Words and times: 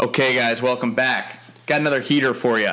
Okay, 0.00 0.34
guys, 0.34 0.62
welcome 0.62 0.94
back. 0.94 1.40
Got 1.66 1.82
another 1.82 2.00
heater 2.00 2.32
for 2.32 2.58
you. 2.58 2.70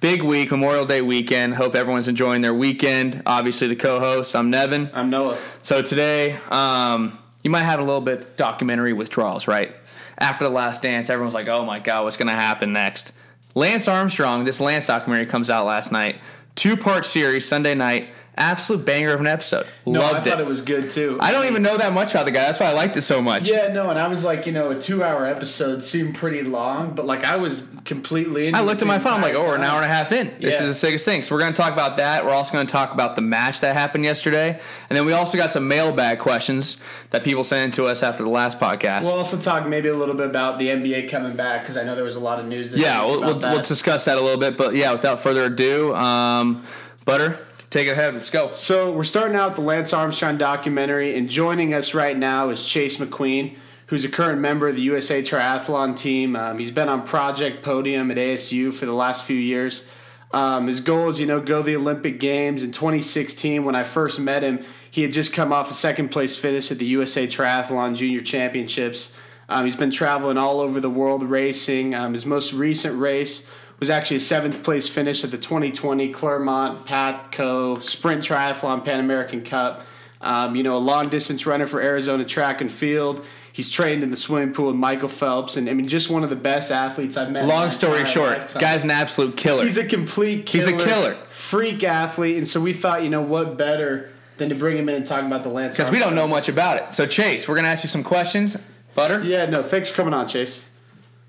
Big 0.00 0.22
week, 0.22 0.50
Memorial 0.50 0.86
Day 0.86 1.02
weekend. 1.02 1.56
Hope 1.56 1.74
everyone's 1.74 2.08
enjoying 2.08 2.40
their 2.40 2.54
weekend. 2.54 3.22
Obviously, 3.26 3.66
the 3.68 3.76
co-host. 3.76 4.34
I'm 4.34 4.48
Nevin. 4.48 4.88
I'm 4.94 5.10
Noah. 5.10 5.36
So 5.62 5.82
today, 5.82 6.38
um, 6.48 7.18
you 7.42 7.50
might 7.50 7.64
have 7.64 7.80
a 7.80 7.82
little 7.82 8.00
bit 8.00 8.38
documentary 8.38 8.94
withdrawals, 8.94 9.46
right? 9.46 9.76
After 10.16 10.44
the 10.44 10.50
last 10.50 10.80
dance, 10.80 11.10
everyone's 11.10 11.34
like, 11.34 11.48
"Oh 11.48 11.66
my 11.66 11.80
god, 11.80 12.04
what's 12.04 12.16
going 12.16 12.28
to 12.28 12.34
happen 12.34 12.72
next?" 12.72 13.12
Lance 13.54 13.86
Armstrong. 13.86 14.44
This 14.44 14.58
Lance 14.58 14.86
documentary 14.86 15.26
comes 15.26 15.50
out 15.50 15.66
last 15.66 15.92
night. 15.92 16.16
Two 16.54 16.78
part 16.78 17.04
series, 17.04 17.46
Sunday 17.46 17.74
night. 17.74 18.08
Absolute 18.36 18.84
banger 18.84 19.12
of 19.12 19.20
an 19.20 19.28
episode. 19.28 19.64
No, 19.86 20.00
I 20.00 20.10
Loved 20.10 20.26
thought 20.26 20.40
it. 20.40 20.42
it 20.42 20.48
was 20.48 20.60
good 20.60 20.90
too. 20.90 21.18
I 21.20 21.30
don't 21.30 21.46
even 21.46 21.62
know 21.62 21.76
that 21.76 21.92
much 21.92 22.10
about 22.10 22.26
the 22.26 22.32
guy. 22.32 22.46
That's 22.46 22.58
why 22.58 22.66
I 22.66 22.72
liked 22.72 22.96
it 22.96 23.02
so 23.02 23.22
much. 23.22 23.48
Yeah, 23.48 23.68
no, 23.68 23.90
and 23.90 23.98
I 23.98 24.08
was 24.08 24.24
like, 24.24 24.44
you 24.44 24.52
know, 24.52 24.70
a 24.70 24.80
two-hour 24.80 25.24
episode 25.24 25.84
seemed 25.84 26.16
pretty 26.16 26.42
long, 26.42 26.94
but 26.96 27.06
like 27.06 27.22
I 27.22 27.36
was 27.36 27.62
completely. 27.84 28.48
Into 28.48 28.58
I 28.58 28.62
looked 28.62 28.82
it 28.82 28.86
at 28.86 28.88
my 28.88 28.98
the 28.98 29.04
phone. 29.04 29.12
I'm 29.14 29.22
like, 29.22 29.34
entire 29.34 29.44
oh, 29.46 29.48
we're 29.50 29.54
an 29.54 29.62
hour 29.62 29.76
and 29.80 29.84
a 29.88 29.94
half 29.94 30.10
in. 30.10 30.26
This 30.40 30.54
Yeah. 30.54 30.62
is 30.62 30.68
the 30.68 30.74
sickest 30.74 31.04
thing. 31.04 31.22
So 31.22 31.32
we're 31.32 31.42
going 31.42 31.52
to 31.52 31.56
talk 31.56 31.72
about 31.72 31.96
that. 31.98 32.24
We're 32.24 32.32
also 32.32 32.52
going 32.52 32.66
to 32.66 32.72
talk 32.72 32.92
about 32.92 33.14
the 33.14 33.22
match 33.22 33.60
that 33.60 33.76
happened 33.76 34.04
yesterday, 34.04 34.58
and 34.90 34.96
then 34.96 35.06
we 35.06 35.12
also 35.12 35.38
got 35.38 35.52
some 35.52 35.68
mailbag 35.68 36.18
questions 36.18 36.76
that 37.10 37.22
people 37.22 37.44
sent 37.44 37.66
in 37.66 37.70
to 37.72 37.86
us 37.86 38.02
after 38.02 38.24
the 38.24 38.30
last 38.30 38.58
podcast. 38.58 39.02
We'll 39.02 39.12
also 39.12 39.38
talk 39.38 39.68
maybe 39.68 39.88
a 39.88 39.94
little 39.94 40.16
bit 40.16 40.26
about 40.26 40.58
the 40.58 40.68
NBA 40.70 41.08
coming 41.08 41.36
back 41.36 41.62
because 41.62 41.76
I 41.76 41.84
know 41.84 41.94
there 41.94 42.02
was 42.02 42.16
a 42.16 42.20
lot 42.20 42.40
of 42.40 42.46
news. 42.46 42.72
This 42.72 42.80
yeah, 42.80 43.00
week 43.00 43.10
we'll, 43.10 43.18
about 43.18 43.26
we'll, 43.26 43.38
that. 43.38 43.52
we'll 43.52 43.62
discuss 43.62 44.04
that 44.06 44.18
a 44.18 44.20
little 44.20 44.40
bit. 44.40 44.56
But 44.58 44.74
yeah, 44.74 44.90
without 44.90 45.20
further 45.20 45.44
ado, 45.44 45.94
um, 45.94 46.64
Butter, 47.04 47.38
take 47.74 47.88
it 47.88 47.90
ahead. 47.90 48.14
Let's 48.14 48.30
go. 48.30 48.52
So 48.52 48.92
we're 48.92 49.02
starting 49.02 49.36
out 49.36 49.48
with 49.48 49.56
the 49.56 49.62
Lance 49.62 49.92
Armstrong 49.92 50.38
documentary, 50.38 51.18
and 51.18 51.28
joining 51.28 51.74
us 51.74 51.92
right 51.92 52.16
now 52.16 52.50
is 52.50 52.64
Chase 52.64 52.98
McQueen, 52.98 53.56
who's 53.88 54.04
a 54.04 54.08
current 54.08 54.40
member 54.40 54.68
of 54.68 54.76
the 54.76 54.82
USA 54.82 55.20
Triathlon 55.20 55.98
team. 55.98 56.36
Um, 56.36 56.58
he's 56.58 56.70
been 56.70 56.88
on 56.88 57.04
Project 57.04 57.64
Podium 57.64 58.12
at 58.12 58.16
ASU 58.16 58.72
for 58.72 58.86
the 58.86 58.92
last 58.92 59.24
few 59.24 59.36
years. 59.36 59.86
Um, 60.32 60.68
his 60.68 60.78
goal 60.78 61.08
is, 61.08 61.18
you 61.18 61.26
know, 61.26 61.40
go 61.40 61.62
to 61.62 61.66
the 61.66 61.74
Olympic 61.74 62.20
Games. 62.20 62.62
In 62.62 62.70
2016, 62.70 63.64
when 63.64 63.74
I 63.74 63.82
first 63.82 64.20
met 64.20 64.44
him, 64.44 64.64
he 64.88 65.02
had 65.02 65.12
just 65.12 65.32
come 65.32 65.52
off 65.52 65.68
a 65.68 65.74
second 65.74 66.10
place 66.10 66.36
finish 66.36 66.70
at 66.70 66.78
the 66.78 66.86
USA 66.86 67.26
Triathlon 67.26 67.96
Junior 67.96 68.22
Championships. 68.22 69.12
Um, 69.48 69.64
he's 69.64 69.76
been 69.76 69.90
traveling 69.90 70.38
all 70.38 70.60
over 70.60 70.80
the 70.80 70.88
world 70.88 71.24
racing. 71.24 71.92
Um, 71.92 72.14
his 72.14 72.24
most 72.24 72.52
recent 72.52 73.00
race 73.00 73.44
was 73.84 73.90
actually 73.90 74.16
a 74.16 74.20
seventh 74.20 74.62
place 74.62 74.88
finish 74.88 75.22
at 75.24 75.30
the 75.30 75.36
2020 75.36 76.10
Clermont 76.10 76.86
Patco 76.86 77.82
Sprint 77.82 78.22
Triathlon 78.24 78.82
Pan 78.82 78.98
American 78.98 79.44
Cup. 79.44 79.84
Um, 80.22 80.56
you 80.56 80.62
know, 80.62 80.74
a 80.74 80.78
long 80.78 81.10
distance 81.10 81.44
runner 81.44 81.66
for 81.66 81.82
Arizona 81.82 82.24
Track 82.24 82.62
and 82.62 82.72
Field. 82.72 83.22
He's 83.52 83.70
trained 83.70 84.02
in 84.02 84.10
the 84.10 84.16
swimming 84.16 84.54
pool 84.54 84.68
with 84.68 84.76
Michael 84.76 85.10
Phelps, 85.10 85.58
and 85.58 85.68
I 85.68 85.74
mean, 85.74 85.86
just 85.86 86.08
one 86.08 86.24
of 86.24 86.30
the 86.30 86.34
best 86.36 86.72
athletes 86.72 87.18
I've 87.18 87.30
met. 87.30 87.42
in 87.42 87.48
Long 87.50 87.70
story 87.70 88.06
short, 88.06 88.38
lifetime. 88.38 88.60
guy's 88.60 88.84
an 88.84 88.90
absolute 88.90 89.36
killer. 89.36 89.64
He's 89.64 89.76
a 89.76 89.84
complete 89.86 90.46
killer. 90.46 90.72
He's 90.72 90.82
a 90.82 90.86
killer. 90.86 91.18
Freak 91.30 91.84
athlete. 91.84 92.38
And 92.38 92.48
so 92.48 92.58
we 92.58 92.72
thought, 92.72 93.02
you 93.02 93.10
know, 93.10 93.20
what 93.20 93.58
better 93.58 94.10
than 94.38 94.48
to 94.48 94.54
bring 94.54 94.78
him 94.78 94.88
in 94.88 94.94
and 94.94 95.06
talk 95.06 95.24
about 95.24 95.42
the 95.44 95.50
Lance 95.50 95.76
Because 95.76 95.90
we 95.92 95.98
don't 95.98 96.14
know 96.14 96.26
much 96.26 96.48
about 96.48 96.78
it. 96.78 96.94
So, 96.94 97.06
Chase, 97.06 97.46
we're 97.46 97.54
going 97.54 97.64
to 97.64 97.70
ask 97.70 97.84
you 97.84 97.90
some 97.90 98.02
questions. 98.02 98.56
Butter? 98.94 99.22
Yeah, 99.22 99.44
no, 99.44 99.62
thanks 99.62 99.90
for 99.90 99.96
coming 99.96 100.14
on, 100.14 100.26
Chase. 100.26 100.64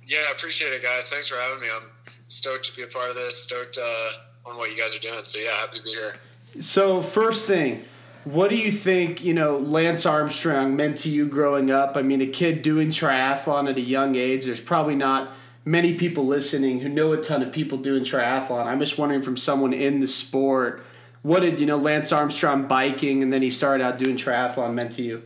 Yeah, 0.07 0.19
I 0.29 0.31
appreciate 0.31 0.71
it, 0.71 0.81
guys. 0.81 1.09
Thanks 1.09 1.27
for 1.27 1.35
having 1.35 1.59
me. 1.61 1.67
I'm 1.69 1.83
stoked 2.27 2.65
to 2.65 2.75
be 2.75 2.83
a 2.83 2.87
part 2.87 3.09
of 3.09 3.15
this. 3.15 3.37
Stoked 3.37 3.77
uh, 3.77 4.09
on 4.45 4.57
what 4.57 4.71
you 4.71 4.77
guys 4.77 4.95
are 4.95 4.99
doing. 4.99 5.23
So 5.23 5.39
yeah, 5.39 5.51
happy 5.51 5.79
to 5.79 5.83
be 5.83 5.91
here. 5.91 6.15
So, 6.59 7.01
first 7.01 7.45
thing, 7.45 7.83
what 8.23 8.49
do 8.49 8.55
you 8.55 8.71
think, 8.71 9.23
you 9.23 9.33
know, 9.33 9.57
Lance 9.57 10.05
Armstrong 10.05 10.75
meant 10.75 10.97
to 10.99 11.09
you 11.09 11.27
growing 11.27 11.69
up? 11.69 11.97
I 11.97 12.01
mean, 12.01 12.21
a 12.21 12.27
kid 12.27 12.61
doing 12.61 12.89
triathlon 12.89 13.69
at 13.69 13.77
a 13.77 13.81
young 13.81 14.15
age, 14.15 14.45
there's 14.45 14.61
probably 14.61 14.95
not 14.95 15.31
many 15.65 15.95
people 15.95 16.25
listening 16.25 16.79
who 16.79 16.87
know 16.87 17.11
a 17.11 17.21
ton 17.21 17.41
of 17.41 17.51
people 17.51 17.77
doing 17.77 18.03
triathlon. 18.03 18.67
I'm 18.67 18.79
just 18.79 18.97
wondering 18.97 19.21
from 19.21 19.35
someone 19.35 19.73
in 19.73 19.99
the 19.99 20.07
sport, 20.07 20.85
what 21.23 21.41
did, 21.41 21.59
you 21.59 21.65
know, 21.65 21.77
Lance 21.77 22.11
Armstrong 22.13 22.67
biking 22.67 23.21
and 23.21 23.33
then 23.33 23.41
he 23.41 23.49
started 23.49 23.83
out 23.83 23.99
doing 23.99 24.15
triathlon 24.15 24.73
meant 24.73 24.93
to 24.93 25.01
you? 25.01 25.23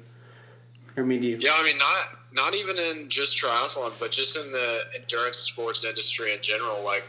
Or 0.97 1.03
mean 1.03 1.21
to 1.21 1.27
you? 1.27 1.37
Yeah, 1.39 1.51
I 1.55 1.63
mean 1.63 1.77
not 1.77 2.18
not 2.31 2.53
even 2.55 2.77
in 2.77 3.09
just 3.09 3.37
triathlon, 3.37 3.93
but 3.99 4.11
just 4.11 4.37
in 4.37 4.51
the 4.51 4.81
endurance 4.95 5.37
sports 5.37 5.83
industry 5.83 6.33
in 6.33 6.41
general. 6.41 6.83
Like 6.83 7.03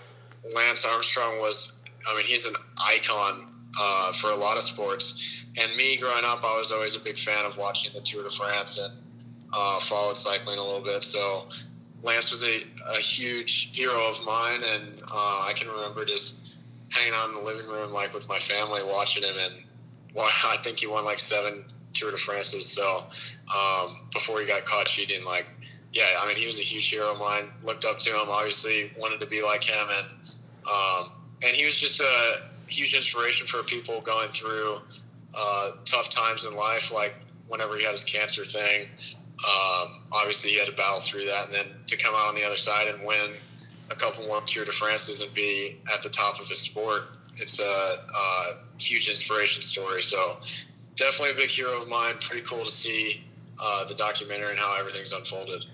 Lance 0.55 0.85
Armstrong 0.85 1.41
was, 1.41 1.73
I 2.09 2.17
mean, 2.17 2.27
he's 2.27 2.47
an 2.47 2.55
icon 2.79 3.49
uh, 3.79 4.13
for 4.13 4.31
a 4.31 4.37
lot 4.37 4.57
of 4.57 4.63
sports. 4.63 5.23
And 5.57 5.75
me 5.77 5.97
growing 5.97 6.25
up, 6.25 6.45
I 6.45 6.57
was 6.59 6.73
always 6.73 6.97
a 6.97 7.01
big 7.01 7.19
fan 7.19 7.45
of 7.45 7.59
watching 7.59 7.93
the 7.93 8.01
Tour 8.01 8.23
de 8.23 8.31
France 8.31 8.79
and 8.79 8.93
uh, 9.53 9.81
followed 9.81 10.17
cycling 10.17 10.59
a 10.59 10.65
little 10.65 10.81
bit. 10.81 11.05
So 11.05 11.49
Lance 12.03 12.31
was 12.31 12.45
a, 12.45 12.65
a 12.95 12.99
huge 12.99 13.77
hero 13.77 14.09
of 14.09 14.25
mine, 14.25 14.63
and 14.65 15.03
uh, 15.03 15.45
I 15.47 15.53
can 15.55 15.69
remember 15.69 16.05
just 16.05 16.57
hanging 16.89 17.15
out 17.15 17.29
in 17.29 17.35
the 17.35 17.43
living 17.43 17.67
room, 17.67 17.93
like 17.93 18.15
with 18.15 18.29
my 18.29 18.39
family, 18.39 18.83
watching 18.83 19.23
him. 19.23 19.35
And 19.39 19.55
well, 20.15 20.31
I 20.45 20.57
think 20.59 20.81
he 20.81 20.87
won 20.87 21.05
like 21.05 21.19
seven 21.19 21.65
Tour 21.95 22.11
de 22.11 22.17
France's. 22.17 22.67
So 22.67 23.05
um, 23.55 24.09
before 24.13 24.41
he 24.41 24.47
got 24.47 24.65
caught 24.65 24.87
cheating, 24.87 25.25
like, 25.25 25.47
yeah, 25.93 26.19
I 26.21 26.27
mean, 26.27 26.37
he 26.37 26.47
was 26.47 26.59
a 26.59 26.63
huge 26.63 26.89
hero 26.89 27.13
of 27.13 27.19
mine. 27.19 27.51
Looked 27.65 27.85
up 27.85 27.99
to 28.01 28.11
him, 28.11 28.29
obviously, 28.29 28.93
wanted 28.97 29.21
to 29.21 29.27
be 29.27 29.43
like 29.43 29.65
him, 29.65 29.89
and 29.91 30.07
um, 30.71 31.11
and 31.43 31.57
he 31.57 31.65
was 31.65 31.77
just 31.77 32.01
a 32.01 32.43
huge 32.69 32.95
inspiration 32.95 33.47
for 33.47 33.63
people 33.65 34.01
going 34.01 34.29
through 34.29 34.79
uh, 35.35 35.73
tough 35.85 36.11
times 36.11 36.47
in 36.47 36.55
life, 36.55 36.93
like 36.93 37.15
whenever 37.49 37.77
he 37.77 37.83
had 37.83 37.93
his 37.93 38.05
cancer 38.05 38.45
thing. 38.45 38.89
Um, 39.39 40.03
obviously, 40.13 40.51
he 40.51 40.59
had 40.59 40.69
to 40.69 40.75
battle 40.75 41.01
through 41.01 41.27
that, 41.27 41.47
and 41.47 41.55
then 41.55 41.67
to 41.89 41.97
come 41.97 42.15
out 42.15 42.29
on 42.29 42.35
the 42.35 42.45
other 42.45 42.59
side 42.59 42.89
and 42.89 43.05
win 43.05 43.33
a 43.91 43.95
couple 43.97 44.25
more 44.27 44.41
Tour 44.43 44.65
de 44.65 44.73
France's 44.73 45.23
and 45.23 45.35
be 45.35 45.81
at 45.93 46.03
the 46.03 46.09
top 46.09 46.41
of 46.41 46.49
his 46.49 46.61
sport. 46.61 47.03
It's 47.37 47.59
a, 47.59 47.65
a 47.65 48.55
huge 48.79 49.09
inspiration 49.09 49.63
story. 49.63 50.03
So, 50.03 50.37
definitely 51.01 51.31
a 51.31 51.35
big 51.35 51.51
hero 51.51 51.83
of 51.83 51.89
mine. 51.89 52.15
Pretty 52.21 52.43
cool 52.43 52.65
to 52.65 52.71
see 52.71 53.25
uh, 53.59 53.85
the 53.85 53.95
documentary 53.95 54.51
and 54.51 54.59
how 54.59 54.77
everything's 54.79 55.13
unfolded. 55.13 55.65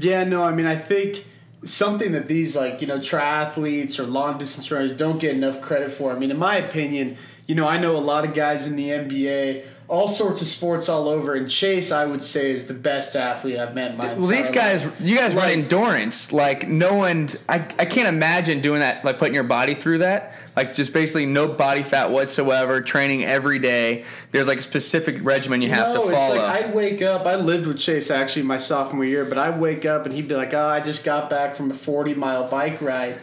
Yeah, 0.00 0.24
no, 0.24 0.42
I 0.42 0.52
mean, 0.52 0.66
I 0.66 0.76
think 0.76 1.26
something 1.64 2.12
that 2.12 2.26
these, 2.26 2.56
like, 2.56 2.80
you 2.80 2.86
know, 2.86 2.98
triathletes 2.98 3.98
or 4.00 4.04
long 4.04 4.38
distance 4.38 4.70
runners 4.70 4.96
don't 4.96 5.18
get 5.18 5.36
enough 5.36 5.60
credit 5.60 5.92
for. 5.92 6.12
I 6.12 6.18
mean, 6.18 6.30
in 6.30 6.38
my 6.38 6.56
opinion, 6.56 7.18
you 7.46 7.54
know, 7.54 7.68
I 7.68 7.76
know 7.76 7.96
a 7.96 7.98
lot 7.98 8.24
of 8.24 8.34
guys 8.34 8.66
in 8.66 8.76
the 8.76 8.88
NBA, 8.88 9.66
all 9.92 10.08
sorts 10.08 10.40
of 10.40 10.48
sports 10.48 10.88
all 10.88 11.06
over, 11.06 11.34
and 11.34 11.50
Chase, 11.50 11.92
I 11.92 12.06
would 12.06 12.22
say, 12.22 12.50
is 12.50 12.66
the 12.66 12.72
best 12.72 13.14
athlete 13.14 13.58
I've 13.58 13.74
met 13.74 13.90
in 13.90 13.98
my 13.98 14.14
Well, 14.14 14.26
these 14.26 14.48
guys, 14.48 14.86
life. 14.86 14.94
you 14.98 15.18
guys 15.18 15.34
run 15.34 15.50
endurance. 15.50 16.32
Like 16.32 16.66
no 16.66 16.94
one, 16.94 17.28
I, 17.46 17.56
I 17.78 17.84
can't 17.84 18.08
imagine 18.08 18.62
doing 18.62 18.80
that. 18.80 19.04
Like 19.04 19.18
putting 19.18 19.34
your 19.34 19.44
body 19.44 19.74
through 19.74 19.98
that. 19.98 20.32
Like 20.56 20.72
just 20.74 20.94
basically 20.94 21.26
no 21.26 21.46
body 21.46 21.82
fat 21.82 22.10
whatsoever. 22.10 22.80
Training 22.80 23.24
every 23.24 23.58
day. 23.58 24.06
There's 24.30 24.48
like 24.48 24.60
a 24.60 24.62
specific 24.62 25.18
regimen 25.20 25.60
you 25.60 25.68
have 25.68 25.94
no, 25.94 26.06
to 26.06 26.10
follow. 26.10 26.36
It's 26.36 26.42
like 26.42 26.64
I'd 26.64 26.74
wake 26.74 27.02
up. 27.02 27.26
I 27.26 27.34
lived 27.34 27.66
with 27.66 27.78
Chase 27.78 28.10
actually 28.10 28.44
my 28.44 28.56
sophomore 28.56 29.04
year, 29.04 29.26
but 29.26 29.36
I'd 29.36 29.60
wake 29.60 29.84
up 29.84 30.06
and 30.06 30.14
he'd 30.14 30.26
be 30.26 30.34
like, 30.34 30.54
"Oh, 30.54 30.68
I 30.68 30.80
just 30.80 31.04
got 31.04 31.28
back 31.28 31.54
from 31.54 31.70
a 31.70 31.74
forty 31.74 32.14
mile 32.14 32.48
bike 32.48 32.80
ride." 32.80 33.18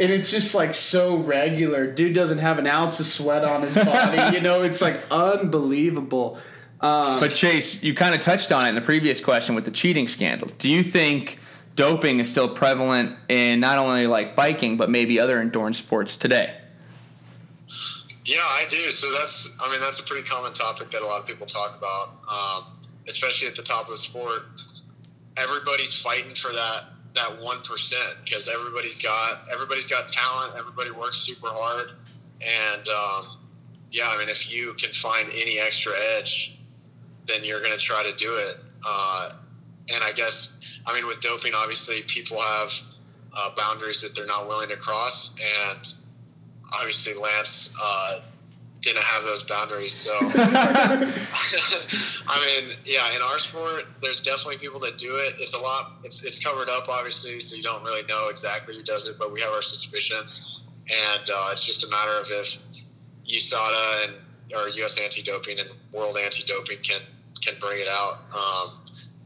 And 0.00 0.12
it's 0.12 0.30
just 0.30 0.54
like 0.54 0.74
so 0.74 1.16
regular. 1.16 1.90
Dude 1.90 2.14
doesn't 2.14 2.38
have 2.38 2.58
an 2.58 2.66
ounce 2.66 3.00
of 3.00 3.06
sweat 3.06 3.44
on 3.44 3.62
his 3.62 3.74
body. 3.74 4.34
you 4.36 4.40
know, 4.40 4.62
it's 4.62 4.80
like 4.80 5.00
unbelievable. 5.10 6.38
Um, 6.80 7.18
but 7.20 7.34
Chase, 7.34 7.82
you 7.82 7.94
kind 7.94 8.14
of 8.14 8.20
touched 8.20 8.52
on 8.52 8.66
it 8.66 8.68
in 8.70 8.74
the 8.74 8.80
previous 8.80 9.20
question 9.20 9.54
with 9.54 9.64
the 9.64 9.70
cheating 9.70 10.08
scandal. 10.08 10.48
Do 10.58 10.70
you 10.70 10.82
think 10.82 11.38
doping 11.74 12.20
is 12.20 12.28
still 12.28 12.48
prevalent 12.48 13.16
in 13.28 13.60
not 13.60 13.78
only 13.78 14.06
like 14.06 14.34
biking 14.36 14.76
but 14.76 14.90
maybe 14.90 15.18
other 15.18 15.40
endurance 15.40 15.78
sports 15.78 16.16
today? 16.16 16.56
Yeah, 18.24 18.40
I 18.42 18.66
do. 18.68 18.90
So 18.90 19.10
that's, 19.12 19.50
I 19.58 19.70
mean, 19.70 19.80
that's 19.80 19.98
a 20.00 20.02
pretty 20.02 20.28
common 20.28 20.52
topic 20.52 20.90
that 20.90 21.02
a 21.02 21.06
lot 21.06 21.20
of 21.20 21.26
people 21.26 21.46
talk 21.46 21.76
about, 21.78 22.10
um, 22.30 22.64
especially 23.08 23.48
at 23.48 23.56
the 23.56 23.62
top 23.62 23.86
of 23.86 23.90
the 23.90 23.96
sport. 23.96 24.42
Everybody's 25.36 25.94
fighting 25.94 26.34
for 26.34 26.52
that 26.52 26.84
that 27.14 27.40
one 27.40 27.62
percent 27.62 28.16
because 28.24 28.48
everybody's 28.48 29.00
got 29.00 29.40
everybody's 29.52 29.86
got 29.86 30.08
talent. 30.08 30.54
Everybody 30.56 30.90
works 30.90 31.18
super 31.18 31.48
hard, 31.48 31.90
and 32.40 32.88
um, 32.88 33.38
yeah, 33.90 34.08
I 34.08 34.18
mean, 34.18 34.28
if 34.28 34.50
you 34.50 34.74
can 34.74 34.92
find 34.92 35.28
any 35.32 35.58
extra 35.58 35.92
edge, 36.16 36.56
then 37.26 37.44
you're 37.44 37.60
going 37.60 37.72
to 37.72 37.78
try 37.78 38.02
to 38.04 38.16
do 38.16 38.36
it. 38.36 38.56
Uh, 38.86 39.32
and 39.92 40.04
I 40.04 40.12
guess, 40.12 40.52
I 40.86 40.94
mean, 40.94 41.06
with 41.06 41.20
doping, 41.20 41.54
obviously, 41.54 42.02
people 42.02 42.40
have 42.40 42.72
uh, 43.34 43.50
boundaries 43.56 44.02
that 44.02 44.14
they're 44.14 44.26
not 44.26 44.48
willing 44.48 44.68
to 44.68 44.76
cross, 44.76 45.30
and 45.40 45.94
obviously 46.72 47.14
Lance 47.14 47.70
uh, 47.82 48.20
didn't 48.80 49.02
have 49.02 49.24
those 49.24 49.42
boundaries. 49.42 49.92
So, 49.92 50.16
I 50.22 51.10
mean, 52.46 52.76
yeah, 52.84 53.14
in 53.14 53.22
our 53.22 53.38
sport, 53.38 53.86
there's 54.00 54.20
definitely 54.20 54.58
people 54.58 54.80
that 54.80 54.98
do 54.98 55.16
it. 55.16 55.34
It's 55.38 55.54
a 55.54 55.58
lot. 55.58 55.92
It's 56.04 56.22
it's 56.22 56.38
covered 56.38 56.68
up, 56.68 56.88
obviously, 56.88 57.40
so 57.40 57.56
you 57.56 57.62
don't 57.62 57.82
really 57.82 58.04
know 58.06 58.28
exactly 58.28 58.76
who 58.76 58.82
does 58.82 59.08
it, 59.08 59.18
but 59.18 59.32
we 59.32 59.40
have 59.40 59.52
our 59.52 59.62
suspicions, 59.62 60.60
and 60.88 61.30
uh, 61.30 61.48
it's 61.52 61.64
just 61.64 61.84
a 61.84 61.88
matter 61.88 62.18
of 62.18 62.30
if 62.30 62.58
USADA 63.28 64.04
and 64.04 64.14
or 64.54 64.68
U.S. 64.68 64.98
Anti-Doping 64.98 65.58
and 65.60 65.68
World 65.92 66.16
Anti-Doping 66.16 66.78
can 66.82 67.02
can 67.42 67.54
bring 67.60 67.80
it 67.80 67.88
out. 67.88 68.20
Um, 68.34 68.80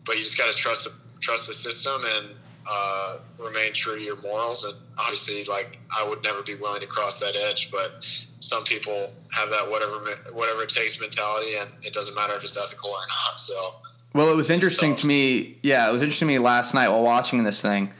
but 0.04 0.16
you 0.16 0.24
just 0.24 0.36
got 0.36 0.50
to 0.50 0.56
trust 0.56 0.84
the 0.84 0.92
trust 1.20 1.46
the 1.46 1.52
system 1.52 2.02
and 2.04 2.28
uh, 2.68 3.18
remain 3.38 3.72
true 3.72 3.96
to 3.96 4.02
your 4.02 4.20
morals. 4.20 4.64
And 4.64 4.74
obviously, 4.98 5.44
like 5.44 5.78
I 5.90 6.06
would 6.06 6.22
never 6.22 6.42
be 6.42 6.54
willing 6.54 6.80
to 6.80 6.86
cross 6.86 7.20
that 7.20 7.36
edge, 7.36 7.70
but 7.70 8.04
some 8.40 8.64
people 8.64 9.12
have 9.30 9.50
that 9.50 9.70
whatever 9.70 9.98
whatever 10.32 10.62
it 10.62 10.70
takes 10.70 11.00
mentality, 11.00 11.56
and 11.56 11.70
it 11.82 11.92
doesn't 11.92 12.14
matter 12.14 12.34
if 12.34 12.44
it's 12.44 12.56
ethical 12.56 12.90
or 12.90 13.06
not. 13.08 13.40
So. 13.40 13.74
Well, 14.14 14.30
it 14.30 14.36
was 14.36 14.50
interesting 14.50 14.94
to 14.96 15.06
me. 15.06 15.56
Yeah, 15.62 15.88
it 15.88 15.92
was 15.92 16.02
interesting 16.02 16.28
to 16.28 16.34
me 16.34 16.38
last 16.38 16.74
night 16.74 16.88
while 16.88 17.02
watching 17.02 17.44
this 17.44 17.62
thing. 17.62 17.92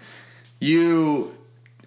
You 0.59 1.35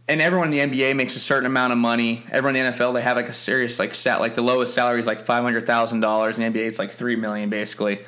and 0.08 0.22
everyone 0.22 0.54
in 0.54 0.70
the 0.70 0.78
NBA 0.78 0.96
makes 0.96 1.16
a 1.16 1.20
certain 1.20 1.46
amount 1.46 1.74
of 1.74 1.80
money. 1.80 2.24
Everyone 2.32 2.56
in 2.56 2.66
the 2.66 2.72
NFL 2.72 2.94
they 2.94 3.02
have 3.02 3.18
like 3.18 3.30
a 3.30 3.34
serious 3.34 3.80
like 3.80 3.96
stat 3.96 4.20
like 4.20 4.36
the 4.36 4.42
lowest 4.42 4.74
salary 4.74 5.00
is 5.00 5.08
like 5.08 5.26
five 5.26 5.44
hundred 5.44 5.66
thousand 5.66 6.00
dollars. 6.00 6.38
In 6.38 6.52
the 6.52 6.60
NBA 6.60 6.68
it's 6.68 6.80
like 6.80 6.92
three 6.92 7.16
million 7.16 7.50
basically. 7.50 8.00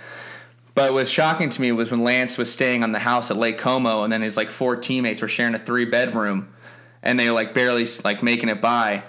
But 0.78 0.92
what 0.92 1.00
was 1.00 1.10
shocking 1.10 1.50
to 1.50 1.60
me 1.60 1.72
was 1.72 1.90
when 1.90 2.04
Lance 2.04 2.38
was 2.38 2.54
staying 2.54 2.84
on 2.84 2.92
the 2.92 3.00
house 3.00 3.32
at 3.32 3.38
Lake 3.38 3.58
Como, 3.58 4.04
and 4.04 4.14
then 4.14 4.22
his 4.22 4.38
like 4.38 4.52
four 4.52 4.76
teammates 4.76 5.24
were 5.24 5.28
sharing 5.28 5.56
a 5.56 5.60
three 5.60 5.86
bedroom, 5.86 6.54
and 7.02 7.20
they 7.20 7.28
were 7.28 7.34
like 7.34 7.56
barely 7.56 7.88
like 8.04 8.22
making 8.22 8.48
it 8.50 8.62
by. 8.62 9.02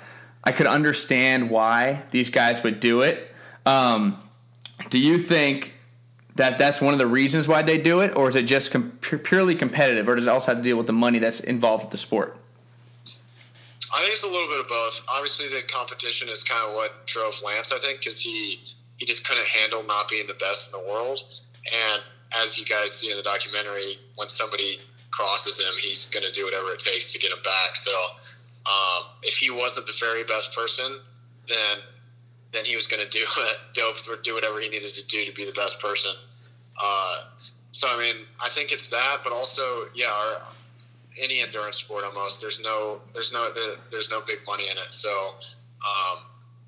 I 0.42 0.52
could 0.52 0.66
understand 0.66 1.50
why 1.50 2.04
these 2.10 2.30
guys 2.30 2.62
would 2.62 2.80
do 2.80 3.02
it. 3.02 3.34
Um, 3.66 4.18
do 4.88 4.98
you 4.98 5.18
think 5.18 5.74
that 6.36 6.56
that's 6.56 6.80
one 6.80 6.94
of 6.94 6.98
the 6.98 7.06
reasons 7.06 7.46
why 7.46 7.60
they 7.60 7.76
do 7.76 8.00
it, 8.00 8.16
or 8.16 8.30
is 8.30 8.36
it 8.36 8.44
just 8.44 8.70
com- 8.70 8.92
purely 9.02 9.54
competitive, 9.54 10.08
or 10.08 10.14
does 10.14 10.26
it 10.26 10.30
also 10.30 10.52
have 10.52 10.56
to 10.56 10.62
deal 10.62 10.78
with 10.78 10.86
the 10.86 10.94
money 10.94 11.18
that's 11.18 11.40
involved 11.40 11.84
with 11.84 11.90
the 11.90 11.98
sport? 11.98 12.38
I 13.92 14.00
think 14.00 14.14
it's 14.14 14.24
a 14.24 14.26
little 14.26 14.48
bit 14.48 14.60
of 14.60 14.68
both. 14.68 15.02
Obviously, 15.06 15.50
the 15.50 15.60
competition 15.68 16.30
is 16.30 16.42
kind 16.44 16.66
of 16.66 16.74
what 16.74 17.06
drove 17.06 17.38
Lance. 17.44 17.72
I 17.72 17.78
think 17.78 17.98
because 17.98 18.18
he 18.18 18.58
he 18.96 19.04
just 19.04 19.28
couldn't 19.28 19.46
handle 19.46 19.82
not 19.82 20.08
being 20.08 20.26
the 20.26 20.32
best 20.32 20.72
in 20.72 20.80
the 20.80 20.88
world, 20.88 21.20
and 21.66 22.02
as 22.43 22.58
you 22.58 22.64
guys 22.64 22.93
see 22.93 23.10
in 23.10 23.16
the 23.16 23.22
documentary, 23.22 23.96
when 24.16 24.28
somebody 24.28 24.78
crosses 25.10 25.60
him, 25.60 25.72
he's 25.81 26.06
going 26.06 26.25
to 26.25 26.32
do 26.32 26.44
whatever 26.44 26.70
it 26.70 26.81
takes 26.81 27.12
to 27.12 27.19
get 27.19 27.32
him 27.32 27.43
back. 27.43 27.76
So, 27.76 27.90
um, 28.66 29.05
if 29.22 29.38
he 29.38 29.50
wasn't 29.50 29.87
the 29.87 29.94
very 29.99 30.25
best 30.25 30.55
person, 30.55 30.99
then 31.49 31.78
then 32.52 32.64
he 32.64 32.76
was 32.76 32.87
going 32.87 33.05
to 33.05 33.10
do 33.10 33.25
it, 33.38 33.56
dope, 33.75 33.96
or 34.08 34.20
do 34.22 34.34
whatever 34.34 34.60
he 34.60 34.69
needed 34.69 34.94
to 34.94 35.06
do 35.06 35.25
to 35.25 35.32
be 35.32 35.44
the 35.44 35.52
best 35.52 35.81
person. 35.81 36.12
Uh, 36.81 37.22
so, 37.72 37.88
I 37.88 37.99
mean, 37.99 38.25
I 38.43 38.49
think 38.49 38.72
it's 38.72 38.88
that, 38.90 39.19
but 39.22 39.32
also, 39.32 39.87
yeah, 39.94 40.06
our, 40.06 40.43
any 41.20 41.40
endurance 41.40 41.76
sport 41.76 42.04
almost, 42.04 42.40
there's 42.40 42.61
no, 42.61 43.00
there's 43.12 43.32
no, 43.32 43.52
there's 43.90 44.11
no 44.11 44.22
big 44.22 44.38
money 44.46 44.70
in 44.70 44.78
it. 44.78 44.93
So, 44.94 45.34
um, 45.87 46.19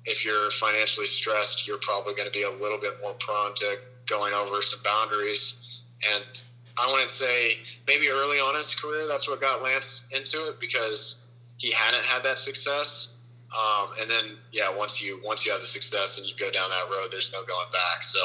if 0.05 0.25
you're 0.25 0.51
financially 0.51 1.07
stressed, 1.07 1.67
you're 1.67 1.77
probably 1.77 2.13
going 2.13 2.27
to 2.27 2.33
be 2.33 2.43
a 2.43 2.51
little 2.51 2.77
bit 2.77 2.97
more 3.01 3.13
prone 3.13 3.53
to 3.55 3.77
going 4.11 4.33
over 4.33 4.61
some 4.61 4.81
boundaries. 4.83 5.81
And 6.13 6.43
I 6.77 6.91
wouldn't 6.91 7.09
say 7.09 7.57
maybe 7.87 8.09
early 8.09 8.37
on 8.37 8.51
in 8.51 8.57
his 8.57 8.75
career, 8.75 9.07
that's 9.07 9.27
what 9.27 9.41
got 9.41 9.63
Lance 9.63 10.05
into 10.11 10.37
it 10.49 10.59
because 10.59 11.21
he 11.57 11.71
hadn't 11.71 12.03
had 12.03 12.23
that 12.23 12.37
success. 12.37 13.13
Um, 13.57 13.89
and 13.99 14.09
then, 14.09 14.37
yeah, 14.51 14.75
once 14.75 15.01
you 15.01 15.21
once 15.25 15.45
you 15.45 15.51
have 15.51 15.61
the 15.61 15.67
success 15.67 16.17
and 16.17 16.27
you 16.27 16.33
go 16.39 16.51
down 16.51 16.69
that 16.69 16.85
road, 16.89 17.09
there's 17.11 17.31
no 17.33 17.43
going 17.43 17.71
back. 17.73 18.03
So 18.03 18.19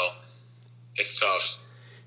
it's 0.96 1.18
tough. 1.18 1.58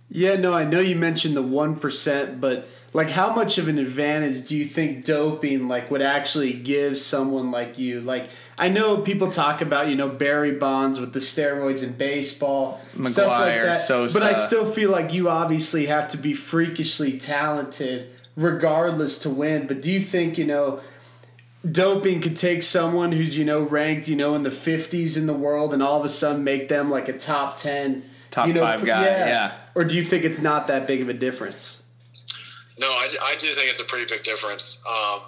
Yeah, 0.09 0.35
no, 0.35 0.53
I 0.53 0.63
know 0.63 0.79
you 0.79 0.95
mentioned 0.95 1.35
the 1.35 1.43
one 1.43 1.75
percent, 1.75 2.41
but 2.41 2.67
like, 2.91 3.11
how 3.11 3.33
much 3.33 3.57
of 3.59 3.67
an 3.67 3.77
advantage 3.77 4.47
do 4.47 4.57
you 4.57 4.65
think 4.65 5.05
doping 5.05 5.67
like 5.67 5.91
would 5.91 6.01
actually 6.01 6.53
give 6.53 6.97
someone 6.97 7.51
like 7.51 7.77
you? 7.77 8.01
Like, 8.01 8.29
I 8.57 8.69
know 8.69 8.97
people 8.97 9.29
talk 9.29 9.61
about 9.61 9.89
you 9.89 9.95
know 9.95 10.09
Barry 10.09 10.53
Bonds 10.53 10.99
with 10.99 11.13
the 11.13 11.19
steroids 11.19 11.83
in 11.83 11.93
baseball, 11.93 12.81
stuff 13.03 13.27
like 13.27 13.61
that. 13.61 13.81
Sosa. 13.81 14.19
But 14.19 14.23
I 14.23 14.47
still 14.47 14.69
feel 14.69 14.89
like 14.89 15.13
you 15.13 15.29
obviously 15.29 15.85
have 15.85 16.09
to 16.11 16.17
be 16.17 16.33
freakishly 16.33 17.19
talented, 17.19 18.09
regardless, 18.35 19.19
to 19.19 19.29
win. 19.29 19.67
But 19.67 19.81
do 19.81 19.91
you 19.91 20.01
think 20.01 20.37
you 20.37 20.45
know? 20.45 20.81
Doping 21.69 22.21
could 22.21 22.37
take 22.37 22.63
someone 22.63 23.11
who's 23.11 23.37
you 23.37 23.43
know 23.43 23.59
ranked 23.59 24.07
you 24.07 24.15
know 24.15 24.33
in 24.33 24.43
the 24.43 24.49
50s 24.49 25.17
in 25.17 25.27
the 25.27 25.33
world 25.33 25.73
and 25.73 25.83
all 25.83 25.99
of 25.99 26.05
a 26.05 26.09
sudden 26.09 26.41
make 26.41 26.69
them 26.69 26.89
like 26.89 27.09
a 27.09 27.17
top 27.17 27.57
10 27.57 28.09
top 28.31 28.47
you 28.47 28.53
know, 28.53 28.61
5 28.61 28.85
guy 28.85 29.03
yeah. 29.03 29.27
yeah 29.27 29.57
or 29.75 29.83
do 29.83 29.93
you 29.93 30.05
think 30.05 30.23
it's 30.23 30.39
not 30.39 30.67
that 30.67 30.87
big 30.87 31.01
of 31.01 31.09
a 31.09 31.13
difference 31.13 31.78
no, 32.79 32.87
I, 32.87 33.13
I 33.21 33.35
do 33.35 33.53
think 33.53 33.69
it's 33.69 33.81
a 33.81 33.83
pretty 33.83 34.05
big 34.05 34.23
difference. 34.23 34.79
Um, 34.87 35.19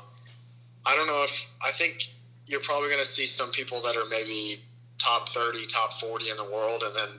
I 0.85 0.95
don't 0.95 1.05
know 1.05 1.23
if 1.23 1.49
I 1.63 1.71
think 1.71 2.07
you're 2.47 2.61
probably 2.61 2.89
going 2.89 3.03
to 3.03 3.09
see 3.09 3.25
some 3.25 3.51
people 3.51 3.81
that 3.81 3.97
are 3.97 4.05
maybe 4.05 4.61
top 4.97 5.27
30, 5.29 5.67
top 5.67 5.93
40 5.99 6.29
in 6.29 6.37
the 6.37 6.45
world, 6.45 6.81
and 6.83 6.95
then 6.95 7.09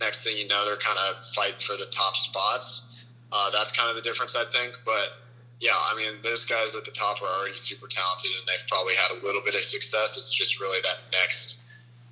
next 0.00 0.24
thing 0.24 0.38
you 0.38 0.48
know, 0.48 0.64
they're 0.64 0.76
kind 0.76 0.98
of 0.98 1.22
fighting 1.34 1.60
for 1.60 1.76
the 1.76 1.86
top 1.92 2.16
spots. 2.16 3.04
Uh, 3.30 3.50
that's 3.50 3.70
kind 3.72 3.90
of 3.90 3.96
the 3.96 4.02
difference, 4.02 4.34
I 4.34 4.44
think. 4.44 4.72
But 4.86 5.12
yeah, 5.60 5.76
I 5.76 5.94
mean, 5.94 6.22
those 6.22 6.46
guys 6.46 6.74
at 6.74 6.86
the 6.86 6.90
top 6.90 7.20
are 7.22 7.26
already 7.26 7.58
super 7.58 7.86
talented, 7.86 8.30
and 8.38 8.48
they've 8.48 8.66
probably 8.68 8.94
had 8.94 9.18
a 9.20 9.24
little 9.24 9.42
bit 9.42 9.54
of 9.54 9.62
success. 9.62 10.16
It's 10.16 10.32
just 10.32 10.58
really 10.58 10.80
that 10.82 10.96
next, 11.12 11.60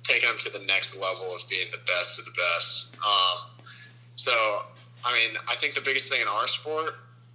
taking 0.03 0.29
them 0.29 0.37
to 0.37 0.51
the 0.51 0.63
next 0.65 0.99
level 0.99 1.35
of 1.35 1.41
being 1.49 1.71
the 1.71 1.81
best 1.87 2.19
of 2.19 2.25
the 2.25 2.31
best. 2.31 2.95
Um, 3.03 3.65
so, 4.17 4.31
I 5.03 5.13
mean, 5.13 5.35
I 5.49 5.55
think 5.55 5.73
the 5.73 5.81
biggest 5.81 6.11
thing 6.11 6.21
in 6.21 6.27
our 6.27 6.47
sport 6.47 6.93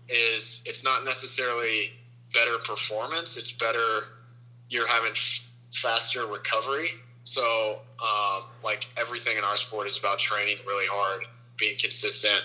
is 0.09 0.63
it's 0.65 0.85
not 0.85 1.05
necessarily 1.05 1.91
better 2.33 2.59
performance. 2.59 3.37
It's 3.37 3.53
better 3.53 4.05
you're 4.69 4.89
having 4.89 5.13
faster 5.73 6.27
recovery. 6.27 6.89
So, 7.25 7.79
um, 8.01 8.45
like 8.63 8.87
everything 8.97 9.37
in 9.37 9.45
our 9.45 9.57
sport 9.57 9.87
is 9.87 9.99
about 9.99 10.19
training 10.19 10.59
really 10.67 10.87
hard, 10.89 11.25
being 11.59 11.77
consistent, 11.79 12.43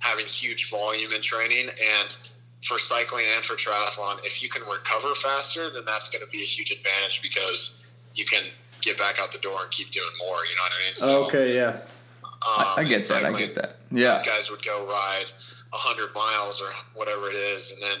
having 0.00 0.26
huge 0.26 0.70
volume 0.70 1.12
in 1.12 1.22
training, 1.22 1.68
and 1.68 2.16
for 2.64 2.78
cycling 2.78 3.24
and 3.34 3.44
for 3.44 3.54
triathlon, 3.54 4.18
if 4.24 4.42
you 4.42 4.48
can 4.48 4.62
recover 4.62 5.14
faster, 5.14 5.70
then 5.70 5.84
that's 5.86 6.10
going 6.10 6.24
to 6.24 6.30
be 6.30 6.42
a 6.42 6.46
huge 6.46 6.72
advantage 6.72 7.22
because 7.22 7.72
you 8.14 8.24
can 8.24 8.42
get 8.82 8.98
back 8.98 9.18
out 9.18 9.32
the 9.32 9.38
door 9.38 9.62
and 9.62 9.70
keep 9.70 9.90
doing 9.92 10.10
more. 10.18 10.44
You 10.44 10.56
know 10.56 10.62
what 10.62 10.72
I 10.72 10.86
mean? 10.86 10.96
So, 10.96 11.24
okay, 11.26 11.56
yeah. 11.56 11.80
Um, 12.24 12.32
I, 12.42 12.74
I 12.78 12.84
get 12.84 13.08
that. 13.08 13.24
I 13.24 13.32
get 13.32 13.54
that. 13.54 13.76
Yeah. 13.90 14.18
These 14.18 14.26
guys 14.26 14.50
would 14.50 14.64
go 14.64 14.86
ride 14.86 15.26
100 15.70 16.14
miles 16.14 16.60
or 16.60 16.70
whatever 16.94 17.28
it 17.28 17.34
is. 17.34 17.72
And 17.72 17.82
then 17.82 17.98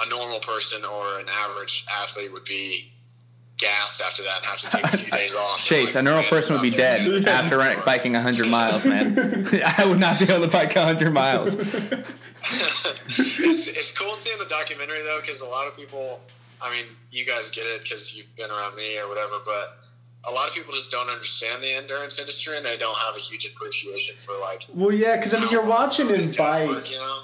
a 0.00 0.08
normal 0.08 0.40
person 0.40 0.84
or 0.84 1.18
an 1.18 1.26
average 1.28 1.86
athlete 1.90 2.32
would 2.32 2.44
be 2.44 2.92
gassed 3.58 4.02
after 4.02 4.22
that 4.22 4.38
and 4.38 4.46
have 4.46 4.58
to 4.58 4.70
take 4.70 4.84
a 4.84 4.98
few 4.98 5.10
days 5.18 5.34
off. 5.34 5.62
Chase, 5.62 5.94
like, 5.94 6.02
a 6.02 6.04
normal 6.04 6.24
person 6.24 6.54
would 6.54 6.62
be 6.62 6.70
dead 6.70 7.26
after 7.26 7.58
biking 7.84 8.12
100 8.12 8.48
miles, 8.48 8.84
man. 8.84 9.16
I 9.78 9.86
would 9.86 10.00
not 10.00 10.18
be 10.18 10.26
able 10.26 10.44
to 10.44 10.48
bike 10.48 10.74
100 10.74 11.12
miles. 11.12 11.54
it's, 11.54 13.68
it's 13.68 13.92
cool 13.92 14.14
seeing 14.14 14.38
the 14.38 14.46
documentary, 14.46 15.02
though, 15.02 15.20
because 15.20 15.40
a 15.40 15.46
lot 15.46 15.66
of 15.66 15.76
people, 15.76 16.20
I 16.60 16.70
mean, 16.70 16.86
you 17.10 17.24
guys 17.24 17.50
get 17.50 17.66
it 17.66 17.82
because 17.82 18.14
you've 18.14 18.34
been 18.36 18.50
around 18.50 18.76
me 18.76 18.98
or 18.98 19.08
whatever, 19.08 19.36
but 19.44 19.78
a 20.26 20.32
lot 20.32 20.48
of 20.48 20.54
people 20.54 20.72
just 20.74 20.90
don't 20.90 21.08
understand 21.08 21.62
the 21.62 21.72
endurance 21.72 22.18
industry 22.18 22.56
and 22.56 22.66
they 22.66 22.76
don't 22.76 22.96
have 22.98 23.14
a 23.16 23.20
huge 23.20 23.46
appreciation 23.46 24.16
for 24.18 24.38
like. 24.40 24.64
Well, 24.74 24.92
yeah, 24.92 25.16
because 25.16 25.34
I 25.34 25.40
mean, 25.40 25.50
you're 25.50 25.64
watching 25.64 26.08
him 26.08 26.32
bike. 26.36 26.68
Work, 26.68 26.90
you 26.90 26.98
know? 26.98 27.20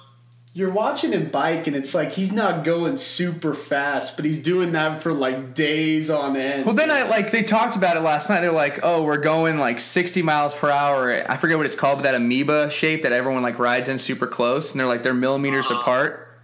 You're 0.55 0.71
watching 0.71 1.13
him 1.13 1.31
bike, 1.31 1.67
and 1.67 1.75
it's 1.75 1.95
like 1.95 2.13
he's 2.13 2.31
not 2.31 2.63
going 2.63 2.99
super 2.99 3.55
fast, 3.55 4.17
but 4.17 4.27
he's 4.27 4.39
doing 4.39 4.73
that 4.73 5.03
for 5.03 5.13
like 5.13 5.55
days 5.55 6.11
on 6.11 6.37
end. 6.37 6.67
Well, 6.67 6.75
then 6.75 6.91
I 6.91 7.05
like 7.05 7.33
they 7.33 7.43
talked 7.43 7.75
about 7.75 7.97
it 7.97 8.01
last 8.01 8.29
night. 8.29 8.43
They're 8.43 8.53
like, 8.53 8.81
"Oh, 8.83 9.03
we're 9.03 9.17
going 9.17 9.59
like 9.59 9.81
60 9.81 10.21
miles 10.21 10.55
per 10.55 10.71
hour." 10.71 11.25
I 11.29 11.39
forget 11.39 11.57
what 11.57 11.65
it's 11.65 11.75
called, 11.75 11.99
but 11.99 12.03
that 12.03 12.15
amoeba 12.15 12.71
shape 12.71 13.03
that 13.03 13.13
everyone 13.13 13.43
like 13.43 13.59
rides 13.59 13.89
in 13.89 13.97
super 13.97 14.27
close, 14.27 14.73
and 14.73 14.79
they're 14.79 14.87
like 14.87 15.03
they're 15.03 15.15
millimeters 15.15 15.71
uh-huh. 15.71 15.81
apart. 15.81 16.39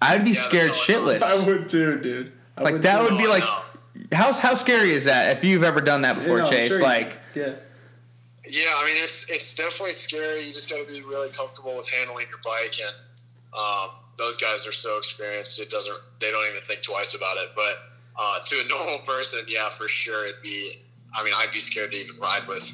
I'd 0.00 0.24
be 0.24 0.30
yeah, 0.30 0.40
scared 0.40 0.72
shitless. 0.72 1.22
I 1.22 1.44
would 1.44 1.68
too, 1.68 2.00
dude. 2.00 2.32
I 2.56 2.62
like 2.62 2.72
would 2.74 2.82
that 2.82 3.06
too. 3.06 3.14
would 3.14 3.18
be 3.18 3.26
like 3.26 3.44
how 4.12 4.32
how 4.32 4.54
scary 4.54 4.92
is 4.92 5.04
that? 5.04 5.36
If 5.36 5.44
you've 5.44 5.62
ever 5.62 5.80
done 5.80 6.02
that 6.02 6.16
before, 6.16 6.38
you 6.38 6.44
know, 6.44 6.50
Chase, 6.50 6.70
sure 6.70 6.82
like 6.82 7.18
yeah. 7.34 7.54
Yeah, 8.46 8.74
I 8.76 8.84
mean 8.84 9.02
it's 9.02 9.26
it's 9.28 9.54
definitely 9.54 9.92
scary. 9.92 10.44
You 10.46 10.52
just 10.52 10.68
got 10.68 10.84
to 10.84 10.92
be 10.92 11.02
really 11.02 11.30
comfortable 11.30 11.76
with 11.76 11.88
handling 11.88 12.26
your 12.28 12.40
bike, 12.44 12.74
and 12.80 12.94
um, 13.56 13.90
those 14.18 14.36
guys 14.36 14.66
are 14.66 14.72
so 14.72 14.98
experienced. 14.98 15.60
It 15.60 15.70
doesn't 15.70 15.96
they 16.20 16.30
don't 16.30 16.48
even 16.48 16.60
think 16.60 16.82
twice 16.82 17.14
about 17.14 17.36
it. 17.36 17.50
But 17.54 17.78
uh, 18.16 18.40
to 18.46 18.60
a 18.60 18.64
normal 18.68 18.98
person, 19.00 19.40
yeah, 19.46 19.70
for 19.70 19.88
sure, 19.88 20.26
it'd 20.26 20.42
be. 20.42 20.82
I 21.14 21.24
mean, 21.24 21.34
I'd 21.36 21.52
be 21.52 21.60
scared 21.60 21.90
to 21.90 21.96
even 21.96 22.18
ride 22.20 22.46
with 22.46 22.72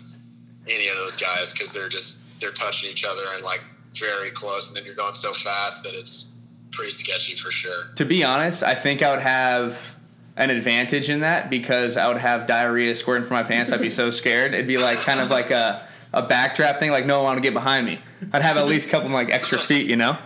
any 0.69 0.89
of 0.89 0.97
those 0.97 1.17
guys 1.17 1.53
because 1.53 1.73
they're 1.73 1.89
just 1.89 2.17
they're 2.41 2.53
touching 2.53 2.91
each 2.91 3.05
other 3.05 3.23
and 3.35 3.43
like 3.43 3.63
very 3.95 4.31
close, 4.31 4.69
and 4.69 4.77
then 4.77 4.85
you're 4.85 4.95
going 4.95 5.15
so 5.15 5.33
fast 5.33 5.83
that 5.85 5.95
it's 5.95 6.27
pretty 6.71 6.93
sketchy 6.93 7.37
for 7.37 7.51
sure. 7.51 7.85
To 7.97 8.05
be 8.05 8.25
honest, 8.25 8.63
I 8.63 8.75
think 8.75 9.03
I 9.03 9.11
would 9.11 9.23
have 9.23 9.96
an 10.37 10.51
advantage 10.51 11.09
in 11.09 11.21
that 11.21 11.49
because 11.49 11.97
I 11.97 12.09
would 12.09 12.19
have 12.19 12.47
diarrhea 12.47 12.95
squirting 12.95 13.27
from 13.27 13.37
my 13.37 13.43
pants. 13.43 13.73
I'd 13.73 13.81
be 13.81 13.91
so 13.91 14.11
scared. 14.21 14.55
It'd 14.55 14.67
be 14.67 14.79
like 14.79 14.99
kind 15.01 15.21
of 15.21 15.31
like 15.31 15.51
a 15.51 15.87
a 16.13 16.23
backdraft 16.23 16.79
thing. 16.79 16.91
Like 16.91 17.07
no 17.07 17.17
one 17.19 17.25
want 17.25 17.37
to 17.39 17.43
get 17.43 17.55
behind 17.55 17.87
me. 17.87 18.01
I'd 18.33 18.43
have 18.43 18.57
at 18.57 18.67
least 18.67 18.89
a 18.89 18.91
couple 18.91 19.09
like 19.11 19.31
extra 19.31 19.59
feet, 19.59 19.87
you 19.87 19.97
know. 19.97 20.19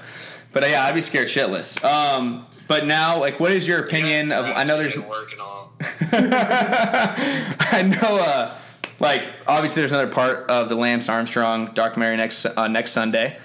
But 0.52 0.64
uh, 0.64 0.69
yeah, 0.69 0.85
I'd 0.85 0.95
be 0.95 1.00
scared 1.00 1.29
shitless. 1.29 1.83
Um, 1.85 2.47
but 2.67 2.87
now, 2.87 3.19
like, 3.19 3.40
what 3.40 3.52
is 3.52 3.67
your 3.67 3.81
opinion 3.81 4.29
yeah, 4.29 4.38
of? 4.38 4.57
I 4.57 4.64
know 4.64 4.76
there's 4.76 4.99
work 4.99 5.33
and 5.33 5.40
all. 5.40 5.73
I 6.12 7.83
know, 7.83 8.17
uh, 8.17 8.55
like, 9.00 9.25
obviously, 9.47 9.83
there's 9.83 9.93
another 9.93 10.11
part 10.11 10.49
of 10.49 10.69
the 10.69 10.76
Lance 10.76 11.09
Armstrong 11.09 11.73
documentary 11.75 12.17
next 12.17 12.47
uh, 12.47 12.69
next 12.69 12.93
Sunday. 12.93 13.38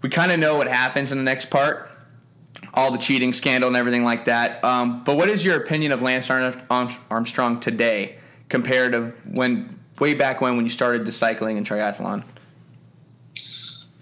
We 0.00 0.08
kind 0.08 0.32
of 0.32 0.38
know 0.38 0.56
what 0.56 0.68
happens 0.68 1.12
in 1.12 1.18
the 1.18 1.24
next 1.24 1.50
part 1.50 1.90
all 2.72 2.90
the 2.90 2.98
cheating 2.98 3.32
scandal 3.32 3.68
and 3.68 3.76
everything 3.76 4.04
like 4.04 4.24
that. 4.24 4.64
Um, 4.64 5.04
but 5.04 5.16
what 5.16 5.28
is 5.28 5.44
your 5.44 5.56
opinion 5.56 5.92
of 5.92 6.02
Lance 6.02 6.30
Armstrong 6.30 7.60
today 7.60 8.18
compared 8.48 8.92
to 8.92 9.12
when 9.30 9.78
way 9.98 10.14
back 10.14 10.40
when 10.40 10.56
when 10.56 10.64
you 10.64 10.70
started 10.70 11.04
the 11.04 11.12
cycling 11.12 11.58
and 11.58 11.66
triathlon? 11.66 12.24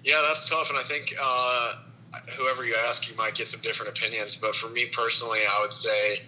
Yeah, 0.04 0.22
that's 0.26 0.48
tough, 0.48 0.68
and 0.68 0.78
I 0.78 0.82
think 0.82 1.14
uh, 1.20 1.74
whoever 2.36 2.64
you 2.64 2.74
ask, 2.88 3.08
you 3.08 3.16
might 3.16 3.34
get 3.34 3.48
some 3.48 3.60
different 3.60 3.96
opinions. 3.96 4.34
But 4.34 4.56
for 4.56 4.68
me 4.68 4.86
personally, 4.86 5.40
I 5.48 5.60
would 5.60 5.72
say 5.72 6.22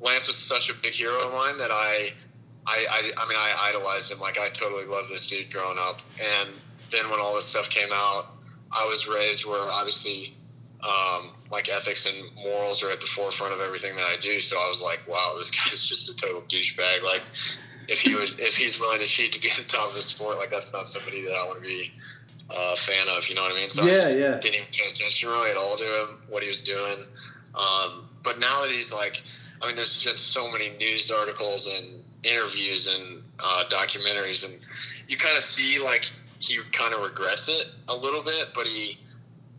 Lance 0.00 0.26
was 0.26 0.36
such 0.36 0.70
a 0.70 0.74
big 0.74 0.94
hero 0.94 1.18
of 1.18 1.32
mine 1.32 1.58
that 1.58 1.70
I, 1.70 2.12
I, 2.66 2.86
I, 2.90 3.12
I 3.16 3.28
mean, 3.28 3.38
I 3.38 3.54
idolized 3.68 4.10
him. 4.10 4.20
Like 4.20 4.38
I 4.38 4.48
totally 4.48 4.86
loved 4.86 5.10
this 5.10 5.26
dude 5.26 5.52
growing 5.52 5.78
up, 5.78 6.00
and 6.18 6.50
then 6.90 7.10
when 7.10 7.20
all 7.20 7.34
this 7.34 7.44
stuff 7.44 7.68
came 7.68 7.90
out, 7.92 8.30
I 8.72 8.86
was 8.86 9.06
raised 9.06 9.44
where 9.44 9.70
obviously 9.70 10.34
um, 10.82 11.30
like 11.50 11.68
ethics 11.68 12.06
and 12.06 12.16
morals 12.36 12.82
are 12.82 12.90
at 12.90 13.00
the 13.00 13.06
forefront 13.06 13.52
of 13.52 13.60
everything 13.60 13.96
that 13.96 14.04
I 14.04 14.16
do. 14.20 14.40
So 14.40 14.56
I 14.56 14.68
was 14.68 14.82
like, 14.82 15.00
wow, 15.08 15.34
this 15.36 15.50
guy's 15.64 15.84
just 15.84 16.08
a 16.08 16.16
total 16.16 16.42
douchebag. 16.42 17.02
Like 17.02 17.22
if 17.88 18.00
he 18.00 18.14
would, 18.14 18.38
if 18.38 18.56
he's 18.56 18.78
willing 18.78 19.00
to 19.00 19.06
cheat 19.06 19.32
to 19.32 19.40
be 19.40 19.50
at 19.50 19.56
the 19.56 19.64
top 19.64 19.88
of 19.88 19.94
the 19.94 20.02
sport, 20.02 20.38
like 20.38 20.50
that's 20.50 20.72
not 20.72 20.86
somebody 20.86 21.22
that 21.24 21.34
I 21.34 21.46
want 21.46 21.62
to 21.62 21.66
be 21.66 21.92
a 22.50 22.76
fan 22.76 23.08
of. 23.08 23.28
You 23.28 23.34
know 23.34 23.42
what 23.42 23.52
I 23.52 23.56
mean? 23.56 23.70
So 23.70 23.84
yeah, 23.84 23.92
I 23.92 24.10
yeah. 24.10 24.38
Didn't 24.38 24.54
even 24.54 24.66
pay 24.72 24.90
attention 24.90 25.28
really 25.28 25.50
at 25.50 25.56
all 25.56 25.76
to 25.76 25.84
him, 25.84 26.18
what 26.28 26.42
he 26.42 26.48
was 26.48 26.62
doing. 26.62 27.04
Um, 27.54 28.08
but 28.22 28.38
now 28.38 28.62
that 28.62 28.70
he's 28.70 28.92
like, 28.92 29.22
I 29.60 29.66
mean, 29.66 29.76
there's 29.76 30.04
been 30.04 30.16
so 30.16 30.50
many 30.50 30.70
news 30.70 31.10
articles 31.10 31.66
and 31.66 32.04
interviews 32.22 32.86
and 32.86 33.22
uh, 33.40 33.64
documentaries, 33.70 34.44
and 34.44 34.54
you 35.08 35.16
kind 35.16 35.36
of 35.36 35.42
see 35.42 35.82
like 35.82 36.10
he 36.38 36.60
kind 36.72 36.94
of 36.94 37.00
regrets 37.00 37.48
it 37.48 37.66
a 37.88 37.94
little 37.94 38.22
bit, 38.22 38.50
but 38.54 38.66
he 38.66 38.98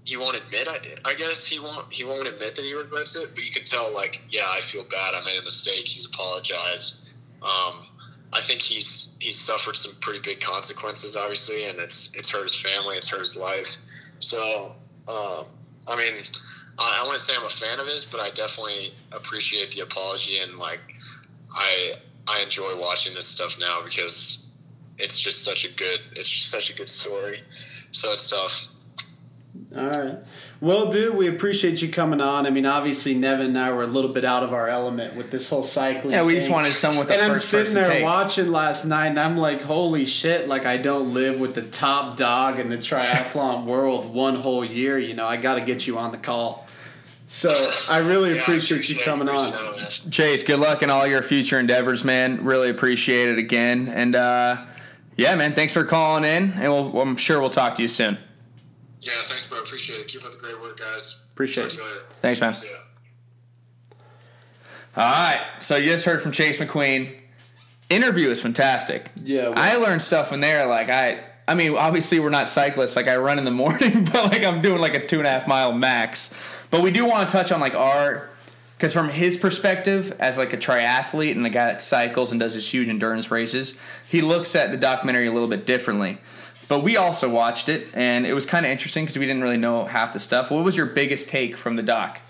he 0.09 0.17
won't 0.17 0.35
admit. 0.35 0.67
I, 0.67 0.79
I 1.05 1.13
guess 1.13 1.45
he 1.45 1.59
won't 1.59 1.93
he 1.93 2.03
won't 2.03 2.27
admit 2.27 2.55
that 2.55 2.65
he 2.65 2.73
regrets 2.73 3.15
it, 3.15 3.35
but 3.35 3.43
you 3.43 3.51
can 3.51 3.63
tell 3.63 3.93
like, 3.93 4.21
yeah, 4.31 4.47
I 4.47 4.61
feel 4.61 4.83
bad. 4.83 5.13
I 5.13 5.23
made 5.23 5.37
a 5.39 5.43
mistake. 5.43 5.87
He's 5.87 6.07
apologized. 6.07 6.95
Um, 7.43 7.85
I 8.33 8.41
think 8.41 8.61
he's 8.61 9.09
he's 9.19 9.39
suffered 9.39 9.77
some 9.77 9.93
pretty 10.01 10.19
big 10.19 10.41
consequences, 10.41 11.15
obviously, 11.15 11.65
and 11.65 11.77
it's 11.79 12.11
it's 12.15 12.27
hurt 12.27 12.43
his 12.43 12.55
family, 12.55 12.97
it's 12.97 13.07
hurt 13.07 13.19
his 13.19 13.35
life. 13.35 13.77
So, 14.19 14.75
uh, 15.07 15.43
I 15.87 15.95
mean, 15.95 16.23
I, 16.79 17.01
I 17.01 17.03
wouldn't 17.03 17.21
say 17.21 17.33
I'm 17.37 17.45
a 17.45 17.49
fan 17.49 17.79
of 17.79 17.85
his, 17.85 18.03
but 18.05 18.19
I 18.19 18.31
definitely 18.31 18.91
appreciate 19.11 19.73
the 19.73 19.81
apology 19.81 20.39
and 20.39 20.57
like 20.57 20.81
I 21.53 21.93
I 22.27 22.41
enjoy 22.41 22.79
watching 22.79 23.13
this 23.13 23.27
stuff 23.27 23.59
now 23.59 23.81
because 23.83 24.43
it's 24.97 25.19
just 25.19 25.43
such 25.43 25.65
a 25.65 25.69
good 25.69 25.99
it's 26.15 26.31
such 26.31 26.71
a 26.71 26.75
good 26.75 26.89
story. 26.89 27.41
So 27.91 28.11
it's 28.11 28.27
tough. 28.27 28.65
All 29.77 29.85
right. 29.85 30.17
Well, 30.61 30.91
dude, 30.91 31.15
we 31.15 31.27
appreciate 31.27 31.79
you 31.79 31.89
coming 31.89 32.21
on. 32.21 32.47
I 32.47 32.49
mean, 32.49 32.65
obviously, 32.65 33.13
Nevin 33.13 33.47
and 33.47 33.59
I 33.59 33.71
were 33.71 33.83
a 33.83 33.87
little 33.87 34.11
bit 34.11 34.25
out 34.25 34.41
of 34.41 34.51
our 34.51 34.67
element 34.67 35.15
with 35.15 35.29
this 35.29 35.47
whole 35.47 35.61
cycling. 35.61 36.13
Yeah, 36.13 36.23
we 36.23 36.33
thing. 36.33 36.41
just 36.41 36.51
wanted 36.51 36.73
someone 36.73 37.05
with. 37.05 37.11
And 37.15 37.31
I'm 37.31 37.37
sitting 37.37 37.75
there 37.75 37.87
take. 37.87 38.03
watching 38.03 38.51
last 38.51 38.85
night, 38.85 39.07
and 39.07 39.19
I'm 39.19 39.37
like, 39.37 39.61
"Holy 39.61 40.07
shit!" 40.07 40.47
Like, 40.47 40.65
I 40.65 40.77
don't 40.77 41.13
live 41.13 41.39
with 41.39 41.53
the 41.53 41.61
top 41.61 42.17
dog 42.17 42.59
in 42.59 42.69
the 42.69 42.77
triathlon 42.77 43.65
world 43.65 44.11
one 44.11 44.37
whole 44.37 44.65
year. 44.65 44.97
You 44.97 45.13
know, 45.13 45.27
I 45.27 45.37
got 45.37 45.55
to 45.55 45.61
get 45.61 45.85
you 45.85 45.99
on 45.99 46.11
the 46.11 46.17
call. 46.17 46.65
So 47.27 47.71
I 47.87 47.99
really 47.99 48.31
Yeah, 48.31 48.37
I 48.37 48.41
appreciate, 48.41 48.89
you 48.89 48.95
coming 48.95 49.29
on. 49.29 49.53
it. 49.53 50.01
Chase, 50.09 50.41
good 50.41 50.59
luck 50.59 50.81
in 50.81 50.89
all 50.89 51.05
your 51.05 51.21
future 51.21 51.59
endeavors, 51.59 52.03
man. 52.03 52.43
Really 52.43 52.71
appreciate 52.71 53.29
it 53.29 53.37
again, 53.37 53.87
and 53.87 54.15
uh, 54.15 54.65
yeah, 55.15 55.35
man, 55.35 55.53
thanks 55.53 55.73
for 55.73 55.83
calling 55.83 56.23
in, 56.23 56.53
and 56.53 56.71
we'll, 56.73 56.99
I'm 56.99 57.17
sure 57.17 57.39
we'll 57.39 57.51
talk 57.51 57.75
to 57.75 57.83
you 57.83 57.87
soon. 57.87 58.17
Yeah, 59.01 59.11
thanks, 59.25 59.47
bro. 59.47 59.59
Appreciate 59.59 59.99
it. 60.01 60.07
Keep 60.07 60.25
up 60.25 60.31
the 60.31 60.37
great 60.37 60.59
work, 60.61 60.77
guys. 60.79 61.15
Appreciate 61.33 61.63
Talk 61.69 61.71
to 61.71 61.77
it. 61.77 61.83
you 61.83 61.91
later. 61.93 62.05
Thanks, 62.21 62.41
man. 62.41 62.53
See 62.53 62.67
ya. 62.67 62.73
All 64.97 65.03
right, 65.05 65.45
so 65.59 65.75
you 65.77 65.91
just 65.91 66.05
heard 66.05 66.21
from 66.21 66.31
Chase 66.31 66.57
McQueen. 66.57 67.15
Interview 67.89 68.29
is 68.29 68.41
fantastic. 68.41 69.09
Yeah, 69.23 69.49
well- 69.49 69.53
I 69.59 69.75
learned 69.75 70.03
stuff 70.03 70.33
in 70.33 70.41
there. 70.41 70.65
Like 70.67 70.89
I, 70.89 71.23
I 71.47 71.55
mean, 71.55 71.75
obviously 71.75 72.19
we're 72.19 72.29
not 72.29 72.49
cyclists. 72.49 72.95
Like 72.95 73.07
I 73.07 73.15
run 73.17 73.37
in 73.39 73.45
the 73.45 73.51
morning, 73.65 74.03
but 74.05 74.31
like 74.31 74.43
I'm 74.43 74.61
doing 74.61 74.81
like 74.81 74.95
a 74.95 75.05
two 75.07 75.19
and 75.19 75.27
a 75.27 75.29
half 75.29 75.47
mile 75.47 75.71
max. 75.71 76.29
But 76.71 76.81
we 76.81 76.91
do 76.91 77.05
want 77.05 77.29
to 77.29 77.31
touch 77.31 77.51
on 77.51 77.59
like 77.59 77.73
our, 77.75 78.29
because 78.77 78.93
from 78.93 79.09
his 79.09 79.37
perspective 79.37 80.15
as 80.19 80.37
like 80.37 80.53
a 80.53 80.57
triathlete 80.57 81.31
and 81.31 81.45
a 81.45 81.49
guy 81.49 81.65
that 81.65 81.81
cycles 81.81 82.31
and 82.31 82.39
does 82.39 82.53
his 82.55 82.71
huge 82.71 82.89
endurance 82.89 83.31
races, 83.31 83.73
he 84.07 84.21
looks 84.21 84.55
at 84.55 84.69
the 84.71 84.77
documentary 84.77 85.27
a 85.27 85.31
little 85.31 85.47
bit 85.47 85.65
differently. 85.65 86.19
But 86.69 86.83
we 86.83 86.95
also 86.95 87.27
watched 87.27 87.67
it, 87.67 87.87
and 87.95 88.25
it 88.27 88.33
was 88.33 88.45
kind 88.45 88.63
of 88.63 88.71
interesting 88.71 89.03
because 89.03 89.17
we 89.17 89.25
didn't 89.25 89.41
really 89.41 89.57
know 89.57 89.85
half 89.85 90.13
the 90.13 90.19
stuff. 90.19 90.51
What 90.51 90.63
was 90.63 90.77
your 90.77 90.85
biggest 90.85 91.27
take 91.27 91.57
from 91.57 91.75
the 91.75 91.83
doc? 91.83 92.21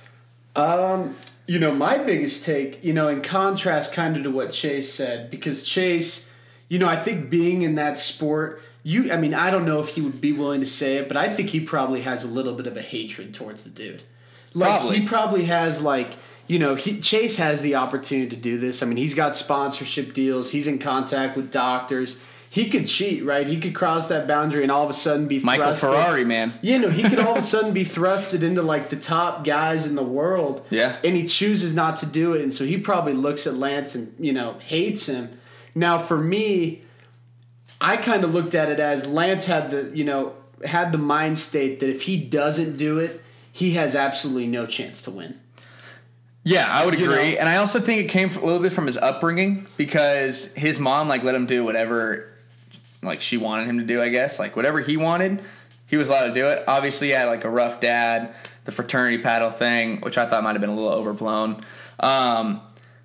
Um, 0.55 1.17
you 1.45 1.59
know, 1.59 1.75
my 1.75 1.97
biggest 1.97 2.45
take, 2.45 2.81
you 2.81 2.93
know, 2.93 3.09
in 3.09 3.21
contrast 3.21 3.91
kind 3.93 4.15
of 4.15 4.23
to 4.23 4.31
what 4.31 4.53
Chase 4.53 4.93
said, 4.93 5.29
because 5.29 5.67
Chase, 5.67 6.29
you 6.69 6.79
know, 6.79 6.87
I 6.87 6.95
think 6.95 7.29
being 7.29 7.63
in 7.63 7.75
that 7.75 7.99
sport, 7.99 8.61
you, 8.81 9.11
I 9.11 9.17
mean, 9.17 9.33
I 9.33 9.51
don't 9.51 9.65
know 9.65 9.81
if 9.81 9.89
he 9.89 10.01
would 10.01 10.21
be 10.21 10.31
willing 10.31 10.61
to 10.61 10.65
say 10.65 10.95
it, 10.95 11.09
but 11.09 11.17
I 11.17 11.27
think 11.27 11.49
he 11.49 11.59
probably 11.59 12.01
has 12.01 12.23
a 12.23 12.27
little 12.29 12.55
bit 12.55 12.65
of 12.65 12.77
a 12.77 12.81
hatred 12.81 13.33
towards 13.33 13.65
the 13.65 13.69
dude. 13.69 14.03
Like, 14.53 14.79
Probably. 14.79 14.99
he 14.99 15.05
probably 15.05 15.45
has, 15.45 15.81
like, 15.81 16.13
you 16.47 16.59
know, 16.59 16.75
he, 16.75 17.01
Chase 17.01 17.35
has 17.35 17.61
the 17.61 17.75
opportunity 17.75 18.29
to 18.29 18.35
do 18.35 18.57
this. 18.57 18.81
I 18.81 18.85
mean, 18.85 18.97
he's 18.97 19.13
got 19.13 19.35
sponsorship 19.35 20.13
deals, 20.13 20.51
he's 20.51 20.65
in 20.65 20.79
contact 20.79 21.35
with 21.35 21.51
doctors. 21.51 22.17
He 22.51 22.67
could 22.69 22.87
cheat, 22.87 23.23
right? 23.23 23.45
He 23.45 23.59
could 23.59 23.75
cross 23.75 24.07
that 24.07 24.27
boundary 24.27 24.63
and 24.63 24.71
all 24.71 24.83
of 24.83 24.89
a 24.89 24.93
sudden 24.93 25.27
be 25.27 25.39
Michael 25.39 25.65
thrusted- 25.67 25.77
Ferrari, 25.79 26.25
man. 26.25 26.53
yeah, 26.63 26.79
no, 26.79 26.89
he 26.89 27.03
could 27.03 27.19
all 27.19 27.33
of 27.33 27.37
a 27.37 27.41
sudden 27.55 27.73
be 27.73 27.85
thrusted 27.85 28.41
into 28.41 28.63
like 28.63 28.89
the 28.89 28.95
top 28.95 29.43
guys 29.43 29.85
in 29.85 29.93
the 29.95 30.03
world. 30.03 30.65
Yeah. 30.71 30.95
And 31.03 31.15
he 31.15 31.25
chooses 31.25 31.75
not 31.75 31.97
to 31.97 32.07
do 32.07 32.33
it. 32.33 32.41
And 32.41 32.51
so 32.53 32.65
he 32.65 32.77
probably 32.77 33.13
looks 33.13 33.45
at 33.45 33.53
Lance 33.53 33.93
and, 33.93 34.15
you 34.19 34.33
know, 34.33 34.53
hates 34.59 35.05
him. 35.05 35.39
Now, 35.75 35.99
for 35.99 36.17
me, 36.17 36.81
I 37.79 37.97
kind 37.97 38.23
of 38.23 38.33
looked 38.33 38.55
at 38.55 38.69
it 38.69 38.79
as 38.79 39.05
Lance 39.05 39.45
had 39.45 39.69
the, 39.69 39.91
you 39.95 40.03
know, 40.03 40.33
had 40.65 40.91
the 40.91 40.97
mind 40.97 41.37
state 41.37 41.79
that 41.81 41.89
if 41.89 42.01
he 42.03 42.17
doesn't 42.17 42.77
do 42.77 42.97
it, 42.97 43.21
he 43.51 43.71
has 43.71 43.95
absolutely 43.95 44.47
no 44.47 44.65
chance 44.65 45.03
to 45.03 45.11
win. 45.11 45.39
Yeah, 46.43 46.67
I 46.67 46.85
would 46.85 46.95
You 46.97 47.11
agree, 47.11 47.33
know? 47.33 47.37
and 47.39 47.49
I 47.49 47.57
also 47.57 47.79
think 47.79 48.01
it 48.01 48.05
came 48.09 48.29
a 48.29 48.39
little 48.39 48.59
bit 48.59 48.71
from 48.73 48.87
his 48.87 48.97
upbringing 48.97 49.67
because 49.77 50.45
his 50.53 50.79
mom 50.79 51.07
like 51.07 51.21
let 51.21 51.35
him 51.35 51.45
do 51.45 51.63
whatever 51.63 52.28
like 53.01 53.21
she 53.21 53.37
wanted 53.37 53.67
him 53.67 53.77
to 53.79 53.83
do. 53.85 54.01
I 54.01 54.09
guess 54.09 54.39
like 54.39 54.55
whatever 54.55 54.79
he 54.81 54.97
wanted, 54.97 55.41
he 55.85 55.97
was 55.97 56.07
allowed 56.09 56.25
to 56.27 56.33
do 56.33 56.47
it. 56.47 56.63
Obviously, 56.67 57.07
he 57.07 57.13
had 57.13 57.25
like 57.27 57.43
a 57.45 57.49
rough 57.49 57.79
dad, 57.79 58.33
the 58.65 58.71
fraternity 58.71 59.17
paddle 59.19 59.51
thing, 59.51 60.01
which 60.01 60.17
I 60.17 60.25
thought 60.29 60.43
might 60.43 60.53
have 60.53 60.61
been 60.61 60.69
a 60.69 60.75
little 60.75 60.91
overblown. 60.91 61.61
Um, 61.99 62.61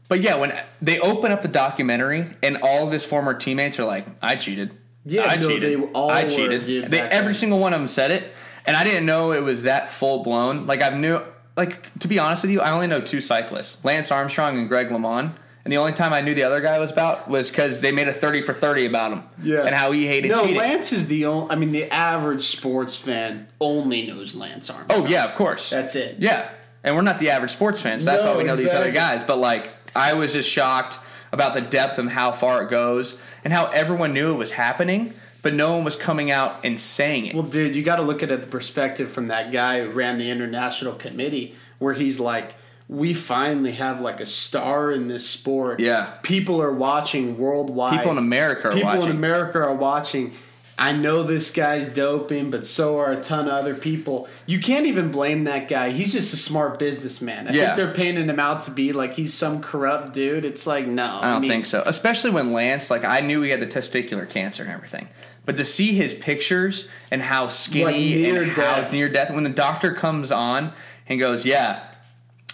but 0.09 0.21
yeah, 0.21 0.37
when 0.37 0.59
they 0.83 0.99
open 1.01 1.33
up 1.33 1.43
the 1.43 1.49
documentary 1.49 2.29
and 2.43 2.59
all 2.59 2.87
of 2.87 2.93
his 2.93 3.05
former 3.05 3.35
teammates 3.35 3.79
are 3.79 3.85
like, 3.85 4.07
"I 4.23 4.37
cheated, 4.37 4.77
Yeah, 5.05 5.25
I 5.25 5.37
no, 5.37 5.49
cheated, 5.49 5.81
they 5.81 5.85
all 5.93 6.11
I 6.11 6.25
cheated," 6.29 6.91
they, 6.91 7.01
every 7.01 7.33
then. 7.33 7.35
single 7.35 7.59
one 7.59 7.73
of 7.73 7.81
them 7.81 7.89
said 7.89 8.11
it, 8.11 8.33
and 8.67 8.77
I 8.77 8.85
didn't 8.85 9.07
know 9.07 9.33
it 9.33 9.43
was 9.43 9.63
that 9.63 9.89
full 9.89 10.23
blown. 10.23 10.67
Like 10.67 10.83
I've 10.83 10.97
knew, 10.99 11.21
like 11.57 11.99
to 12.01 12.09
be 12.09 12.19
honest 12.19 12.43
with 12.43 12.51
you, 12.53 12.61
I 12.61 12.71
only 12.71 12.87
know 12.87 13.01
two 13.01 13.21
cyclists: 13.21 13.83
Lance 13.83 14.11
Armstrong 14.13 14.59
and 14.59 14.69
Greg 14.69 14.89
LeMond. 14.89 15.33
And 15.65 15.73
the 15.73 15.79
only 15.79 15.93
time 15.93 16.13
I 16.13 16.21
knew 16.21 16.35
the 16.35 16.43
other 16.43 16.61
guy 16.61 16.79
was 16.79 16.91
about 16.91 17.29
was 17.29 17.51
because 17.51 17.81
they 17.81 17.91
made 17.91 18.07
a 18.07 18.13
thirty 18.13 18.43
for 18.43 18.53
thirty 18.53 18.85
about 18.85 19.13
him, 19.13 19.23
Yeah. 19.43 19.65
and 19.65 19.75
how 19.75 19.93
he 19.93 20.07
hated 20.07 20.31
No, 20.31 20.43
cheating. 20.43 20.57
Lance 20.59 20.93
is 20.93 21.07
the 21.09 21.25
only, 21.25 21.51
I 21.51 21.55
mean, 21.57 21.73
the 21.73 21.91
average 21.91 22.43
sports 22.45 22.95
fan 22.97 23.47
only 23.61 24.07
knows 24.07 24.35
Lance 24.35 24.69
Armstrong. 24.69 25.05
oh 25.05 25.07
yeah, 25.09 25.25
of 25.25 25.35
course, 25.37 25.71
That's 25.71 25.97
it. 25.97 26.17
Yeah, 26.19 26.51
and 26.83 26.95
we're 26.95 27.01
not 27.03 27.19
the 27.19 27.31
average 27.31 27.53
sports 27.53 27.81
fans. 27.81 28.05
That's 28.05 28.23
No, 28.23 28.33
why 28.33 28.37
we 28.37 28.45
know 28.45 28.57
these 28.57 28.75
other 28.75 28.91
guys. 28.93 29.25
But 29.25 29.39
like, 29.39 29.71
I 29.97 30.13
was 30.13 30.35
just 30.35 30.51
shocked 30.51 30.99
about 31.33 31.55
the 31.55 31.63
depth 31.63 31.99
and 31.99 32.11
how 32.11 32.31
far 32.33 32.63
it 32.63 32.69
goes, 32.71 33.19
and 33.43 33.53
how 33.53 33.67
everyone 33.71 34.13
knew 34.13 34.35
it 34.35 34.37
was 34.37 34.53
happening, 34.53 35.15
but 35.41 35.55
no 35.55 35.75
one 35.75 35.83
was 35.85 35.97
coming 35.97 36.31
out 36.31 36.63
and 36.63 36.79
saying 36.79 37.25
it. 37.27 37.35
Well, 37.35 37.43
dude, 37.45 37.75
you 37.75 37.83
got 37.83 37.97
to 37.97 38.03
look 38.03 38.23
at 38.23 38.31
it 38.31 38.41
the 38.43 38.47
perspective 38.47 39.11
from 39.11 39.29
that 39.29 39.51
guy 39.51 39.81
who 39.83 39.89
ran 39.91 40.19
the 40.19 40.31
international 40.31 40.93
committee, 40.93 41.55
where 41.79 41.95
he's 41.95 42.21
like, 42.21 42.55
"We 42.89 43.15
finally 43.15 43.73
have 43.73 44.01
like 44.01 44.21
a 44.21 44.27
star 44.27 44.93
in 44.93 45.09
this 45.09 45.29
sport. 45.29 45.81
Yeah. 45.81 46.15
people 46.23 46.61
are 46.61 46.73
watching 46.73 47.39
worldwide. 47.39 47.97
People 47.97 48.13
in 48.13 48.19
America 48.19 48.69
are 48.69 48.73
People 48.73 48.89
watching. 48.89 49.11
in 49.11 49.17
America 49.17 49.59
are 49.59 49.75
watching. 49.75 50.33
I 50.77 50.91
know 50.91 51.23
this 51.23 51.53
guy's 51.53 51.89
doping, 51.89 52.51
but 52.51 52.67
so 52.67 52.99
are 52.99 53.13
a 53.13 53.21
ton 53.23 53.47
of 53.47 53.55
other 53.55 53.75
people. 53.77 54.27
You 54.45 54.59
can't 54.59 54.87
even 54.87 55.13
blame 55.13 55.45
that 55.45 55.69
guy. 55.69 55.91
He's 55.91 56.13
just 56.13 56.35
a 56.35 56.37
smart 56.37 56.81
businessman. 56.81 57.47
I 57.47 57.53
Yeah. 57.53 57.65
think 57.67 57.77
they're 57.77 57.95
painting 57.95 58.29
him 58.29 58.41
out 58.41 58.63
to 58.63 58.73
be 58.73 58.93
like 58.93 59.15
he's 59.15 59.33
some 59.33 59.63
corrupt 59.63 60.13
dude. 60.13 60.45
It's 60.45 60.67
like 60.67 60.89
no, 60.89 61.21
I 61.23 61.35
don't 61.35 61.47
think 61.47 61.67
so. 61.67 61.85
Especially 61.87 62.31
when 62.31 62.53
Lance, 62.53 62.91
like, 62.91 63.05
I 63.05 63.21
knew 63.21 63.41
he 63.43 63.51
had 63.51 63.61
the 63.61 63.67
testicular 63.69 64.29
cancer 64.29 64.65
and 64.65 64.73
everything. 64.73 65.09
But 65.47 65.57
to 65.59 65.65
see 65.65 65.93
his 65.95 66.13
pictures 66.13 66.89
and 67.11 67.23
how 67.23 67.49
skinny 67.49 68.27
Like 68.29 68.43
and 68.43 68.57
death. 68.57 68.85
how 68.87 68.91
near 68.91 69.09
death, 69.09 69.31
when 69.31 69.45
the 69.45 69.51
doctor 69.51 69.93
comes 69.93 70.33
on 70.33 70.73
and 71.09 71.21
goes, 71.21 71.47
Yeah, 71.47 71.81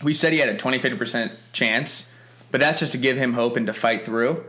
we 0.02 0.14
said 0.14 0.32
he 0.32 0.38
had 0.38 0.48
a 0.48 0.56
20 0.56 0.78
50% 0.78 1.32
chance, 1.52 2.08
but 2.50 2.60
that's 2.60 2.80
just 2.80 2.92
to 2.92 2.98
give 2.98 3.16
him 3.16 3.34
hope 3.34 3.56
and 3.56 3.66
to 3.66 3.72
fight 3.72 4.04
through. 4.04 4.44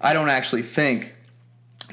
I 0.00 0.12
don't 0.12 0.28
actually 0.28 0.62
think 0.62 1.14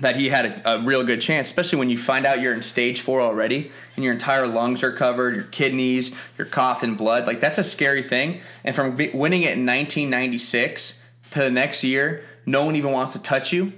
that 0.01 0.15
he 0.15 0.29
had 0.29 0.45
a, 0.45 0.73
a, 0.73 0.83
real 0.83 1.03
good 1.03 1.21
chance, 1.21 1.47
especially 1.47 1.77
when 1.77 1.89
you 1.89 1.97
find 1.97 2.25
out 2.25 2.41
you're 2.41 2.53
in 2.53 2.63
stage 2.63 2.99
four 3.01 3.21
already 3.21 3.71
and 3.95 4.03
your 4.03 4.13
entire 4.13 4.47
lungs 4.47 4.81
are 4.81 4.91
covered, 4.91 5.35
your 5.35 5.43
kidneys, 5.45 6.13
you're 6.37 6.47
coughing 6.47 6.95
blood. 6.95 7.27
Like 7.27 7.39
that's 7.39 7.59
a 7.59 7.63
scary 7.63 8.01
thing. 8.01 8.41
And 8.63 8.75
from 8.75 8.95
winning 8.95 9.43
it 9.43 9.53
in 9.53 9.65
1996 9.65 10.99
to 11.31 11.39
the 11.39 11.51
next 11.51 11.83
year, 11.83 12.23
no 12.45 12.65
one 12.65 12.75
even 12.75 12.91
wants 12.91 13.13
to 13.13 13.19
touch 13.19 13.53
you. 13.53 13.73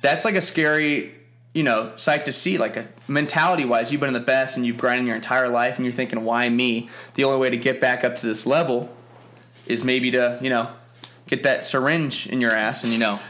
That's 0.00 0.24
like 0.24 0.34
a 0.34 0.40
scary, 0.40 1.14
you 1.52 1.62
know, 1.62 1.92
sight 1.96 2.24
to 2.26 2.32
see. 2.32 2.58
Like 2.58 2.76
a 2.76 2.86
mentality 3.08 3.64
wise, 3.64 3.90
you've 3.90 4.00
been 4.00 4.08
in 4.08 4.14
the 4.14 4.20
best 4.20 4.56
and 4.56 4.64
you've 4.64 4.78
grinded 4.78 5.06
your 5.06 5.16
entire 5.16 5.48
life, 5.48 5.76
and 5.76 5.84
you're 5.84 5.92
thinking, 5.92 6.24
why 6.24 6.48
me? 6.48 6.88
The 7.14 7.24
only 7.24 7.38
way 7.38 7.50
to 7.50 7.56
get 7.56 7.80
back 7.80 8.04
up 8.04 8.16
to 8.16 8.26
this 8.26 8.46
level 8.46 8.94
is 9.66 9.84
maybe 9.84 10.10
to, 10.10 10.38
you 10.40 10.50
know, 10.50 10.70
get 11.30 11.44
that 11.44 11.64
syringe 11.64 12.26
in 12.26 12.40
your 12.40 12.50
ass 12.50 12.82
and 12.82 12.92
you 12.92 12.98
know 12.98 13.20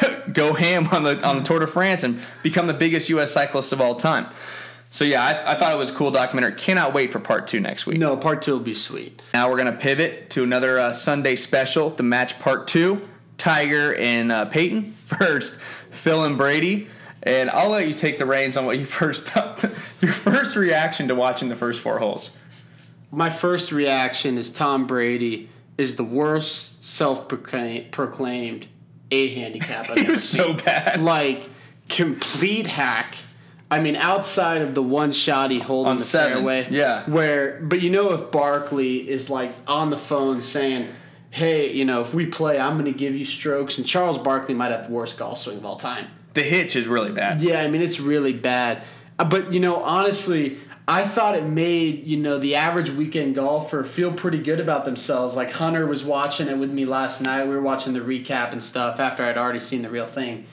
go 0.32 0.52
ham 0.52 0.86
on 0.88 1.02
the 1.02 1.26
on 1.26 1.38
the 1.38 1.42
Tour 1.42 1.60
de 1.60 1.66
France 1.66 2.04
and 2.04 2.20
become 2.42 2.66
the 2.66 2.74
biggest 2.74 3.08
U.S. 3.08 3.32
cyclist 3.32 3.72
of 3.72 3.80
all 3.80 3.96
time. 3.96 4.26
So 4.92 5.04
yeah, 5.04 5.24
I, 5.24 5.52
I, 5.52 5.54
thought 5.54 5.72
it 5.72 5.78
was 5.78 5.90
a 5.90 5.94
cool 5.94 6.10
documentary. 6.10 6.52
Cannot 6.54 6.92
wait 6.92 7.12
for 7.12 7.20
part 7.20 7.46
two 7.46 7.60
next 7.60 7.86
week. 7.86 7.98
No, 7.98 8.16
part 8.16 8.42
two 8.42 8.52
will 8.52 8.60
be 8.60 8.74
sweet. 8.74 9.22
Now 9.32 9.48
we're 9.48 9.56
gonna 9.56 9.72
pivot 9.72 10.30
to 10.30 10.42
another 10.42 10.78
uh, 10.78 10.92
Sunday 10.92 11.36
special, 11.36 11.90
the 11.90 12.02
match 12.02 12.38
part 12.38 12.68
two. 12.68 13.08
Tiger 13.38 13.94
and 13.94 14.30
uh, 14.30 14.44
Peyton 14.44 14.96
first, 15.06 15.56
Phil 15.90 16.24
and 16.24 16.36
Brady, 16.36 16.88
and 17.22 17.50
I'll 17.50 17.68
let 17.68 17.86
you 17.86 17.94
take 17.94 18.18
the 18.18 18.26
reins 18.26 18.56
on 18.56 18.66
what 18.66 18.78
you 18.78 18.86
first 18.86 19.32
your 20.00 20.12
first 20.12 20.56
reaction 20.56 21.08
to 21.08 21.14
watching 21.14 21.48
the 21.48 21.56
first 21.56 21.80
four 21.80 21.98
holes. 21.98 22.30
My 23.10 23.30
first 23.30 23.72
reaction 23.72 24.38
is 24.38 24.52
Tom 24.52 24.86
Brady 24.86 25.50
is 25.76 25.96
the 25.96 26.04
worst 26.04 26.84
self-proclaimed 26.84 28.68
eight 29.10 29.34
handicap. 29.34 29.90
i 29.90 29.94
he 30.00 30.10
was 30.10 30.28
so 30.28 30.54
bad. 30.54 31.00
Like 31.00 31.48
complete 31.88 32.66
hack. 32.66 33.16
I 33.72 33.78
mean, 33.80 33.94
outside 33.94 34.62
of 34.62 34.74
the 34.74 34.82
one 34.82 35.12
shot 35.12 35.50
he 35.50 35.60
hold 35.60 35.86
on, 35.86 35.98
the 35.98 36.04
seven, 36.04 36.38
fairway, 36.38 36.66
yeah. 36.70 37.08
Where, 37.08 37.60
but 37.62 37.80
you 37.80 37.90
know, 37.90 38.12
if 38.12 38.30
Barkley 38.32 39.08
is 39.08 39.30
like 39.30 39.54
on 39.68 39.90
the 39.90 39.96
phone 39.96 40.40
saying, 40.40 40.88
"Hey, 41.30 41.72
you 41.72 41.84
know, 41.84 42.00
if 42.00 42.12
we 42.12 42.26
play, 42.26 42.58
I'm 42.58 42.72
going 42.72 42.92
to 42.92 42.98
give 42.98 43.14
you 43.14 43.24
strokes," 43.24 43.78
and 43.78 43.86
Charles 43.86 44.18
Barkley 44.18 44.54
might 44.54 44.72
have 44.72 44.88
the 44.88 44.92
worst 44.92 45.18
golf 45.18 45.40
swing 45.40 45.58
of 45.58 45.64
all 45.64 45.76
time. 45.76 46.08
The 46.34 46.42
hitch 46.42 46.76
is 46.76 46.86
really 46.86 47.12
bad. 47.12 47.40
Yeah, 47.40 47.60
I 47.60 47.68
mean, 47.68 47.82
it's 47.82 48.00
really 48.00 48.32
bad. 48.32 48.82
Uh, 49.18 49.24
but 49.24 49.52
you 49.52 49.60
know, 49.60 49.76
honestly, 49.82 50.58
I 50.86 51.06
thought 51.06 51.36
it 51.36 51.44
made 51.44 52.06
you 52.06 52.16
know 52.16 52.38
the 52.38 52.54
average 52.54 52.90
weekend 52.90 53.34
golfer 53.34 53.84
feel 53.84 54.12
pretty 54.12 54.38
good 54.38 54.60
about 54.60 54.84
themselves. 54.84 55.36
Like 55.36 55.52
Hunter 55.52 55.86
was 55.86 56.04
watching 56.04 56.48
it 56.48 56.56
with 56.58 56.70
me 56.70 56.84
last 56.84 57.20
night. 57.20 57.44
We 57.44 57.50
were 57.54 57.62
watching 57.62 57.92
the 57.92 58.00
recap 58.00 58.52
and 58.52 58.62
stuff 58.62 58.98
after 58.98 59.24
I'd 59.24 59.38
already 59.38 59.60
seen 59.60 59.82
the 59.82 59.90
real 59.90 60.06
thing, 60.06 60.46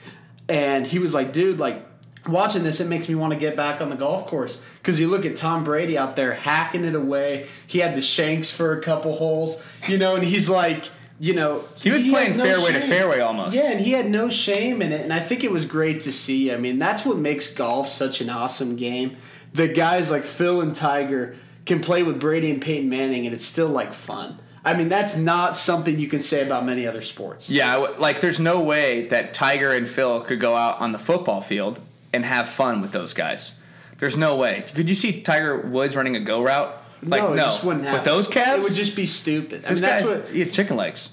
and 0.48 0.86
he 0.86 0.98
was 0.98 1.14
like, 1.14 1.32
"Dude, 1.32 1.58
like." 1.58 1.84
Watching 2.26 2.62
this, 2.62 2.78
it 2.80 2.88
makes 2.88 3.08
me 3.08 3.14
want 3.14 3.32
to 3.32 3.38
get 3.38 3.56
back 3.56 3.80
on 3.80 3.88
the 3.88 3.96
golf 3.96 4.26
course 4.26 4.60
because 4.82 5.00
you 5.00 5.08
look 5.08 5.24
at 5.24 5.36
Tom 5.36 5.64
Brady 5.64 5.96
out 5.96 6.14
there 6.14 6.34
hacking 6.34 6.84
it 6.84 6.94
away. 6.94 7.48
He 7.66 7.78
had 7.78 7.96
the 7.96 8.02
shanks 8.02 8.50
for 8.50 8.76
a 8.76 8.82
couple 8.82 9.14
holes, 9.16 9.62
you 9.86 9.96
know, 9.96 10.14
and 10.14 10.26
he's 10.26 10.46
like, 10.46 10.90
you 11.20 11.34
know, 11.34 11.64
he 11.74 11.90
was 11.90 12.02
he 12.02 12.10
playing 12.10 12.36
no 12.36 12.44
fairway 12.44 12.72
shame. 12.72 12.80
to 12.80 12.86
fairway 12.86 13.20
almost. 13.20 13.56
Yeah, 13.56 13.70
and 13.70 13.80
he 13.80 13.92
had 13.92 14.08
no 14.08 14.30
shame 14.30 14.82
in 14.82 14.92
it, 14.92 15.00
and 15.00 15.12
I 15.12 15.20
think 15.20 15.44
it 15.44 15.50
was 15.50 15.64
great 15.64 16.00
to 16.02 16.12
see. 16.12 16.52
I 16.52 16.56
mean, 16.56 16.78
that's 16.78 17.04
what 17.04 17.18
makes 17.18 17.52
golf 17.52 17.88
such 17.88 18.20
an 18.20 18.30
awesome 18.30 18.76
game 18.76 19.16
the 19.52 19.68
guys 19.68 20.10
like 20.10 20.26
Phil 20.26 20.60
and 20.60 20.74
Tiger 20.74 21.36
can 21.66 21.80
play 21.80 22.02
with 22.02 22.20
Brady 22.20 22.50
and 22.50 22.60
Peyton 22.60 22.88
Manning, 22.88 23.26
and 23.26 23.34
it's 23.34 23.44
still 23.44 23.68
like 23.68 23.94
fun. 23.94 24.40
I 24.64 24.74
mean, 24.74 24.88
that's 24.88 25.16
not 25.16 25.56
something 25.56 25.98
you 25.98 26.08
can 26.08 26.20
say 26.20 26.44
about 26.44 26.64
many 26.64 26.86
other 26.86 27.00
sports. 27.00 27.48
Yeah, 27.48 27.76
like 27.76 28.20
there's 28.20 28.40
no 28.40 28.60
way 28.60 29.06
that 29.08 29.32
Tiger 29.32 29.72
and 29.72 29.88
Phil 29.88 30.20
could 30.22 30.40
go 30.40 30.56
out 30.56 30.80
on 30.80 30.92
the 30.92 30.98
football 30.98 31.40
field 31.40 31.80
and 32.12 32.24
have 32.24 32.48
fun 32.48 32.80
with 32.80 32.92
those 32.92 33.14
guys. 33.14 33.52
There's 33.98 34.16
no 34.16 34.36
way. 34.36 34.64
Could 34.74 34.88
you 34.88 34.94
see 34.94 35.22
Tiger 35.22 35.58
Woods 35.58 35.96
running 35.96 36.16
a 36.16 36.20
go 36.20 36.42
route? 36.42 36.77
Like, 37.02 37.22
no, 37.22 37.32
it 37.32 37.36
no. 37.36 37.44
just 37.44 37.64
wouldn't 37.64 37.84
happen. 37.84 38.00
With 38.00 38.04
those 38.04 38.28
calves, 38.28 38.64
it 38.64 38.70
would 38.70 38.76
just 38.76 38.96
be 38.96 39.06
stupid. 39.06 39.64
I 39.64 39.72
mean, 39.72 39.80
that's 39.80 40.06
what 40.06 40.26
it's 40.32 40.52
chicken 40.52 40.76
legs. 40.76 41.10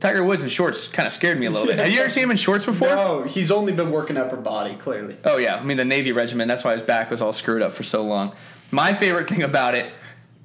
Tiger 0.00 0.22
Woods 0.22 0.42
in 0.42 0.48
shorts 0.48 0.86
kind 0.86 1.06
of 1.06 1.12
scared 1.12 1.40
me 1.40 1.46
a 1.46 1.50
little 1.50 1.66
bit. 1.66 1.78
Have 1.78 1.90
you 1.90 2.00
ever 2.00 2.10
seen 2.10 2.24
him 2.24 2.30
in 2.30 2.36
shorts 2.36 2.64
before? 2.66 2.88
No, 2.88 3.22
he's 3.24 3.50
only 3.50 3.72
been 3.72 3.90
working 3.90 4.16
upper 4.16 4.36
body, 4.36 4.76
clearly. 4.76 5.16
Oh 5.24 5.38
yeah, 5.38 5.56
I 5.56 5.64
mean 5.64 5.76
the 5.76 5.84
Navy 5.84 6.12
regiment. 6.12 6.48
That's 6.48 6.64
why 6.64 6.74
his 6.74 6.82
back 6.82 7.10
was 7.10 7.20
all 7.20 7.32
screwed 7.32 7.62
up 7.62 7.72
for 7.72 7.82
so 7.82 8.04
long. 8.04 8.32
My 8.70 8.92
favorite 8.92 9.28
thing 9.28 9.42
about 9.42 9.74
it 9.74 9.92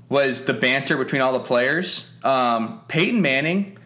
was 0.09 0.45
the 0.45 0.53
banter 0.53 0.97
between 0.97 1.21
all 1.21 1.33
the 1.33 1.39
players. 1.39 2.09
Um, 2.23 2.81
Peyton 2.87 3.21
Manning. 3.21 3.77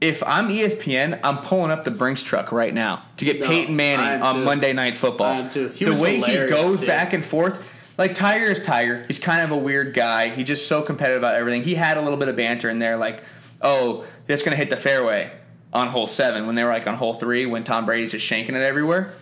If 0.00 0.22
I'm 0.22 0.48
ESPN, 0.48 1.18
I'm 1.24 1.38
pulling 1.38 1.72
up 1.72 1.82
the 1.82 1.90
Brinks 1.90 2.22
truck 2.22 2.52
right 2.52 2.72
now 2.72 3.02
to 3.16 3.24
get 3.24 3.40
no, 3.40 3.48
Peyton 3.48 3.74
Manning 3.74 4.22
on 4.22 4.44
Monday 4.44 4.72
Night 4.72 4.94
Football. 4.94 5.48
the 5.48 5.98
way 6.00 6.20
he 6.20 6.46
goes 6.46 6.78
dude. 6.78 6.86
back 6.86 7.12
and 7.12 7.24
forth, 7.24 7.60
like 7.98 8.14
Tiger 8.14 8.46
is 8.46 8.60
Tiger. 8.60 9.04
He's 9.06 9.18
kind 9.18 9.42
of 9.42 9.50
a 9.50 9.56
weird 9.56 9.92
guy. 9.92 10.30
He's 10.30 10.46
just 10.46 10.68
so 10.68 10.80
competitive 10.80 11.20
about 11.20 11.34
everything. 11.34 11.64
He 11.64 11.74
had 11.74 11.98
a 11.98 12.00
little 12.00 12.16
bit 12.16 12.28
of 12.28 12.36
banter 12.36 12.70
in 12.70 12.78
there, 12.78 12.96
like 12.96 13.22
oh, 13.60 14.04
that's 14.26 14.42
to 14.42 14.56
hit 14.56 14.70
the 14.70 14.76
fairway 14.76 15.32
on 15.72 15.88
hole 15.88 16.06
seven 16.06 16.46
when 16.46 16.54
they 16.54 16.64
were 16.64 16.72
like 16.72 16.86
on 16.86 16.94
hole 16.94 17.14
three 17.14 17.44
when 17.44 17.64
Tom 17.64 17.84
Brady's 17.84 18.12
just 18.12 18.28
shanking 18.28 18.50
it 18.50 18.62
everywhere. 18.62 19.12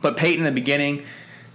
But 0.00 0.16
Peyton 0.16 0.46
in 0.46 0.54
the 0.54 0.60
beginning, 0.60 1.04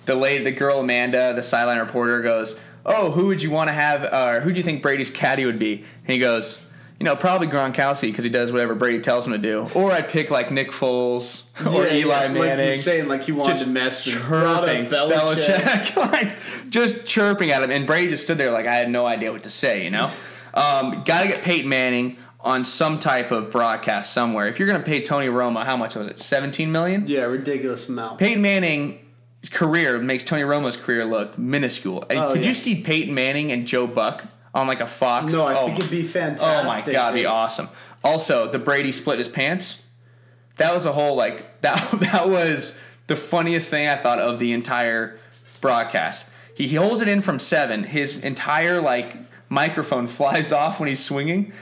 the 0.05 0.15
lady, 0.15 0.43
the 0.43 0.51
girl 0.51 0.79
Amanda, 0.79 1.33
the 1.33 1.41
sideline 1.41 1.79
reporter 1.79 2.21
goes, 2.21 2.59
"Oh, 2.85 3.11
who 3.11 3.27
would 3.27 3.41
you 3.41 3.49
want 3.49 3.69
to 3.69 3.73
have? 3.73 4.03
Or 4.03 4.37
uh, 4.37 4.39
who 4.41 4.51
do 4.51 4.57
you 4.57 4.63
think 4.63 4.81
Brady's 4.81 5.09
caddy 5.09 5.45
would 5.45 5.59
be?" 5.59 5.83
And 6.03 6.13
he 6.13 6.17
goes, 6.17 6.61
"You 6.99 7.03
know, 7.03 7.15
probably 7.15 7.47
Gronkowski 7.47 8.01
because 8.01 8.23
he 8.23 8.29
does 8.29 8.51
whatever 8.51 8.75
Brady 8.75 8.99
tells 8.99 9.25
him 9.25 9.33
to 9.33 9.37
do." 9.37 9.67
Or 9.73 9.91
I'd 9.91 10.09
pick 10.09 10.29
like 10.29 10.51
Nick 10.51 10.71
Foles 10.71 11.43
or 11.65 11.85
yeah, 11.85 11.93
Eli 11.93 12.21
yeah. 12.23 12.27
Manning. 12.29 12.69
Like 12.69 12.79
saying 12.79 13.07
like 13.07 13.23
he 13.23 13.31
wanted 13.31 13.53
just 13.53 13.65
to 13.65 13.69
mess 13.69 14.05
with 14.05 14.15
chirping 14.15 14.87
Belichick, 14.87 15.45
Belichick 15.45 15.95
like 16.11 16.37
just 16.69 17.05
chirping 17.05 17.51
at 17.51 17.63
him, 17.63 17.71
and 17.71 17.85
Brady 17.85 18.09
just 18.09 18.23
stood 18.23 18.37
there 18.37 18.51
like 18.51 18.65
I 18.65 18.75
had 18.75 18.89
no 18.89 19.05
idea 19.05 19.31
what 19.31 19.43
to 19.43 19.49
say. 19.49 19.83
You 19.83 19.91
know. 19.91 20.11
Um, 20.53 21.03
Got 21.05 21.21
to 21.21 21.27
get 21.27 21.43
Peyton 21.43 21.69
Manning 21.69 22.17
on 22.39 22.65
some 22.65 22.97
type 22.97 23.31
of 23.31 23.51
broadcast 23.51 24.13
somewhere. 24.13 24.47
If 24.47 24.57
you're 24.57 24.67
going 24.67 24.81
to 24.81 24.85
pay 24.85 25.01
Tony 25.01 25.27
Romo, 25.27 25.63
how 25.63 25.77
much 25.77 25.95
was 25.95 26.07
it? 26.07 26.19
17 26.19 26.71
million? 26.71 27.05
Yeah, 27.07 27.23
ridiculous 27.23 27.89
amount. 27.89 28.19
Peyton 28.19 28.41
Manning 28.41 29.05
career 29.51 29.99
makes 29.99 30.23
Tony 30.23 30.43
Romo's 30.43 30.77
career 30.77 31.05
look 31.05 31.37
minuscule. 31.37 32.05
Oh, 32.09 32.33
Could 32.33 32.43
yeah. 32.43 32.49
you 32.49 32.53
see 32.53 32.81
Peyton 32.81 33.13
Manning 33.13 33.51
and 33.51 33.67
Joe 33.67 33.87
Buck 33.87 34.25
on 34.53 34.67
like 34.67 34.79
a 34.79 34.87
Fox? 34.87 35.33
No, 35.33 35.45
I 35.45 35.57
oh, 35.57 35.65
think 35.65 35.79
it'd 35.79 35.91
be 35.91 36.03
fantastic. 36.03 36.47
Oh 36.47 36.67
my 36.67 36.81
god, 36.81 37.13
it'd 37.13 37.23
be 37.23 37.25
awesome. 37.25 37.69
Also, 38.03 38.49
the 38.49 38.59
Brady 38.59 38.91
split 38.91 39.17
his 39.17 39.27
pants. 39.27 39.81
That 40.57 40.73
was 40.73 40.85
a 40.85 40.93
whole 40.93 41.15
like 41.15 41.61
that 41.61 41.99
that 41.99 42.29
was 42.29 42.77
the 43.07 43.15
funniest 43.15 43.69
thing 43.69 43.87
I 43.87 43.95
thought 43.95 44.19
of 44.19 44.39
the 44.39 44.53
entire 44.53 45.19
broadcast. 45.61 46.25
He, 46.53 46.67
he 46.67 46.75
holds 46.75 47.01
it 47.01 47.07
in 47.07 47.21
from 47.21 47.39
7. 47.39 47.83
His 47.85 48.23
entire 48.23 48.81
like 48.81 49.15
microphone 49.49 50.07
flies 50.07 50.51
off 50.51 50.79
when 50.79 50.89
he's 50.89 51.03
swinging. 51.03 51.53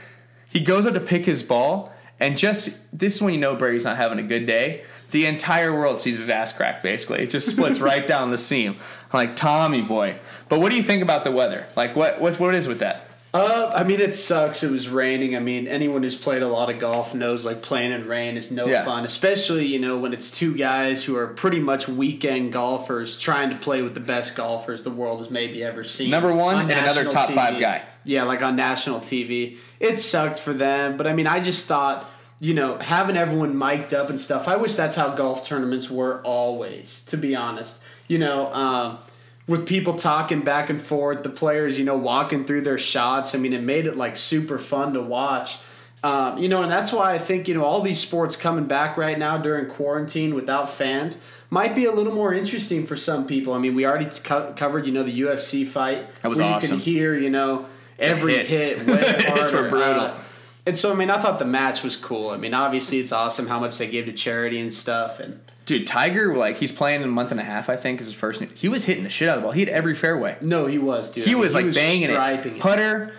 He 0.48 0.60
goes 0.60 0.86
up 0.86 0.94
to 0.94 1.00
pick 1.00 1.26
his 1.26 1.42
ball, 1.42 1.92
and 2.18 2.38
just 2.38 2.70
this 2.92 3.16
is 3.16 3.22
when 3.22 3.34
you 3.34 3.40
know 3.40 3.54
Brady's 3.54 3.84
not 3.84 3.96
having 3.96 4.18
a 4.18 4.22
good 4.22 4.46
day. 4.46 4.84
The 5.10 5.26
entire 5.26 5.72
world 5.72 6.00
sees 6.00 6.18
his 6.18 6.30
ass 6.30 6.52
crack. 6.52 6.82
Basically, 6.82 7.22
it 7.22 7.30
just 7.30 7.48
splits 7.48 7.78
right 7.80 8.06
down 8.06 8.30
the 8.30 8.38
seam. 8.38 8.76
Like 9.12 9.36
Tommy 9.36 9.82
boy. 9.82 10.18
But 10.48 10.60
what 10.60 10.70
do 10.70 10.76
you 10.76 10.82
think 10.82 11.02
about 11.02 11.24
the 11.24 11.32
weather? 11.32 11.66
Like, 11.76 11.96
what 11.96 12.20
what's 12.20 12.38
what 12.38 12.54
is 12.54 12.68
with 12.68 12.80
that? 12.80 13.06
Uh, 13.34 13.70
I 13.74 13.84
mean, 13.84 14.00
it 14.00 14.14
sucks. 14.14 14.62
It 14.62 14.70
was 14.70 14.88
raining. 14.88 15.36
I 15.36 15.40
mean, 15.40 15.68
anyone 15.68 16.02
who's 16.02 16.16
played 16.16 16.40
a 16.40 16.48
lot 16.48 16.70
of 16.70 16.80
golf 16.80 17.14
knows 17.14 17.44
like 17.44 17.60
playing 17.60 17.92
in 17.92 18.08
rain 18.08 18.36
is 18.36 18.50
no 18.50 18.66
yeah. 18.66 18.82
fun, 18.84 19.04
especially 19.04 19.66
you 19.66 19.78
know 19.78 19.98
when 19.98 20.14
it's 20.14 20.30
two 20.30 20.56
guys 20.56 21.04
who 21.04 21.16
are 21.16 21.26
pretty 21.26 21.60
much 21.60 21.86
weekend 21.86 22.52
golfers 22.52 23.18
trying 23.18 23.50
to 23.50 23.56
play 23.56 23.82
with 23.82 23.92
the 23.92 24.00
best 24.00 24.36
golfers 24.36 24.84
the 24.84 24.90
world 24.90 25.18
has 25.18 25.30
maybe 25.30 25.62
ever 25.62 25.84
seen. 25.84 26.08
Number 26.08 26.32
one 26.32 26.56
on 26.56 26.70
and 26.70 26.80
another 26.80 27.04
top 27.04 27.28
TV. 27.28 27.34
five 27.34 27.60
guy. 27.60 27.82
Yeah, 28.04 28.22
like 28.22 28.40
on 28.40 28.56
national 28.56 29.00
TV. 29.00 29.58
It 29.80 29.98
sucked 29.98 30.38
for 30.38 30.54
them, 30.54 30.96
but 30.96 31.06
I 31.06 31.12
mean, 31.12 31.26
I 31.26 31.40
just 31.40 31.66
thought 31.66 32.08
you 32.38 32.52
know, 32.52 32.78
having 32.78 33.16
everyone 33.16 33.56
mic'd 33.56 33.94
up 33.94 34.10
and 34.10 34.20
stuff. 34.20 34.46
I 34.46 34.56
wish 34.56 34.74
that's 34.74 34.96
how 34.96 35.14
golf 35.14 35.46
tournaments 35.46 35.90
were 35.90 36.20
always, 36.22 37.02
to 37.04 37.16
be 37.16 37.34
honest. 37.34 37.78
You 38.08 38.18
know, 38.18 38.52
um, 38.52 38.98
with 39.46 39.66
people 39.66 39.94
talking 39.94 40.42
back 40.42 40.70
and 40.70 40.80
forth, 40.80 41.22
the 41.22 41.28
players, 41.28 41.78
you 41.78 41.84
know, 41.84 41.96
walking 41.96 42.44
through 42.44 42.62
their 42.62 42.78
shots. 42.78 43.34
I 43.34 43.38
mean, 43.38 43.52
it 43.52 43.62
made 43.62 43.86
it 43.86 43.96
like 43.96 44.16
super 44.16 44.58
fun 44.58 44.92
to 44.94 45.02
watch. 45.02 45.58
Um, 46.02 46.38
you 46.38 46.48
know, 46.48 46.62
and 46.62 46.70
that's 46.70 46.92
why 46.92 47.14
I 47.14 47.18
think, 47.18 47.48
you 47.48 47.54
know, 47.54 47.64
all 47.64 47.80
these 47.80 48.00
sports 48.00 48.36
coming 48.36 48.66
back 48.66 48.96
right 48.96 49.18
now 49.18 49.38
during 49.38 49.66
quarantine 49.68 50.34
without 50.34 50.68
fans 50.68 51.18
might 51.50 51.74
be 51.74 51.84
a 51.84 51.92
little 51.92 52.14
more 52.14 52.32
interesting 52.32 52.86
for 52.86 52.96
some 52.96 53.26
people. 53.26 53.54
I 53.54 53.58
mean, 53.58 53.74
we 53.74 53.86
already 53.86 54.06
co- 54.20 54.52
covered, 54.56 54.86
you 54.86 54.92
know, 54.92 55.02
the 55.02 55.20
UFC 55.22 55.66
fight. 55.66 56.06
That 56.22 56.28
was 56.28 56.40
awesome. 56.40 56.70
You 56.70 56.76
can 56.76 56.84
hear, 56.84 57.14
you 57.16 57.30
know, 57.30 57.66
every 57.98 58.44
hit 58.44 58.86
way 58.86 59.22
harder. 59.26 59.62
were 59.62 59.68
brutal. 59.68 60.00
Uh, 60.04 60.18
and 60.66 60.76
so, 60.76 60.92
I 60.92 60.96
mean, 60.96 61.10
I 61.10 61.20
thought 61.20 61.38
the 61.38 61.44
match 61.44 61.82
was 61.82 61.96
cool. 61.96 62.30
I 62.30 62.36
mean, 62.36 62.52
obviously, 62.52 62.98
it's 62.98 63.12
awesome 63.12 63.46
how 63.46 63.60
much 63.60 63.78
they 63.78 63.86
gave 63.86 64.06
to 64.06 64.12
charity 64.12 64.60
and 64.60 64.72
stuff. 64.72 65.20
And 65.20 65.40
Dude, 65.66 65.86
Tiger, 65.86 66.34
like 66.34 66.56
he's 66.58 66.72
playing 66.72 67.02
in 67.02 67.08
a 67.08 67.12
month 67.12 67.32
and 67.32 67.40
a 67.40 67.44
half, 67.44 67.68
I 67.68 67.76
think, 67.76 68.00
is 68.00 68.06
his 68.06 68.16
first. 68.16 68.40
He 68.54 68.68
was 68.68 68.84
hitting 68.84 69.04
the 69.04 69.10
shit 69.10 69.28
out 69.28 69.36
of 69.36 69.42
the 69.42 69.46
ball. 69.46 69.52
He 69.52 69.60
had 69.60 69.68
every 69.68 69.94
fairway. 69.94 70.38
No, 70.40 70.66
he 70.66 70.78
was, 70.78 71.10
dude. 71.10 71.24
He 71.24 71.32
I 71.32 71.34
mean, 71.34 71.40
was 71.42 71.54
like 71.54 71.62
he 71.62 71.66
was 71.66 71.76
banging 71.76 72.10
it. 72.10 72.60
Putter, 72.60 73.12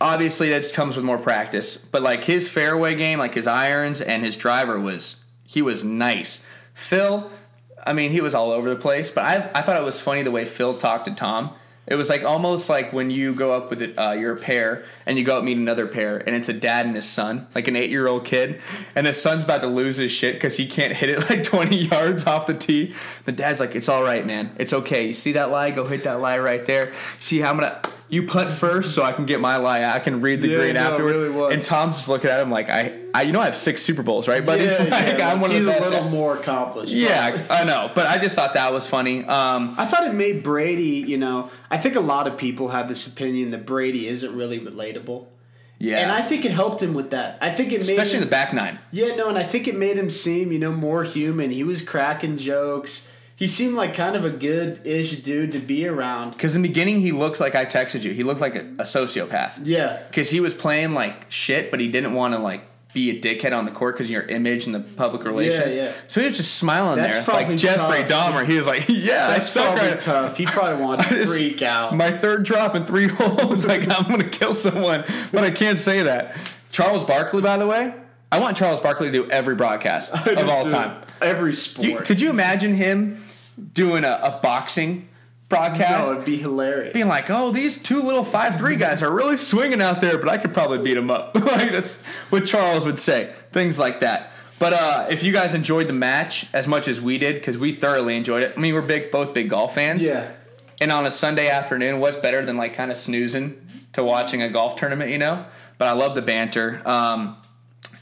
obviously 0.00 0.50
that 0.50 0.72
comes 0.72 0.96
with 0.96 1.04
more 1.04 1.18
practice, 1.18 1.76
but 1.76 2.02
like 2.02 2.24
his 2.24 2.48
fairway 2.48 2.96
game, 2.96 3.20
like 3.20 3.34
his 3.34 3.46
irons 3.46 4.00
and 4.00 4.24
his 4.24 4.36
driver 4.36 4.78
was 4.78 5.16
he 5.44 5.62
was 5.62 5.84
nice. 5.84 6.40
Phil, 6.74 7.30
I 7.86 7.92
mean, 7.92 8.10
he 8.10 8.20
was 8.20 8.34
all 8.34 8.50
over 8.50 8.68
the 8.68 8.76
place, 8.76 9.10
but 9.10 9.24
I 9.24 9.50
I 9.54 9.62
thought 9.62 9.76
it 9.76 9.84
was 9.84 10.00
funny 10.00 10.22
the 10.22 10.30
way 10.30 10.44
Phil 10.44 10.74
talked 10.74 11.04
to 11.04 11.14
Tom. 11.14 11.54
It 11.86 11.96
was 11.96 12.08
like 12.08 12.22
almost 12.22 12.68
like 12.68 12.92
when 12.92 13.10
you 13.10 13.34
go 13.34 13.52
up 13.52 13.68
with 13.68 13.82
it, 13.82 13.98
uh, 13.98 14.12
your 14.12 14.36
pair 14.36 14.84
and 15.04 15.18
you 15.18 15.24
go 15.24 15.38
out 15.38 15.44
meet 15.44 15.56
another 15.56 15.86
pair, 15.88 16.18
and 16.18 16.36
it's 16.36 16.48
a 16.48 16.52
dad 16.52 16.86
and 16.86 16.94
his 16.94 17.08
son, 17.08 17.48
like 17.56 17.66
an 17.66 17.74
eight 17.74 17.90
year 17.90 18.06
old 18.06 18.24
kid, 18.24 18.60
and 18.94 19.06
the 19.06 19.12
son's 19.12 19.42
about 19.42 19.62
to 19.62 19.66
lose 19.66 19.96
his 19.96 20.12
shit 20.12 20.34
because 20.34 20.56
he 20.56 20.66
can't 20.66 20.92
hit 20.92 21.08
it 21.08 21.18
like 21.30 21.42
twenty 21.42 21.86
yards 21.88 22.24
off 22.24 22.46
the 22.46 22.54
tee. 22.54 22.94
The 23.24 23.32
dad's 23.32 23.58
like, 23.58 23.74
"It's 23.74 23.88
all 23.88 24.04
right, 24.04 24.24
man. 24.24 24.54
It's 24.58 24.72
okay. 24.72 25.08
You 25.08 25.12
see 25.12 25.32
that 25.32 25.50
lie? 25.50 25.72
Go 25.72 25.84
hit 25.86 26.04
that 26.04 26.20
lie 26.20 26.38
right 26.38 26.64
there. 26.66 26.92
See 27.18 27.40
how 27.40 27.50
I'm 27.50 27.58
gonna." 27.58 27.82
You 28.12 28.24
putt 28.24 28.52
first, 28.52 28.94
so 28.94 29.02
I 29.02 29.12
can 29.12 29.24
get 29.24 29.40
my 29.40 29.56
lie. 29.56 29.84
I 29.84 29.98
can 29.98 30.20
read 30.20 30.42
the 30.42 30.48
Yeah, 30.48 30.58
green 30.58 30.74
no, 30.74 30.80
afterward. 30.90 31.14
really. 31.14 31.54
And 31.54 31.64
Tom's 31.64 31.96
just 31.96 32.08
looking 32.08 32.28
at 32.28 32.40
him 32.40 32.50
like, 32.50 32.68
I, 32.68 32.92
I, 33.14 33.22
you 33.22 33.32
know, 33.32 33.40
I 33.40 33.46
have 33.46 33.56
six 33.56 33.80
Super 33.80 34.02
Bowls, 34.02 34.28
right, 34.28 34.44
buddy? 34.44 34.64
Yeah, 34.64 34.82
like, 34.90 35.16
yeah, 35.16 35.32
I'm 35.32 35.40
one 35.40 35.50
of 35.50 35.64
the 35.64 35.70
best. 35.70 35.82
a 35.86 35.88
little 35.88 36.10
more 36.10 36.36
accomplished. 36.36 36.92
Yeah, 36.92 37.42
I 37.48 37.64
know, 37.64 37.90
but 37.94 38.06
I 38.06 38.18
just 38.18 38.34
thought 38.34 38.52
that 38.52 38.70
was 38.70 38.86
funny. 38.86 39.24
Um, 39.24 39.74
I 39.78 39.86
thought 39.86 40.06
it 40.06 40.12
made 40.12 40.42
Brady, 40.42 40.84
you 41.08 41.16
know, 41.16 41.50
I 41.70 41.78
think 41.78 41.96
a 41.96 42.00
lot 42.00 42.26
of 42.26 42.36
people 42.36 42.68
have 42.68 42.86
this 42.86 43.06
opinion 43.06 43.50
that 43.52 43.64
Brady 43.64 44.06
isn't 44.08 44.36
really 44.36 44.60
relatable. 44.60 45.28
yeah, 45.78 46.00
And 46.00 46.12
I 46.12 46.20
think 46.20 46.44
it 46.44 46.50
helped 46.52 46.82
him 46.82 46.92
with 46.92 47.12
that. 47.12 47.38
I 47.40 47.50
think 47.50 47.72
it 47.72 47.86
made 47.86 47.94
especially 47.94 48.18
in 48.18 48.22
him, 48.24 48.28
the 48.28 48.30
back 48.30 48.52
nine. 48.52 48.78
Yeah, 48.90 49.14
no, 49.16 49.30
and 49.30 49.38
I 49.38 49.42
think 49.42 49.66
it 49.66 49.74
made 49.74 49.96
him 49.96 50.10
seem, 50.10 50.52
you 50.52 50.58
know, 50.58 50.72
more 50.72 51.02
human. 51.04 51.50
He 51.50 51.64
was 51.64 51.82
cracking 51.82 52.36
jokes. 52.36 53.08
He 53.42 53.48
seemed 53.48 53.74
like 53.74 53.92
kind 53.92 54.14
of 54.14 54.24
a 54.24 54.30
good-ish 54.30 55.16
dude 55.22 55.50
to 55.50 55.58
be 55.58 55.84
around. 55.88 56.30
Because 56.30 56.54
in 56.54 56.62
the 56.62 56.68
beginning, 56.68 57.00
he 57.00 57.10
looked 57.10 57.40
like 57.40 57.56
I 57.56 57.64
texted 57.64 58.04
you. 58.04 58.12
He 58.12 58.22
looked 58.22 58.40
like 58.40 58.54
a, 58.54 58.60
a 58.60 58.84
sociopath. 58.84 59.54
Yeah. 59.64 60.00
Because 60.06 60.30
he 60.30 60.38
was 60.38 60.54
playing 60.54 60.94
like 60.94 61.28
shit, 61.28 61.72
but 61.72 61.80
he 61.80 61.88
didn't 61.88 62.14
want 62.14 62.34
to 62.34 62.38
like 62.38 62.60
be 62.94 63.10
a 63.10 63.20
dickhead 63.20 63.52
on 63.52 63.64
the 63.64 63.72
court 63.72 63.96
because 63.96 64.08
your 64.08 64.22
image 64.22 64.66
and 64.66 64.72
the 64.72 64.78
public 64.78 65.24
relations. 65.24 65.74
yeah. 65.74 65.86
yeah. 65.86 65.92
So 66.06 66.20
he 66.20 66.28
was 66.28 66.36
just 66.36 66.54
smiling 66.54 66.98
That's 66.98 67.26
there, 67.26 67.34
like 67.34 67.56
Jeffrey 67.58 68.06
tough. 68.08 68.32
Dahmer. 68.32 68.46
He 68.46 68.56
was 68.56 68.68
like, 68.68 68.84
"Yeah, 68.88 69.26
I 69.26 69.32
That's 69.32 69.48
suck 69.48 69.72
probably 69.74 69.88
right- 69.90 69.98
tough. 69.98 70.36
He 70.36 70.46
probably 70.46 70.84
wanted 70.84 71.08
to 71.08 71.26
freak 71.26 71.62
out. 71.62 71.96
My 71.96 72.12
third 72.12 72.44
drop 72.44 72.76
in 72.76 72.84
three 72.86 73.08
holes, 73.12 73.66
like 73.66 73.90
I'm 73.90 74.08
gonna 74.08 74.28
kill 74.28 74.54
someone, 74.54 75.04
but 75.32 75.42
I 75.42 75.50
can't 75.50 75.78
say 75.80 76.04
that. 76.04 76.36
Charles 76.70 77.04
Barkley, 77.04 77.42
by 77.42 77.56
the 77.56 77.66
way, 77.66 77.92
I 78.30 78.38
want 78.38 78.56
Charles 78.56 78.78
Barkley 78.78 79.08
to 79.10 79.12
do 79.12 79.28
every 79.32 79.56
broadcast 79.56 80.12
of 80.12 80.48
all 80.48 80.70
time. 80.70 81.02
Every 81.20 81.54
sport. 81.54 81.88
You, 81.88 81.96
could 81.98 82.20
you 82.20 82.30
imagine 82.30 82.74
him 82.74 83.20
doing 83.72 84.04
a, 84.04 84.20
a 84.22 84.40
boxing 84.42 85.08
broadcast? 85.48 86.08
no, 86.08 86.12
it'd 86.14 86.24
be 86.24 86.38
hilarious. 86.38 86.92
being 86.92 87.08
like, 87.08 87.30
"Oh, 87.30 87.50
these 87.50 87.76
two 87.78 88.02
little 88.02 88.24
five 88.24 88.56
three 88.58 88.76
guys 88.76 89.02
are 89.02 89.12
really 89.12 89.36
swinging 89.36 89.82
out 89.82 90.00
there, 90.00 90.18
but 90.18 90.28
I 90.28 90.38
could 90.38 90.54
probably 90.54 90.78
beat 90.78 90.94
them 90.94 91.10
up." 91.10 91.34
like 91.34 91.72
that's 91.72 91.96
what 92.30 92.46
Charles 92.46 92.84
would 92.84 92.98
say, 92.98 93.32
things 93.52 93.78
like 93.78 94.00
that. 94.00 94.32
But 94.58 94.74
uh, 94.74 95.06
if 95.10 95.24
you 95.24 95.32
guys 95.32 95.54
enjoyed 95.54 95.88
the 95.88 95.92
match 95.92 96.46
as 96.52 96.68
much 96.68 96.86
as 96.86 97.00
we 97.00 97.18
did, 97.18 97.34
because 97.34 97.58
we 97.58 97.72
thoroughly 97.72 98.16
enjoyed 98.16 98.44
it. 98.44 98.54
I 98.56 98.60
mean, 98.60 98.74
we're 98.74 98.80
big, 98.82 99.10
both 99.10 99.34
big 99.34 99.50
golf 99.50 99.74
fans. 99.74 100.04
Yeah. 100.04 100.30
And 100.80 100.92
on 100.92 101.04
a 101.04 101.10
Sunday 101.10 101.48
afternoon, 101.48 101.98
what's 101.98 102.16
better 102.16 102.46
than 102.46 102.56
like 102.56 102.72
kind 102.72 102.90
of 102.90 102.96
snoozing 102.96 103.60
to 103.92 104.04
watching 104.04 104.40
a 104.40 104.48
golf 104.48 104.76
tournament, 104.76 105.10
you 105.10 105.18
know? 105.18 105.46
But 105.78 105.88
I 105.88 105.92
love 105.92 106.14
the 106.14 106.22
banter. 106.22 106.80
Um, 106.84 107.38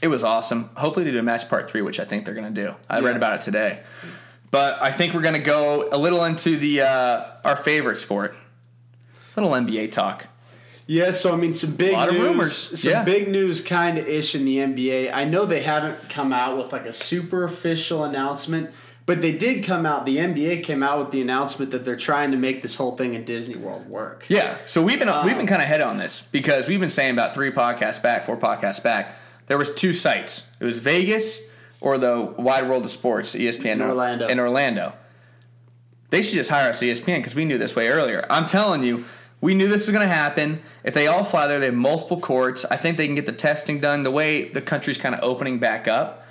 it 0.03 0.07
was 0.07 0.23
awesome. 0.23 0.69
Hopefully 0.75 1.05
they 1.05 1.11
do 1.11 1.19
a 1.19 1.23
match 1.23 1.49
part 1.49 1.69
three, 1.69 1.81
which 1.81 1.99
I 1.99 2.05
think 2.05 2.25
they're 2.25 2.35
going 2.35 2.53
to 2.53 2.63
do. 2.63 2.75
I 2.87 2.99
read 2.99 3.15
about 3.15 3.33
it 3.33 3.41
today. 3.41 3.81
But 4.51 4.81
I 4.81 4.91
think 4.91 5.13
we're 5.13 5.21
going 5.21 5.33
to 5.35 5.39
go 5.39 5.87
a 5.91 5.97
little 5.97 6.23
into 6.25 6.57
the 6.57 6.81
uh, 6.81 7.23
our 7.45 7.55
favorite 7.55 7.97
sport, 7.97 8.35
little 9.35 9.51
NBA 9.51 9.91
talk. 9.91 10.27
Yeah, 10.87 11.11
so 11.11 11.31
I 11.31 11.37
mean, 11.37 11.53
some 11.53 11.75
big 11.75 11.93
Lot 11.93 12.09
of 12.09 12.15
news, 12.15 12.23
rumors. 12.23 12.81
some 12.81 12.91
Yeah. 12.91 13.03
big 13.03 13.29
news, 13.29 13.61
kind 13.61 13.97
of 13.97 14.07
ish 14.09 14.35
in 14.35 14.43
the 14.43 14.57
NBA. 14.57 15.13
I 15.13 15.23
know 15.23 15.45
they 15.45 15.61
haven't 15.61 16.09
come 16.09 16.33
out 16.33 16.57
with 16.57 16.73
like 16.73 16.85
a 16.85 16.91
super 16.91 17.45
official 17.45 18.03
announcement, 18.03 18.71
but 19.05 19.21
they 19.21 19.31
did 19.31 19.63
come 19.63 19.85
out. 19.85 20.05
The 20.05 20.17
NBA 20.17 20.63
came 20.65 20.83
out 20.83 20.99
with 20.99 21.11
the 21.11 21.21
announcement 21.21 21.71
that 21.71 21.85
they're 21.85 21.95
trying 21.95 22.31
to 22.31 22.37
make 22.37 22.61
this 22.61 22.75
whole 22.75 22.97
thing 22.97 23.13
in 23.13 23.23
Disney 23.23 23.55
World 23.55 23.87
work. 23.87 24.25
Yeah, 24.27 24.57
so 24.65 24.81
we've 24.83 24.99
been 24.99 25.07
we've 25.07 25.15
Um, 25.31 25.37
been 25.37 25.47
kind 25.47 25.61
of 25.61 25.65
ahead 25.65 25.79
on 25.81 25.97
this 25.97 26.23
because 26.29 26.67
we've 26.67 26.79
been 26.81 26.89
saying 26.89 27.11
about 27.13 27.33
three 27.33 27.51
podcasts 27.51 28.01
back, 28.01 28.25
four 28.25 28.35
podcasts 28.35 28.83
back. 28.83 29.15
There 29.47 29.57
was 29.57 29.73
two 29.73 29.93
sites. 29.93 30.43
It 30.59 30.65
was 30.65 30.79
Vegas 30.79 31.39
or 31.81 31.97
the 31.97 32.21
Wide 32.37 32.69
World 32.69 32.85
of 32.85 32.91
Sports, 32.91 33.35
ESPN 33.35 33.73
In 33.73 33.81
Orlando. 33.81 34.27
In 34.27 34.39
Orlando, 34.39 34.93
they 36.11 36.21
should 36.21 36.35
just 36.35 36.49
hire 36.49 36.69
us 36.69 36.79
ESPN 36.79 37.17
because 37.17 37.35
we 37.35 37.43
knew 37.43 37.57
this 37.57 37.75
way 37.75 37.89
earlier. 37.89 38.25
I'm 38.29 38.45
telling 38.45 38.83
you, 38.83 39.05
we 39.41 39.55
knew 39.55 39.67
this 39.67 39.87
was 39.87 39.91
going 39.91 40.07
to 40.07 40.13
happen. 40.13 40.61
If 40.83 40.93
they 40.93 41.07
all 41.07 41.23
fly 41.23 41.47
there, 41.47 41.59
they 41.59 41.65
have 41.65 41.75
multiple 41.75 42.19
courts. 42.19 42.63
I 42.65 42.77
think 42.77 42.97
they 42.97 43.07
can 43.07 43.15
get 43.15 43.25
the 43.25 43.31
testing 43.31 43.79
done. 43.79 44.03
The 44.03 44.11
way 44.11 44.47
the 44.47 44.61
country's 44.61 44.97
kind 44.97 45.15
of 45.15 45.23
opening 45.23 45.57
back 45.57 45.87
up. 45.87 46.25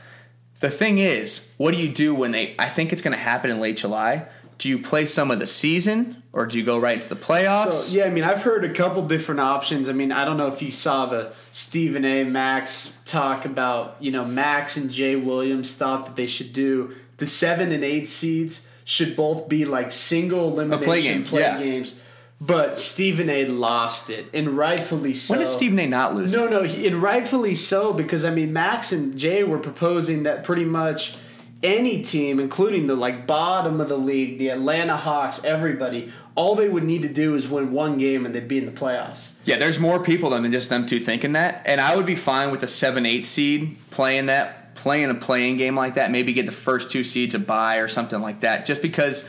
The 0.61 0.71
thing 0.71 0.99
is, 0.99 1.47
what 1.57 1.75
do 1.75 1.81
you 1.81 1.89
do 1.89 2.15
when 2.15 2.31
they? 2.31 2.55
I 2.59 2.69
think 2.69 2.93
it's 2.93 3.03
going 3.03 3.17
to 3.17 3.19
happen 3.19 3.51
in 3.51 3.59
late 3.61 3.79
July. 3.79 4.27
Do 4.61 4.68
you 4.68 4.79
play 4.79 5.07
some 5.07 5.31
of 5.31 5.38
the 5.38 5.46
season 5.46 6.23
or 6.35 6.44
do 6.44 6.59
you 6.59 6.64
go 6.64 6.79
right 6.79 7.01
to 7.01 7.09
the 7.09 7.16
playoffs? 7.16 7.73
So 7.73 7.96
yeah, 7.96 8.05
I 8.05 8.11
mean, 8.11 8.25
I've 8.25 8.42
heard 8.42 8.62
a 8.62 8.75
couple 8.75 9.07
different 9.09 9.40
options. 9.40 9.88
I 9.88 9.92
mean, 9.92 10.12
I 10.12 10.27
don't 10.27 10.37
know 10.37 10.49
if 10.49 10.61
you 10.61 10.70
saw 10.70 11.07
the 11.07 11.33
Stephen 11.51 12.05
A. 12.05 12.25
Max 12.25 12.92
talk 13.07 13.46
about, 13.46 13.96
you 14.01 14.11
know, 14.11 14.23
Max 14.23 14.77
and 14.77 14.90
Jay 14.90 15.16
Williams 15.16 15.75
thought 15.75 16.05
that 16.05 16.14
they 16.14 16.27
should 16.27 16.53
do 16.53 16.94
the 17.16 17.27
seven 17.27 17.73
and 17.73 17.83
eight 17.83 18.07
seeds 18.07 18.66
should 18.85 19.16
both 19.16 19.49
be 19.49 19.64
like 19.64 19.92
single 19.92 20.49
elimination 20.49 21.23
game, 21.25 21.40
yeah. 21.40 21.59
games. 21.59 21.99
But 22.38 22.77
Stephen 22.77 23.31
A. 23.31 23.46
lost 23.46 24.11
it, 24.11 24.27
and 24.35 24.59
rightfully 24.59 25.14
so. 25.14 25.33
when 25.33 25.40
did 25.40 25.49
Stephen 25.49 25.79
A. 25.79 25.87
not 25.87 26.14
lose? 26.14 26.35
No, 26.35 26.46
no, 26.46 26.64
he- 26.64 26.87
and 26.87 26.96
rightfully 26.96 27.55
so 27.55 27.94
because 27.94 28.27
I 28.27 28.31
mean 28.31 28.53
Max 28.53 28.92
and 28.92 29.18
Jay 29.18 29.42
were 29.42 29.59
proposing 29.59 30.25
that 30.25 30.44
pretty 30.44 30.66
much 30.66 31.14
any 31.62 32.03
team, 32.03 32.40
including 32.40 32.87
the 32.87 32.94
like 32.94 33.27
bottom 33.27 33.81
of 33.81 33.88
the 33.88 33.96
league, 33.96 34.38
the 34.38 34.49
Atlanta 34.49 34.96
Hawks, 34.96 35.44
everybody, 35.44 36.12
all 36.35 36.55
they 36.55 36.68
would 36.68 36.85
need 36.85 37.03
to 37.03 37.09
do 37.09 37.37
is 37.37 37.49
win 37.49 37.73
one 37.73 37.99
game 37.99 38.25
and 38.25 38.35
they'd 38.35 38.49
be 38.49 38.59
in 38.59 38.66
the 38.66 38.73
playoffs. 38.73 39.31
Yeah, 39.44 39.59
there's 39.59 39.79
more 39.79 40.03
people 40.03 40.31
than 40.31 40.51
just 40.53 40.70
them 40.70 40.87
two 40.87 41.01
thinking 41.01 41.33
that, 41.33 41.62
and 41.66 41.81
I 41.81 41.96
would 41.96 42.07
be 42.07 42.14
fine 42.14 42.51
with 42.51 42.62
a 42.62 42.68
seven 42.68 43.05
eight 43.05 43.27
seed 43.27 43.77
playing 43.90 44.27
that, 44.27 44.75
playing 44.75 45.11
a 45.11 45.14
playing 45.14 45.59
game 45.59 45.77
like 45.77 45.94
that. 45.94 46.11
Maybe 46.11 46.33
get 46.33 46.46
the 46.46 46.53
first 46.53 46.90
two 46.90 47.05
seeds 47.05 47.35
a 47.35 47.38
bye 47.38 47.77
or 47.77 47.88
something 47.88 48.20
like 48.20 48.40
that. 48.40 48.64
Just 48.64 48.81
because 48.81 49.25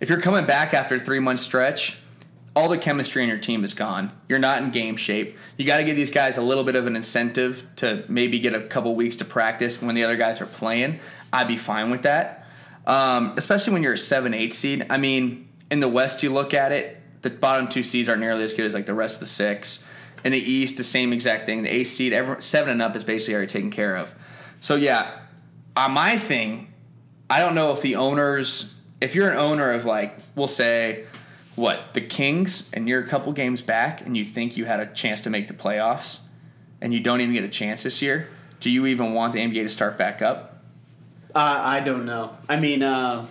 if 0.00 0.08
you're 0.08 0.20
coming 0.20 0.46
back 0.46 0.74
after 0.74 0.96
a 0.96 1.00
three 1.00 1.20
month 1.20 1.40
stretch, 1.40 1.98
all 2.56 2.68
the 2.68 2.78
chemistry 2.78 3.22
in 3.22 3.28
your 3.28 3.38
team 3.38 3.64
is 3.64 3.74
gone. 3.74 4.12
You're 4.28 4.38
not 4.38 4.62
in 4.62 4.70
game 4.70 4.96
shape. 4.96 5.36
You 5.56 5.66
got 5.66 5.78
to 5.78 5.84
give 5.84 5.96
these 5.96 6.10
guys 6.10 6.36
a 6.36 6.42
little 6.42 6.62
bit 6.62 6.76
of 6.76 6.86
an 6.86 6.94
incentive 6.94 7.66
to 7.76 8.04
maybe 8.08 8.38
get 8.38 8.54
a 8.54 8.60
couple 8.60 8.94
weeks 8.94 9.16
to 9.16 9.24
practice 9.24 9.82
when 9.82 9.96
the 9.96 10.04
other 10.04 10.16
guys 10.16 10.40
are 10.40 10.46
playing. 10.46 11.00
I'd 11.34 11.48
be 11.48 11.56
fine 11.56 11.90
with 11.90 12.02
that, 12.02 12.46
um, 12.86 13.34
especially 13.36 13.72
when 13.72 13.82
you're 13.82 13.94
a 13.94 13.98
seven 13.98 14.32
eight 14.32 14.54
seed. 14.54 14.86
I 14.88 14.98
mean, 14.98 15.48
in 15.70 15.80
the 15.80 15.88
West, 15.88 16.22
you 16.22 16.30
look 16.30 16.54
at 16.54 16.70
it, 16.70 17.00
the 17.22 17.30
bottom 17.30 17.68
two 17.68 17.82
seeds 17.82 18.08
aren't 18.08 18.20
nearly 18.20 18.44
as 18.44 18.54
good 18.54 18.66
as 18.66 18.72
like 18.72 18.86
the 18.86 18.94
rest 18.94 19.14
of 19.14 19.20
the 19.20 19.26
six. 19.26 19.82
In 20.24 20.32
the 20.32 20.38
East, 20.38 20.76
the 20.76 20.84
same 20.84 21.12
exact 21.12 21.44
thing. 21.44 21.64
The 21.64 21.74
eighth 21.74 21.88
seed, 21.88 22.12
every, 22.12 22.40
seven 22.40 22.70
and 22.70 22.80
up 22.80 22.94
is 22.94 23.02
basically 23.02 23.34
already 23.34 23.50
taken 23.50 23.70
care 23.70 23.96
of. 23.96 24.14
So 24.60 24.76
yeah, 24.76 25.18
uh, 25.76 25.88
my 25.88 26.16
thing, 26.16 26.72
I 27.28 27.40
don't 27.40 27.54
know 27.54 27.72
if 27.72 27.82
the 27.82 27.96
owners, 27.96 28.72
if 29.00 29.14
you're 29.14 29.28
an 29.28 29.36
owner 29.36 29.72
of 29.72 29.84
like, 29.84 30.16
we'll 30.36 30.46
say, 30.46 31.04
what 31.56 31.94
the 31.94 32.00
Kings, 32.00 32.68
and 32.72 32.88
you're 32.88 33.00
a 33.00 33.08
couple 33.08 33.32
games 33.32 33.60
back, 33.60 34.00
and 34.00 34.16
you 34.16 34.24
think 34.24 34.56
you 34.56 34.64
had 34.64 34.80
a 34.80 34.86
chance 34.86 35.20
to 35.22 35.30
make 35.30 35.48
the 35.48 35.54
playoffs, 35.54 36.18
and 36.80 36.94
you 36.94 37.00
don't 37.00 37.20
even 37.20 37.34
get 37.34 37.44
a 37.44 37.48
chance 37.48 37.82
this 37.82 38.00
year. 38.00 38.28
Do 38.60 38.70
you 38.70 38.86
even 38.86 39.14
want 39.14 39.32
the 39.32 39.40
NBA 39.40 39.64
to 39.64 39.68
start 39.68 39.98
back 39.98 40.22
up? 40.22 40.53
Uh, 41.34 41.60
I 41.64 41.80
don't 41.80 42.06
know. 42.06 42.36
I 42.48 42.56
mean, 42.56 42.82
uh, 42.82 43.26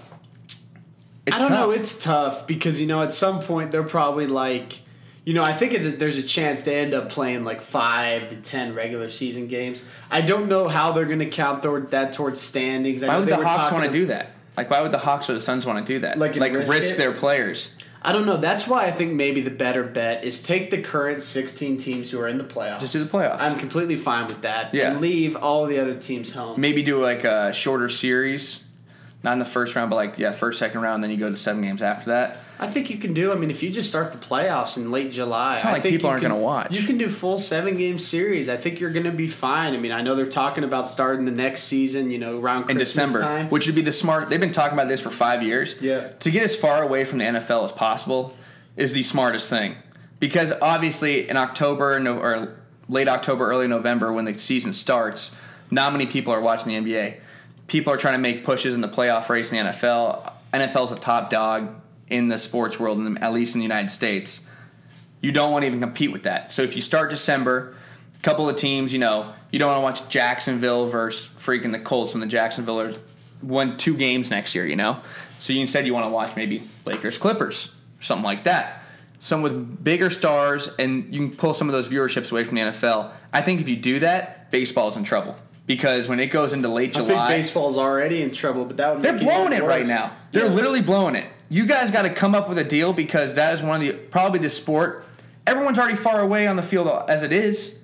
It's 1.25 1.37
I 1.37 1.39
don't 1.39 1.51
know. 1.51 1.71
It's 1.71 1.97
tough 1.97 2.45
because 2.47 2.81
you 2.81 2.87
know 2.87 3.01
at 3.01 3.13
some 3.13 3.41
point 3.41 3.71
they're 3.71 3.81
probably 3.83 4.27
like, 4.27 4.81
you 5.23 5.33
know, 5.33 5.41
I 5.43 5.53
think 5.53 5.71
it's 5.73 5.85
a, 5.85 5.91
there's 5.91 6.17
a 6.17 6.23
chance 6.23 6.63
they 6.63 6.75
end 6.79 6.93
up 6.93 7.09
playing 7.09 7.45
like 7.45 7.61
five 7.61 8.29
to 8.29 8.35
ten 8.35 8.75
regular 8.75 9.09
season 9.09 9.47
games. 9.47 9.85
I 10.11 10.19
don't 10.19 10.49
know 10.49 10.67
how 10.67 10.91
they're 10.91 11.05
going 11.05 11.19
to 11.19 11.29
count 11.29 11.63
toward 11.63 11.91
that 11.91 12.11
towards 12.11 12.41
standings. 12.41 13.03
I 13.03 13.07
why 13.07 13.13
know 13.13 13.19
would 13.21 13.29
the 13.29 13.47
Hawks 13.47 13.71
want 13.71 13.85
to 13.85 13.91
do 13.91 14.07
that? 14.07 14.31
Like, 14.55 14.69
why 14.69 14.81
would 14.81 14.91
the 14.91 14.99
Hawks 14.99 15.29
or 15.29 15.33
the 15.33 15.39
Suns 15.39 15.65
want 15.65 15.85
to 15.85 15.93
do 15.93 15.99
that? 15.99 16.17
Like, 16.17 16.35
like 16.35 16.53
risk 16.53 16.71
risk 16.71 16.95
their 16.95 17.11
players. 17.11 17.75
I 18.05 18.11
don't 18.11 18.25
know. 18.25 18.37
That's 18.37 18.67
why 18.67 18.85
I 18.85 18.91
think 18.91 19.13
maybe 19.13 19.39
the 19.39 19.49
better 19.49 19.83
bet 19.83 20.25
is 20.25 20.43
take 20.43 20.71
the 20.71 20.81
current 20.81 21.23
16 21.23 21.77
teams 21.77 22.11
who 22.11 22.19
are 22.19 22.27
in 22.27 22.37
the 22.37 22.43
playoffs. 22.43 22.81
Just 22.81 22.93
do 22.93 23.03
the 23.03 23.09
playoffs. 23.09 23.39
I'm 23.39 23.57
completely 23.57 23.95
fine 23.95 24.27
with 24.27 24.41
that. 24.41 24.73
Yeah. 24.73 24.91
And 24.91 24.99
leave 24.99 25.37
all 25.37 25.65
the 25.67 25.79
other 25.79 25.95
teams 25.95 26.33
home. 26.33 26.59
Maybe 26.59 26.83
do 26.83 27.01
like 27.01 27.23
a 27.23 27.53
shorter 27.53 27.87
series, 27.87 28.61
not 29.23 29.33
in 29.33 29.39
the 29.39 29.45
first 29.45 29.73
round, 29.75 29.89
but 29.89 29.95
like 29.95 30.19
yeah, 30.19 30.31
first 30.31 30.59
second 30.59 30.81
round, 30.81 31.01
then 31.01 31.11
you 31.11 31.17
go 31.17 31.29
to 31.29 31.35
seven 31.35 31.61
games 31.61 31.81
after 31.81 32.09
that. 32.11 32.39
I 32.63 32.67
think 32.71 32.89
you 32.89 32.97
can 32.97 33.13
do. 33.13 33.31
I 33.31 33.35
mean, 33.35 33.51
if 33.51 33.61
you 33.61 33.69
just 33.69 33.89
start 33.89 34.11
the 34.11 34.17
playoffs 34.17 34.77
in 34.77 34.91
late 34.91 35.11
July, 35.11 35.55
It's 35.55 35.63
not 35.63 35.69
I 35.69 35.73
like 35.73 35.81
think 35.83 35.95
people 35.95 36.09
aren't 36.09 36.21
gonna 36.21 36.37
watch. 36.37 36.75
You 36.77 36.85
can 36.85 36.97
do 36.97 37.09
full 37.09 37.37
seven 37.37 37.77
game 37.77 37.99
series. 37.99 38.49
I 38.49 38.57
think 38.57 38.79
you're 38.79 38.91
going 38.91 39.05
to 39.05 39.11
be 39.11 39.27
fine. 39.27 39.73
I 39.73 39.77
mean, 39.77 39.91
I 39.91 40.01
know 40.01 40.15
they're 40.15 40.25
talking 40.27 40.63
about 40.63 40.87
starting 40.87 41.25
the 41.25 41.31
next 41.31 41.63
season. 41.63 42.11
You 42.11 42.19
know, 42.19 42.39
around 42.39 42.69
in 42.69 42.77
Christmas 42.77 42.89
December, 42.89 43.21
time. 43.21 43.49
which 43.49 43.65
would 43.65 43.75
be 43.75 43.81
the 43.81 43.91
smart. 43.91 44.29
They've 44.29 44.39
been 44.39 44.51
talking 44.51 44.73
about 44.73 44.87
this 44.87 45.01
for 45.01 45.09
five 45.09 45.43
years. 45.43 45.75
Yeah. 45.81 46.09
To 46.19 46.31
get 46.31 46.43
as 46.43 46.55
far 46.55 46.81
away 46.81 47.05
from 47.05 47.19
the 47.19 47.25
NFL 47.25 47.63
as 47.63 47.71
possible 47.71 48.33
is 48.75 48.93
the 48.93 49.03
smartest 49.03 49.49
thing, 49.49 49.75
because 50.19 50.51
obviously 50.61 51.29
in 51.29 51.37
October 51.37 51.99
no, 51.99 52.17
or 52.17 52.55
late 52.89 53.07
October, 53.07 53.45
early 53.49 53.67
November, 53.67 54.11
when 54.11 54.25
the 54.25 54.33
season 54.37 54.73
starts, 54.73 55.31
not 55.71 55.91
many 55.91 56.05
people 56.05 56.33
are 56.33 56.41
watching 56.41 56.69
the 56.83 56.91
NBA. 56.91 57.15
people 57.67 57.93
are 57.93 57.97
trying 57.97 58.15
to 58.15 58.19
make 58.19 58.43
pushes 58.43 58.75
in 58.75 58.81
the 58.81 58.89
playoff 58.89 59.29
race 59.29 59.51
in 59.51 59.65
the 59.65 59.71
NFL. 59.71 60.33
NFL's 60.53 60.91
a 60.91 60.95
top 60.95 61.29
dog 61.29 61.69
in 62.13 62.27
the 62.27 62.37
sports 62.37 62.79
world, 62.79 63.03
the, 63.03 63.23
at 63.23 63.33
least 63.33 63.55
in 63.55 63.59
the 63.59 63.63
United 63.63 63.89
States. 63.89 64.41
You 65.19 65.31
don't 65.31 65.51
want 65.51 65.63
to 65.63 65.67
even 65.67 65.79
compete 65.79 66.11
with 66.11 66.23
that. 66.23 66.51
So 66.51 66.61
if 66.61 66.75
you 66.75 66.81
start 66.81 67.09
December, 67.09 67.75
a 68.15 68.19
couple 68.21 68.47
of 68.47 68.55
teams, 68.55 68.93
you 68.93 68.99
know, 68.99 69.33
you 69.51 69.57
don't 69.57 69.83
want 69.83 69.97
to 69.97 70.03
watch 70.03 70.11
Jacksonville 70.11 70.85
versus 70.85 71.27
freaking 71.39 71.71
the 71.71 71.79
Colts 71.79 72.13
when 72.13 72.21
the 72.21 72.27
Jacksonvilleers 72.27 72.99
won 73.41 73.77
two 73.77 73.97
games 73.97 74.29
next 74.29 74.53
year, 74.53 74.65
you 74.65 74.75
know? 74.75 75.01
So 75.39 75.53
you 75.53 75.61
instead 75.61 75.87
you 75.87 75.93
want 75.93 76.05
to 76.05 76.11
watch 76.11 76.35
maybe 76.35 76.69
Lakers 76.85 77.17
Clippers, 77.17 77.73
something 77.99 78.23
like 78.23 78.43
that. 78.43 78.83
Some 79.17 79.41
with 79.41 79.83
bigger 79.83 80.11
stars, 80.11 80.69
and 80.77 81.11
you 81.13 81.27
can 81.27 81.35
pull 81.35 81.53
some 81.53 81.67
of 81.67 81.73
those 81.73 81.89
viewerships 81.89 82.31
away 82.31 82.43
from 82.43 82.55
the 82.55 82.61
NFL. 82.61 83.11
I 83.31 83.41
think 83.41 83.59
if 83.59 83.67
you 83.67 83.75
do 83.75 83.99
that, 84.01 84.51
baseball's 84.51 84.95
in 84.95 85.03
trouble 85.03 85.35
because 85.65 86.07
when 86.07 86.19
it 86.19 86.27
goes 86.27 86.53
into 86.53 86.67
late 86.67 86.93
July, 86.93 87.05
I 87.05 87.27
think 87.27 87.43
baseball's 87.43 87.77
already 87.77 88.21
in 88.21 88.31
trouble, 88.31 88.65
but 88.65 88.77
that 88.77 88.93
would 88.95 89.01
they're 89.03 89.17
blowing 89.17 89.53
even 89.53 89.63
it 89.63 89.67
right 89.67 89.85
now. 89.87 90.11
They're 90.31 90.45
Yeah. 90.45 90.51
literally 90.51 90.81
blowing 90.81 91.15
it. 91.15 91.25
You 91.49 91.65
guys 91.65 91.91
got 91.91 92.01
to 92.03 92.09
come 92.09 92.33
up 92.35 92.49
with 92.49 92.57
a 92.57 92.63
deal 92.63 92.93
because 92.93 93.35
that 93.35 93.53
is 93.53 93.61
one 93.61 93.81
of 93.81 93.87
the 93.87 93.93
probably 93.93 94.39
the 94.39 94.49
sport. 94.49 95.05
Everyone's 95.45 95.77
already 95.77 95.95
far 95.95 96.21
away 96.21 96.47
on 96.47 96.55
the 96.55 96.63
field 96.63 96.87
as 97.09 97.21
it 97.23 97.31
is. 97.31 97.75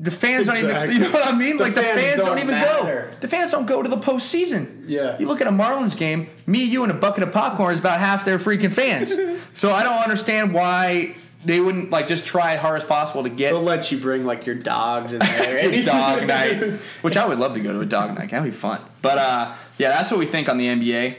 The 0.00 0.10
fans 0.12 0.46
don't 0.46 0.56
Exactly. 0.56 0.94
even. 0.94 1.02
You 1.06 1.08
know 1.12 1.18
what 1.18 1.26
I 1.26 1.36
mean? 1.36 1.56
The 1.56 1.64
like 1.64 1.74
the 1.74 1.82
fans 1.82 2.00
fans 2.00 2.16
don't, 2.18 2.26
don't 2.26 2.38
even 2.38 2.50
matter. 2.52 3.08
go. 3.10 3.16
The 3.20 3.26
fans 3.28 3.50
don't 3.50 3.66
go 3.66 3.82
to 3.82 3.88
the 3.88 3.96
postseason. 3.96 4.84
Yeah. 4.86 5.16
You 5.18 5.26
look 5.26 5.40
at 5.40 5.48
a 5.48 5.50
Marlins 5.50 5.96
game. 5.96 6.28
Me, 6.46 6.62
you, 6.62 6.84
and 6.84 6.92
a 6.92 6.94
bucket 6.94 7.24
of 7.24 7.32
popcorn 7.32 7.74
is 7.74 7.80
about 7.80 7.98
half 7.98 8.24
their 8.24 8.38
freaking 8.38 8.72
fans. 8.72 9.12
so 9.54 9.72
I 9.72 9.82
don't 9.82 9.98
understand 10.02 10.54
why 10.54 11.16
they 11.44 11.60
wouldn't 11.60 11.90
like 11.90 12.06
just 12.06 12.26
try 12.26 12.54
as 12.54 12.60
hard 12.60 12.82
as 12.82 12.84
possible 12.86 13.22
to 13.22 13.28
get 13.30 13.52
They'll 13.52 13.62
let 13.62 13.90
you 13.92 13.98
bring 13.98 14.24
like 14.24 14.46
your 14.46 14.56
dogs 14.56 15.12
in 15.12 15.20
there. 15.20 15.84
dog 15.84 16.26
night, 16.26 16.80
which 17.02 17.16
I 17.16 17.26
would 17.26 17.38
love 17.38 17.54
to 17.54 17.60
go 17.60 17.72
to 17.72 17.80
a 17.80 17.86
dog 17.86 18.14
night. 18.16 18.30
That'd 18.30 18.52
be 18.52 18.56
fun. 18.56 18.80
But 19.02 19.18
uh, 19.18 19.54
yeah, 19.78 19.90
that's 19.90 20.10
what 20.10 20.18
we 20.18 20.26
think 20.26 20.48
on 20.48 20.58
the 20.58 20.66
NBA. 20.66 21.16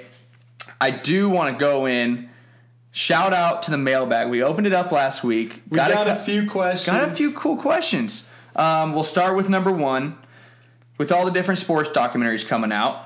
I 0.82 0.92
do 0.92 1.30
want 1.30 1.58
to 1.58 1.60
go 1.60 1.86
in. 1.86 2.30
Shout 2.92 3.34
out 3.34 3.64
to 3.64 3.72
the 3.72 3.78
mailbag. 3.78 4.30
We 4.30 4.42
opened 4.42 4.68
it 4.68 4.74
up 4.74 4.92
last 4.92 5.24
week. 5.24 5.62
We 5.70 5.76
got, 5.76 5.92
a, 5.92 6.14
a 6.14 6.16
few 6.16 6.50
questions. 6.50 6.86
got 6.86 7.08
a 7.08 7.14
few 7.14 7.32
cool 7.34 7.56
questions. 7.56 8.26
Um, 8.56 8.94
we'll 8.94 9.04
start 9.04 9.38
with 9.38 9.48
number 9.48 9.72
one. 9.72 10.18
With 10.98 11.14
all 11.14 11.24
the 11.24 11.32
different 11.32 11.60
sports 11.60 11.88
documentaries 11.88 12.46
coming 12.46 12.74
out, 12.74 13.06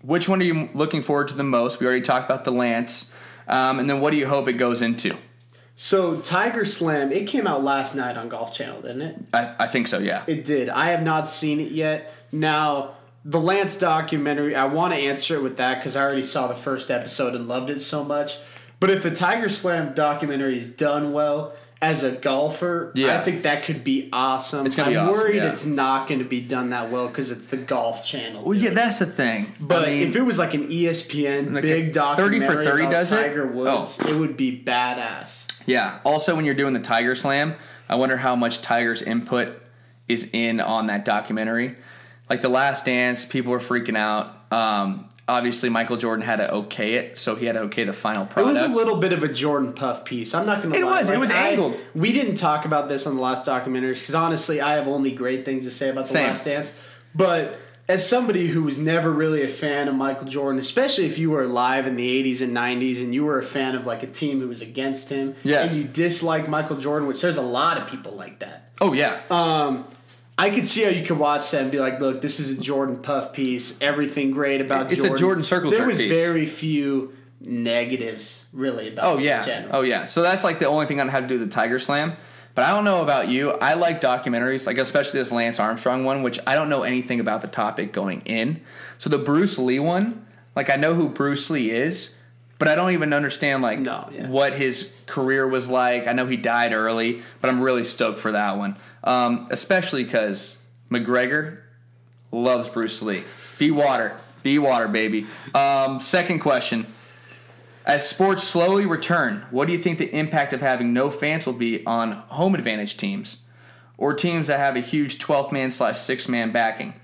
which 0.00 0.30
one 0.30 0.40
are 0.40 0.44
you 0.44 0.70
looking 0.72 1.02
forward 1.02 1.28
to 1.28 1.34
the 1.34 1.42
most? 1.42 1.78
We 1.78 1.86
already 1.86 2.00
talked 2.00 2.30
about 2.30 2.44
the 2.44 2.52
Lance. 2.52 3.10
Um, 3.46 3.78
and 3.78 3.90
then 3.90 4.00
what 4.00 4.12
do 4.12 4.16
you 4.16 4.26
hope 4.26 4.48
it 4.48 4.54
goes 4.54 4.80
into? 4.80 5.14
So 5.76 6.20
Tiger 6.20 6.64
Slam, 6.64 7.10
it 7.12 7.26
came 7.26 7.46
out 7.46 7.64
last 7.64 7.94
night 7.94 8.16
on 8.16 8.28
Golf 8.28 8.54
Channel, 8.54 8.82
didn't 8.82 9.02
it? 9.02 9.16
I, 9.32 9.54
I 9.60 9.66
think 9.66 9.88
so, 9.88 9.98
yeah. 9.98 10.22
It 10.26 10.44
did. 10.44 10.68
I 10.68 10.90
have 10.90 11.02
not 11.02 11.28
seen 11.28 11.60
it 11.60 11.72
yet. 11.72 12.12
Now, 12.30 12.94
the 13.24 13.40
Lance 13.40 13.76
documentary, 13.76 14.54
I 14.54 14.66
want 14.66 14.92
to 14.94 14.98
answer 15.00 15.34
it 15.36 15.42
with 15.42 15.56
that 15.56 15.78
because 15.78 15.96
I 15.96 16.02
already 16.02 16.22
saw 16.22 16.46
the 16.46 16.54
first 16.54 16.90
episode 16.90 17.34
and 17.34 17.48
loved 17.48 17.70
it 17.70 17.80
so 17.80 18.04
much. 18.04 18.38
But 18.78 18.90
if 18.90 19.02
the 19.02 19.10
Tiger 19.10 19.48
Slam 19.48 19.94
documentary 19.94 20.58
is 20.60 20.70
done 20.70 21.12
well 21.12 21.54
as 21.82 22.04
a 22.04 22.12
golfer, 22.12 22.92
Yeah. 22.94 23.16
I 23.18 23.20
think 23.20 23.42
that 23.42 23.64
could 23.64 23.82
be 23.82 24.08
awesome. 24.12 24.66
It's 24.66 24.76
gonna 24.76 24.92
I'm 24.98 25.08
awesome, 25.08 25.20
worried 25.22 25.36
yeah. 25.36 25.50
it's 25.50 25.66
not 25.66 26.06
going 26.08 26.20
to 26.20 26.24
be 26.24 26.40
done 26.40 26.70
that 26.70 26.90
well 26.90 27.08
because 27.08 27.30
it's 27.30 27.46
the 27.46 27.56
Golf 27.56 28.04
Channel. 28.04 28.44
Well, 28.44 28.56
yeah, 28.56 28.70
that's 28.70 28.98
the 29.00 29.06
thing. 29.06 29.52
But 29.58 29.82
I 29.82 29.86
mean, 29.90 30.08
if 30.08 30.16
it 30.16 30.22
was 30.22 30.38
like 30.38 30.54
an 30.54 30.68
ESPN 30.68 31.52
Like 31.52 31.62
big 31.62 31.96
if 31.96 32.16
30 32.16 32.40
for 32.40 32.64
30 32.64 32.82
about 32.82 32.90
does 32.92 33.12
it? 33.12 33.16
Tiger 33.22 33.46
Woods, 33.46 33.98
Oh. 34.02 34.08
it 34.08 34.16
would 34.16 34.36
be 34.36 34.62
badass. 34.64 35.43
Yeah. 35.66 35.98
Also, 36.04 36.34
when 36.36 36.44
you're 36.44 36.54
doing 36.54 36.74
the 36.74 36.80
Tiger 36.80 37.14
Slam, 37.14 37.54
I 37.88 37.96
wonder 37.96 38.16
how 38.16 38.36
much 38.36 38.62
Tiger's 38.62 39.02
input 39.02 39.60
is 40.08 40.28
in 40.32 40.60
on 40.60 40.86
that 40.86 41.04
documentary. 41.04 41.76
Like 42.28 42.42
the 42.42 42.48
Last 42.48 42.84
Dance, 42.84 43.24
people 43.24 43.52
were 43.52 43.58
freaking 43.58 43.96
out. 43.96 44.34
Um, 44.50 45.08
obviously, 45.28 45.68
Michael 45.68 45.96
Jordan 45.96 46.24
had 46.24 46.36
to 46.36 46.52
okay 46.52 46.94
it, 46.94 47.18
so 47.18 47.34
he 47.36 47.46
had 47.46 47.54
to 47.54 47.62
okay 47.62 47.84
the 47.84 47.92
final 47.92 48.26
product. 48.26 48.56
It 48.56 48.60
was 48.62 48.70
a 48.70 48.74
little 48.74 48.96
bit 48.96 49.12
of 49.12 49.22
a 49.22 49.28
Jordan 49.28 49.72
Puff 49.72 50.04
piece. 50.04 50.34
I'm 50.34 50.46
not 50.46 50.62
going 50.62 50.72
to. 50.74 50.78
It 50.78 50.84
lie. 50.84 51.00
was. 51.00 51.10
It 51.10 51.18
was 51.20 51.30
I- 51.30 51.48
angled. 51.48 51.78
We 51.94 52.12
didn't 52.12 52.36
talk 52.36 52.64
about 52.64 52.88
this 52.88 53.06
on 53.06 53.16
the 53.16 53.20
last 53.22 53.46
documentaries 53.46 54.00
because 54.00 54.14
honestly, 54.14 54.60
I 54.60 54.74
have 54.76 54.88
only 54.88 55.12
great 55.12 55.44
things 55.44 55.64
to 55.64 55.70
say 55.70 55.90
about 55.90 56.04
the 56.04 56.10
Same. 56.10 56.28
Last 56.28 56.44
Dance. 56.44 56.72
But 57.14 57.58
as 57.88 58.08
somebody 58.08 58.48
who 58.48 58.62
was 58.62 58.78
never 58.78 59.10
really 59.10 59.42
a 59.42 59.48
fan 59.48 59.88
of 59.88 59.94
Michael 59.94 60.26
Jordan, 60.26 60.58
especially 60.60 61.04
if 61.04 61.18
you 61.18 61.30
were 61.30 61.42
alive 61.42 61.86
in 61.86 61.96
the 61.96 62.22
80s 62.22 62.40
and 62.40 62.56
90s 62.56 63.02
and 63.02 63.14
you 63.14 63.24
were 63.24 63.38
a 63.38 63.42
fan 63.44 63.74
of 63.74 63.84
like 63.86 64.02
a 64.02 64.06
team 64.06 64.40
who 64.40 64.48
was 64.48 64.62
against 64.62 65.10
him, 65.10 65.34
Yeah. 65.42 65.62
and 65.64 65.76
you 65.76 65.84
dislike 65.84 66.48
Michael 66.48 66.78
Jordan, 66.78 67.06
which 67.08 67.20
there's 67.20 67.36
a 67.36 67.42
lot 67.42 67.76
of 67.76 67.86
people 67.88 68.12
like 68.12 68.38
that. 68.38 68.70
oh 68.80 68.92
yeah. 68.94 69.20
Um, 69.30 69.84
I 70.36 70.50
could 70.50 70.66
see 70.66 70.82
how 70.82 70.88
you 70.90 71.04
could 71.06 71.18
watch 71.18 71.48
that 71.52 71.62
and 71.62 71.70
be 71.70 71.78
like, 71.78 72.00
"Look, 72.00 72.20
this 72.20 72.40
is 72.40 72.50
a 72.58 72.60
Jordan 72.60 72.96
Puff 72.96 73.32
piece. 73.32 73.76
Everything 73.80 74.32
great 74.32 74.60
about 74.60 74.86
It's 74.90 74.94
a 74.94 75.06
Jordan." 75.06 75.16
Jordan 75.18 75.42
circle 75.44 75.70
There 75.70 75.86
was 75.86 75.98
piece. 75.98 76.10
very 76.10 76.44
few 76.46 77.12
negatives, 77.40 78.44
really, 78.52 78.92
about. 78.92 79.04
Oh 79.04 79.18
yeah. 79.18 79.44
general. 79.44 79.76
Oh 79.76 79.80
yeah. 79.82 80.04
So 80.06 80.22
that's 80.22 80.42
like 80.44 80.58
the 80.58 80.66
only 80.66 80.86
thing 80.86 81.00
I 81.00 81.08
have 81.10 81.22
to 81.24 81.28
do 81.28 81.38
with 81.38 81.48
the 81.48 81.54
Tiger 81.54 81.78
Slam. 81.78 82.14
But 82.54 82.66
I 82.66 82.70
don't 82.70 82.84
know 82.84 83.02
about 83.02 83.28
you. 83.28 83.52
I 83.52 83.74
like 83.74 84.00
documentaries, 84.00 84.66
like 84.66 84.78
especially 84.78 85.18
this 85.18 85.32
Lance 85.32 85.58
Armstrong 85.58 86.04
one, 86.04 86.22
which 86.22 86.38
I 86.46 86.54
don't 86.54 86.68
know 86.68 86.82
anything 86.84 87.18
about 87.18 87.42
the 87.42 87.48
topic 87.48 87.92
going 87.92 88.20
in. 88.22 88.60
So 88.98 89.10
the 89.10 89.18
Bruce 89.18 89.58
Lee 89.58 89.80
one, 89.80 90.24
like 90.54 90.70
I 90.70 90.76
know 90.76 90.94
who 90.94 91.08
Bruce 91.08 91.50
Lee 91.50 91.70
is, 91.70 92.14
but 92.60 92.68
I 92.68 92.76
don't 92.76 92.92
even 92.92 93.12
understand 93.12 93.62
like 93.62 93.80
No, 93.80 94.08
yeah. 94.12 94.28
what 94.28 94.54
his 94.54 94.92
career 95.06 95.48
was 95.48 95.68
like. 95.68 96.06
I 96.06 96.12
know 96.12 96.26
he 96.26 96.36
died 96.36 96.72
early, 96.72 97.22
but 97.40 97.50
I'm 97.50 97.60
really 97.60 97.82
stoked 97.82 98.18
for 98.20 98.30
that 98.30 98.56
one, 98.56 98.76
um, 99.02 99.48
especially 99.50 100.04
because 100.04 100.56
McGregor 100.90 101.58
loves 102.30 102.68
Bruce 102.68 103.02
Lee. 103.02 103.24
Be 103.58 103.72
water, 103.72 104.16
be 104.44 104.60
water, 104.60 104.86
baby. 104.86 105.26
Um, 105.54 105.98
second 106.00 106.38
question. 106.38 106.86
As 107.86 108.08
sports 108.08 108.42
slowly 108.42 108.86
return, 108.86 109.44
what 109.50 109.66
do 109.66 109.72
you 109.72 109.78
think 109.78 109.98
the 109.98 110.14
impact 110.16 110.54
of 110.54 110.62
having 110.62 110.94
no 110.94 111.10
fans 111.10 111.44
will 111.44 111.52
be 111.52 111.84
on 111.84 112.12
home 112.12 112.54
advantage 112.54 112.96
teams 112.96 113.38
or 113.98 114.14
teams 114.14 114.46
that 114.46 114.58
have 114.58 114.74
a 114.74 114.80
huge 114.80 115.18
12 115.18 115.52
man 115.52 115.70
slash 115.70 115.98
6 116.00 116.28
man 116.28 116.50
backing? 116.50 116.94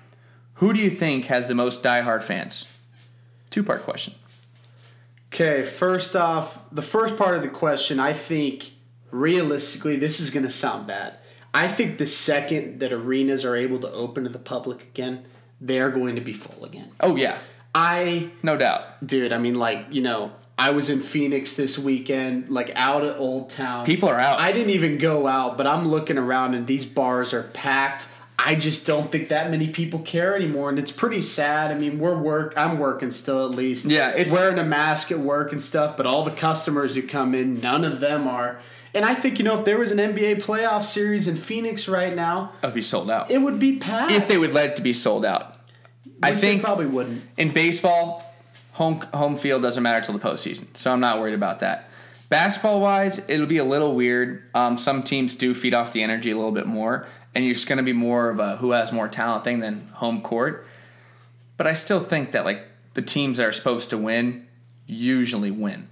Who 0.55 0.73
do 0.73 0.81
you 0.81 0.91
think 0.91 1.27
has 1.27 1.49
the 1.49 1.55
most 1.55 1.83
diehard 1.83 2.23
fans? 2.23 2.65
Two 3.51 3.63
part 3.63 3.83
question. 3.83 4.15
Okay, 5.33 5.63
first 5.63 6.17
off, 6.17 6.69
the 6.73 6.83
first 6.83 7.17
part 7.17 7.37
of 7.37 7.43
the 7.43 7.49
question, 7.49 8.01
I 8.01 8.13
think 8.15 8.71
realistically, 9.11 9.97
this 9.97 10.19
is 10.19 10.31
going 10.31 10.45
to 10.45 10.51
sound 10.51 10.87
bad. 10.87 11.15
I 11.53 11.69
think 11.69 11.99
the 11.99 12.07
second 12.07 12.81
that 12.81 12.93
arenas 12.93 13.45
are 13.45 13.57
able 13.57 13.81
to 13.81 13.93
open 13.93 14.25
to 14.25 14.31
the 14.31 14.39
public 14.39 14.83
again, 14.83 15.25
they're 15.61 15.91
going 15.91 16.15
to 16.15 16.21
be 16.21 16.33
full 16.33 16.65
again. 16.65 16.91
Oh, 17.01 17.17
yeah, 17.17 17.39
I, 17.75 18.31
no 18.43 18.57
doubt. 18.57 19.07
dude, 19.07 19.33
I 19.33 19.39
mean, 19.39 19.55
like, 19.55 19.87
you 19.91 20.01
know, 20.01 20.33
I 20.61 20.71
was 20.73 20.91
in 20.91 21.01
Phoenix 21.01 21.55
this 21.57 21.79
weekend, 21.79 22.51
like 22.51 22.71
out 22.75 23.03
at 23.03 23.19
Old 23.19 23.49
Town. 23.49 23.87
People 23.87 24.11
are 24.11 24.19
out. 24.19 24.39
I 24.41 24.53
didn't 24.53 24.71
even 24.71 24.99
go 24.99 25.27
out, 25.27 25.57
but 25.57 25.67
I'm 25.67 25.89
looking 25.89 26.19
around 26.19 26.53
and 26.55 26.67
these 26.67 26.85
bars 26.85 27.33
are 27.33 27.45
packed. 27.45 28.07
I 28.39 28.55
just 28.57 28.87
don't 28.87 29.11
think 29.11 29.29
that 29.31 29.51
many 29.51 29.69
people 29.69 30.01
care 30.01 30.35
anymore, 30.37 30.69
and 30.71 30.79
it's 30.79 30.91
pretty 30.93 31.23
sad. 31.23 31.71
I 31.71 31.79
mean, 31.79 31.99
we're 31.99 32.17
work. 32.17 32.55
I'm 32.59 32.79
working 32.79 33.11
still 33.11 33.45
at 33.47 33.53
least. 33.53 33.87
Yeah, 33.87 34.11
it's- 34.11 34.31
wearing 34.33 34.59
a 34.59 34.65
mask 34.65 35.11
at 35.11 35.19
work 35.19 35.53
and 35.53 35.63
stuff. 35.63 35.97
But 35.97 36.07
all 36.07 36.25
the 36.25 36.31
customers 36.31 36.95
who 36.95 37.03
come 37.03 37.35
in, 37.35 37.61
none 37.61 37.85
of 37.85 38.01
them 38.01 38.27
are. 38.29 38.59
And 38.93 39.05
I 39.05 39.15
think 39.15 39.39
you 39.39 39.45
know, 39.45 39.59
if 39.59 39.65
there 39.65 39.79
was 39.79 39.93
an 39.93 39.99
NBA 39.99 40.43
playoff 40.43 40.85
series 40.85 41.27
in 41.29 41.37
Phoenix 41.37 41.87
right 41.89 42.15
now, 42.15 42.53
It 42.63 42.67
would 42.67 42.75
be 42.75 42.83
sold 42.83 43.11
out. 43.11 43.31
it 43.31 43.39
would 43.39 43.59
be 43.59 43.77
packed. 43.79 44.13
If 44.13 44.27
they 44.29 44.37
would 44.39 44.53
let 44.53 44.71
it 44.71 44.77
to 44.77 44.83
be 44.83 44.93
sold 44.93 45.25
out. 45.25 45.57
I 46.23 46.33
Which 46.33 46.41
they 46.41 46.49
think 46.53 46.63
probably 46.63 46.87
wouldn't. 46.87 47.23
in 47.39 47.53
baseball, 47.53 48.25
home 48.73 49.01
home 49.15 49.37
field 49.37 49.63
doesn't 49.63 49.83
matter 49.83 50.05
till 50.05 50.17
the 50.17 50.21
postseason, 50.25 50.67
so 50.77 50.93
I'm 50.93 51.01
not 51.01 51.19
worried 51.21 51.35
about 51.35 51.61
that. 51.61 51.89
Basketball 52.29 52.81
wise, 52.81 53.21
it'll 53.27 53.47
be 53.47 53.59
a 53.59 53.65
little 53.65 53.95
weird. 53.97 54.45
Um, 54.55 54.79
some 54.79 55.03
teams 55.03 55.35
do 55.35 55.53
feed 55.55 55.75
off 55.75 55.93
the 55.93 56.03
energy 56.03 56.31
a 56.31 56.37
little 56.37 56.53
bit 56.53 56.67
more, 56.67 57.07
and 57.35 57.45
you're 57.45 57.55
just 57.55 57.67
going 57.67 57.79
to 57.79 57.83
be 57.83 57.93
more 57.93 58.31
of 58.31 58.39
a 58.39 58.57
who 58.59 58.71
has 58.71 58.93
more 58.93 59.09
talent 59.09 59.43
thing 59.45 59.59
than 59.61 59.89
home 59.95 60.23
court. 60.23 60.65
But 61.57 61.67
I 61.67 61.73
still 61.75 62.05
think 62.05 62.31
that 62.33 62.45
like 62.45 62.63
the 62.95 63.03
teams 63.03 63.39
that 63.39 63.47
are 63.47 63.53
supposed 63.53 63.91
to 63.91 63.99
win 63.99 64.47
usually 64.87 65.51
win. 65.51 65.89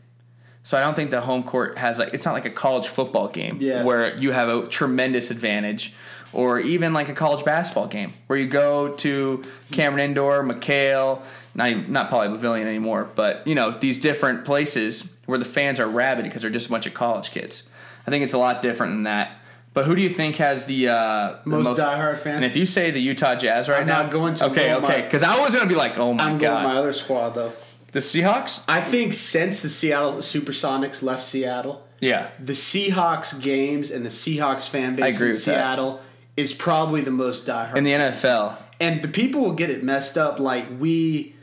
So 0.63 0.77
I 0.77 0.81
don't 0.81 0.95
think 0.95 1.11
the 1.11 1.23
home 1.23 1.43
court 1.45 1.79
has 1.79 1.99
like 1.99 2.13
it's 2.15 2.25
not 2.25 2.35
like 2.35 2.45
a 2.45 2.51
college 2.51 2.89
football 2.89 3.29
game 3.29 3.59
Yeah. 3.61 3.83
where 3.85 4.17
you 4.17 4.33
have 4.33 4.49
a 4.49 4.67
tremendous 4.69 5.31
advantage, 5.31 5.93
or 6.33 6.61
even 6.61 6.93
like 6.93 7.09
a 7.09 7.15
college 7.15 7.45
basketball 7.45 7.87
game 7.89 8.13
where 8.29 8.39
you 8.39 8.47
go 8.47 8.91
to 8.97 9.43
Cameron 9.73 10.05
Indoor, 10.05 10.43
McKale, 10.45 11.23
not 11.59 11.69
even, 11.69 11.93
not 11.93 12.11
Pauley 12.11 12.29
Pavilion 12.29 12.67
anymore, 12.67 13.11
but 13.15 13.47
you 13.47 13.55
know 13.55 13.71
these 13.73 13.99
different 13.99 14.45
places 14.47 15.07
where 15.27 15.39
the 15.39 15.45
fans 15.45 15.79
are 15.79 15.89
rabid 15.89 16.25
because 16.25 16.41
they're 16.41 16.51
just 16.51 16.69
a 16.69 16.71
bunch 16.71 16.87
of 16.87 16.95
college 16.95 17.31
kids. 17.31 17.65
I 18.07 18.11
think 18.11 18.25
it's 18.25 18.33
a 18.33 18.39
lot 18.39 18.63
different 18.63 18.95
than 18.95 19.03
that. 19.03 19.33
But 19.75 19.85
who 19.85 19.95
do 19.95 20.01
you 20.01 20.09
think 20.09 20.37
has 20.37 20.65
the, 20.65 20.89
uh, 20.89 21.37
the 21.45 21.51
Most 21.51 21.79
diehard 21.79 22.19
fans? 22.19 22.37
And 22.37 22.45
if 22.45 22.57
you 22.57 22.65
say 22.67 22.91
the 22.91 23.01
Utah 23.01 23.35
Jazz 23.35 23.69
right 23.69 23.81
I'm 23.83 23.87
now, 23.87 24.09
going 24.09 24.35
to. 24.35 24.47
Okay, 24.47 24.75
okay, 24.75 25.03
because 25.03 25.23
I 25.23 25.39
was 25.41 25.55
gonna 25.55 25.69
be 25.69 25.75
like, 25.75 25.99
oh 25.99 26.15
my 26.15 26.25
I'm 26.25 26.39
god, 26.39 26.65
my 26.65 26.77
other 26.77 26.93
squad 26.93 27.31
though. 27.31 27.53
the 27.93 28.01
Seahawks. 28.01 28.63
I 28.67 28.81
think 28.81 29.13
since 29.15 29.61
the 29.63 29.69
Seattle 29.69 30.15
Supersonics 30.15 31.03
left 31.03 31.23
Seattle, 31.25 31.87
Yeah, 32.01 32.31
the 32.43 32.55
Seahawks 32.55 33.41
games 33.41 33.91
and 33.91 34.05
the 34.07 34.11
Seahawks 34.11 34.69
fan 34.69 34.97
base 34.97 35.05
I 35.05 35.09
agree 35.09 35.31
in. 35.31 35.37
Seattle 35.37 36.01
is 36.37 36.55
probably 36.55 37.01
the 37.03 37.11
most 37.11 37.47
diehard. 37.47 37.77
in 37.77 37.85
the 37.85 37.93
NFL, 37.93 38.57
And 38.81 39.03
the 39.03 39.09
people 39.09 39.43
will 39.43 39.53
get 39.55 39.71
it 39.71 39.83
messed 39.85 40.17
up 40.17 40.39
like 40.41 40.67
we 40.81 41.35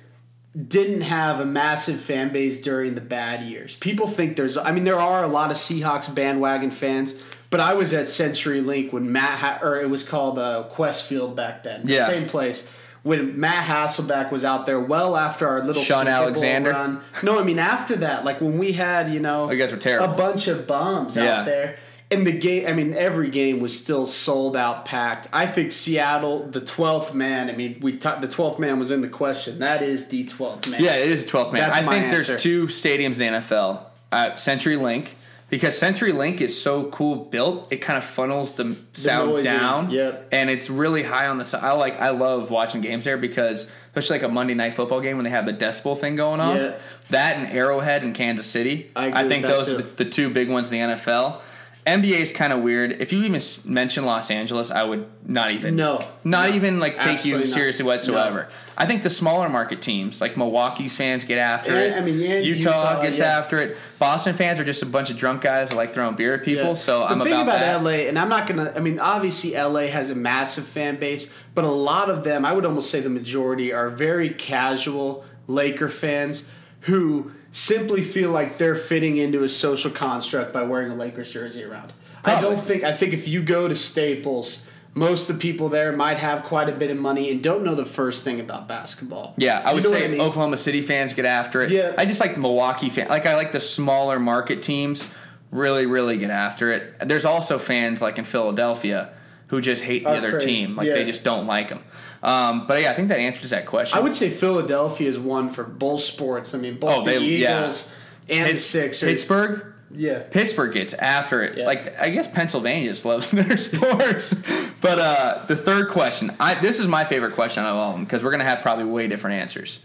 didn't 0.68 1.02
have 1.02 1.40
a 1.40 1.46
massive 1.46 2.00
fan 2.00 2.32
base 2.32 2.62
during 2.62 2.96
the 2.96 3.02
bad 3.02 3.44
years. 3.44 3.76
People 3.76 4.08
think 4.08 4.36
there's 4.38 4.58
I 4.58 4.72
mean 4.72 4.84
there 4.86 5.00
are 5.00 5.24
a 5.24 5.28
lot 5.28 5.52
of 5.52 5.58
Seahawks 5.58 6.14
bandwagon 6.14 6.72
fans, 6.72 7.14
but 7.50 7.60
I 7.60 7.74
was 7.74 7.92
at 7.94 8.08
Century 8.08 8.62
Link 8.62 8.94
when 8.94 9.12
Matt 9.12 9.40
ha- 9.40 9.60
or 9.62 9.76
it 9.82 9.90
was 9.90 10.04
called 10.08 10.40
uh, 10.40 10.66
Qwest 10.72 11.04
Field 11.08 11.36
back 11.36 11.64
then. 11.64 11.82
Yeah. 11.86 12.08
Same 12.08 12.28
place. 12.28 12.68
When 13.04 13.40
Matt 13.40 13.68
Hasselbeck 13.68 14.32
was 14.32 14.44
out 14.44 14.66
there 14.66 14.80
well 14.80 15.16
after 15.16 15.48
our 15.48 15.64
little 15.64 15.84
Shaun 15.84 16.08
Alexander? 16.08 16.72
run. 16.72 17.02
No, 17.22 17.40
I 17.40 17.44
mean 17.44 17.60
after 17.60 17.98
that, 17.98 18.26
like 18.26 18.42
when 18.42 18.58
we 18.58 18.72
had, 18.72 19.14
you 19.14 19.20
know, 19.20 19.44
Oh, 19.48 19.52
you 19.52 19.60
guys 19.60 19.72
were 19.72 19.78
terrible. 19.78 20.14
a 20.14 20.18
bunch 20.18 20.48
of 20.48 20.66
bums 20.66 21.16
Yeah. 21.16 21.40
out 21.42 21.46
there. 21.46 21.78
And 22.16 22.26
the 22.26 22.32
game, 22.32 22.68
I 22.68 22.74
mean, 22.74 22.94
every 22.94 23.30
game 23.30 23.60
was 23.60 23.78
still 23.78 24.08
sold 24.08 24.56
out, 24.56 24.86
packed. 24.86 25.28
I 25.34 25.46
think 25.48 25.72
Seattle, 25.72 26.48
the 26.48 26.62
twelfth 26.62 27.14
man. 27.14 27.50
I 27.50 27.54
mean, 27.54 27.80
we 27.82 27.98
ta- 27.98 28.20
the 28.20 28.28
twelfth 28.28 28.60
man 28.60 28.80
was 28.80 28.92
in 28.92 29.02
the 29.02 29.10
question. 29.10 29.60
That 29.60 29.84
is 29.84 30.08
the 30.08 30.26
twelfth 30.26 30.68
man. 30.70 30.82
Yeah, 30.82 30.96
it 30.96 31.12
is 31.12 31.26
the 31.26 31.32
12th 31.32 31.54
man. 31.54 31.70
That's 31.70 31.86
I 31.86 31.90
think 31.90 32.12
there's 32.12 32.42
two 32.42 32.68
stadiums 32.68 33.20
in 33.20 33.34
the 33.34 33.40
NFL 33.40 33.82
at 34.12 34.40
Century 34.40 34.78
Link 34.78 35.18
because 35.50 35.78
Century 35.78 36.12
Link 36.12 36.42
is 36.42 36.60
so 36.60 36.86
cool 36.90 37.16
built. 37.16 37.68
It 37.72 37.78
kind 37.78 37.98
of 37.98 38.04
funnels 38.04 38.54
the 38.54 38.76
sound 38.94 39.38
in, 39.38 39.44
down. 39.44 39.92
yep. 39.92 40.28
And 40.32 40.50
it's 40.50 40.70
really 40.70 41.04
high 41.04 41.28
on 41.28 41.38
the 41.38 41.46
side. 41.46 41.64
I 41.64 41.74
like 41.74 42.00
I 42.00 42.10
love 42.10 42.50
watching 42.50 42.82
games 42.82 43.06
there 43.06 43.18
because 43.18 43.68
especially 43.88 44.20
like 44.20 44.30
a 44.30 44.34
Monday 44.34 44.54
night 44.54 44.74
football 44.74 45.02
game 45.02 45.18
when 45.18 45.24
they 45.24 45.30
have 45.30 45.46
the 45.46 45.54
decibel 45.54 46.00
thing 46.00 46.16
going 46.16 46.40
off. 46.40 46.58
Yeah. 46.58 46.76
That 47.12 47.38
and 47.38 47.48
Arrowhead 47.48 48.04
and 48.04 48.16
Kansas 48.16 48.48
City. 48.48 48.92
I 48.96 49.08
agree 49.08 49.30
think 49.30 49.46
those 49.46 49.68
too. 49.68 49.76
are 49.76 49.78
the, 49.78 50.04
the 50.04 50.10
two 50.10 50.30
big 50.30 50.50
ones 50.50 50.72
in 50.72 50.90
the 50.90 50.96
NFL. 50.96 51.42
NBA 51.86 52.18
is 52.20 52.32
kind 52.32 52.52
of 52.52 52.62
weird. 52.64 52.94
If 53.00 53.14
you 53.14 53.22
even 53.24 53.40
mention 53.66 54.06
Los 54.06 54.32
Angeles, 54.32 54.72
I 54.72 54.84
would 54.84 55.06
not 55.24 55.52
even 55.52 55.76
No. 55.76 56.04
not 56.24 56.50
No. 56.50 56.56
even 56.56 56.80
like 56.80 56.94
take 57.00 57.26
you 57.26 57.36
Absolutely 57.36 57.46
not. 57.50 57.54
seriously 57.54 57.86
whatsoever. 57.86 58.48
I 58.76 58.88
think 58.88 59.04
the 59.04 59.10
smaller 59.12 59.50
market 59.50 59.82
teams, 59.84 60.20
like 60.20 60.36
Milwaukee's 60.36 60.96
fans, 60.96 61.24
get 61.26 61.38
after 61.38 61.72
And- 61.76 61.94
it. 61.94 61.98
I 61.98 62.02
mean, 62.02 62.20
yeah, 62.20 62.40
Utah, 62.40 62.90
Utah, 62.90 63.02
gets 63.04 63.20
yeah. 63.20 63.38
after 63.38 63.60
it. 63.60 63.78
Boston 64.00 64.34
fans 64.36 64.60
are 64.60 64.64
just 64.64 64.82
a 64.82 64.86
bunch 64.88 65.12
of 65.12 65.18
drunk 65.18 65.42
guys 65.42 65.70
that 65.70 65.76
like 65.76 65.94
throwing 65.94 66.16
beer 66.16 66.34
at 66.34 66.44
people. 66.44 66.70
Yeah. 66.70 66.74
So 66.74 67.00
the 67.02 67.06
I'm 67.12 67.20
thing 67.20 67.34
about, 67.34 67.44
about 67.44 67.60
that. 67.60 67.84
LA, 67.84 68.08
and 68.10 68.18
I'm 68.18 68.30
not 68.30 68.48
gonna. 68.48 68.74
I 68.76 68.80
mean, 68.80 69.00
obviously 69.00 69.54
LA 69.56 69.88
has 69.88 70.10
a 70.10 70.16
massive 70.16 70.66
fan 70.66 70.96
base, 70.96 71.30
but 71.54 71.66
a 71.66 71.70
lot 71.70 72.10
of 72.10 72.24
them, 72.24 72.46
I 72.46 72.54
would 72.54 72.66
almost 72.66 72.90
say 72.90 73.00
the 73.00 73.10
majority, 73.10 73.72
are 73.72 73.92
very 73.92 74.30
casual 74.30 75.24
Laker 75.48 75.88
fans 75.90 76.46
who 76.82 77.32
simply 77.56 78.04
feel 78.04 78.32
like 78.32 78.58
they're 78.58 78.76
fitting 78.76 79.16
into 79.16 79.42
a 79.42 79.48
social 79.48 79.90
construct 79.90 80.52
by 80.52 80.62
wearing 80.62 80.92
a 80.92 80.96
Lakers 80.96 81.32
jersey 81.32 81.64
around. 81.64 81.94
I 82.26 82.42
don't 82.42 82.60
think. 82.60 82.84
I 82.84 82.92
think 82.92 83.14
if 83.14 83.28
you 83.28 83.42
go 83.42 83.68
to 83.68 83.76
Staples. 83.76 84.64
Most 84.98 85.30
of 85.30 85.36
the 85.36 85.42
people 85.42 85.68
there 85.68 85.92
might 85.92 86.20
have 86.20 86.46
quite 86.46 86.70
a 86.70 86.72
bit 86.72 86.90
of 86.90 86.96
money 86.96 87.30
and 87.30 87.44
don't 87.44 87.66
know 87.66 87.76
the 87.76 87.86
first 87.86 88.24
thing 88.24 88.40
about 88.40 88.66
basketball. 88.70 89.34
Yeah, 89.36 89.60
I 89.60 89.72
You 89.72 89.76
would 89.76 89.84
know 89.84 89.90
say 89.90 90.06
I 90.06 90.08
mean? 90.08 90.22
Oklahoma 90.22 90.56
City 90.56 90.82
fans 90.82 91.12
get 91.12 91.26
after 91.26 91.62
it. 91.62 91.70
Yeah. 91.70 91.94
I 91.98 92.06
just 92.06 92.22
like 92.22 92.34
the 92.34 92.40
Milwaukee 92.40 92.90
fan. 92.90 93.10
Like 93.10 93.26
I 93.26 93.36
like 93.36 93.52
the 93.52 93.60
smaller 93.60 94.20
market 94.20 94.62
teams 94.62 95.06
really, 95.52 95.86
really 95.86 96.18
get 96.18 96.30
after 96.30 96.72
it. 96.72 96.94
There's 97.06 97.26
also 97.26 97.60
fans 97.60 98.02
like 98.02 98.18
in 98.18 98.24
Philadelphia 98.24 99.10
who 99.48 99.62
just 99.62 99.84
hate 99.84 100.04
the 100.04 100.10
Are 100.10 100.16
other 100.16 100.32
crazy. 100.32 100.46
team. 100.48 100.76
Like 100.76 100.88
Yeah. 100.88 100.94
they 100.96 101.06
just 101.06 101.24
don't 101.24 101.46
like 101.48 101.70
them. 101.70 101.84
Um, 102.24 102.66
but 102.68 102.82
yeah, 102.82 102.92
I 102.92 102.94
think 102.96 103.10
that 103.10 103.20
answers 103.20 103.52
that 103.52 103.66
question. 103.68 103.98
I 103.98 104.02
would 104.02 104.16
say 104.16 104.30
Philadelphia 104.30 105.08
is 105.10 105.20
one 105.20 105.50
for 105.50 105.64
both 105.64 106.02
sports. 106.02 106.56
I 106.56 106.58
mean, 106.58 106.78
both 106.80 106.92
Oh, 106.92 107.06
the 107.06 107.12
they- 107.12 107.20
yeah. 107.20 107.60
Eagles 107.66 107.92
and 108.28 108.56
the 108.56 108.60
Sixers. 108.60 109.08
Pittsburgh. 109.10 109.66
Yeah. 109.92 110.24
Pittsburgh 110.32 110.74
gets 110.74 110.94
after 110.96 111.44
it. 111.44 111.58
Yeah. 111.60 111.68
Like 111.68 111.98
I 112.00 112.10
guess 112.10 112.28
Pennsylvania 112.28 112.90
just 112.90 113.06
loves 113.06 113.30
their 113.32 113.56
sports. 113.58 114.34
But 114.82 115.00
uh, 115.00 115.44
the 115.48 115.56
third 115.56 115.90
question, 115.90 116.36
I, 116.40 116.56
this 116.56 116.80
is 116.80 116.88
my 116.88 117.06
favorite 117.06 117.34
question 117.34 117.64
out 117.64 117.70
of 117.70 117.76
all 117.76 117.90
of 117.92 117.96
them 117.96 118.04
because 118.06 118.24
we're 118.24 118.32
gonna 118.32 118.44
have 118.44 118.62
probably 118.62 118.86
way 118.86 119.08
different 119.08 119.40
answers. 119.40 119.80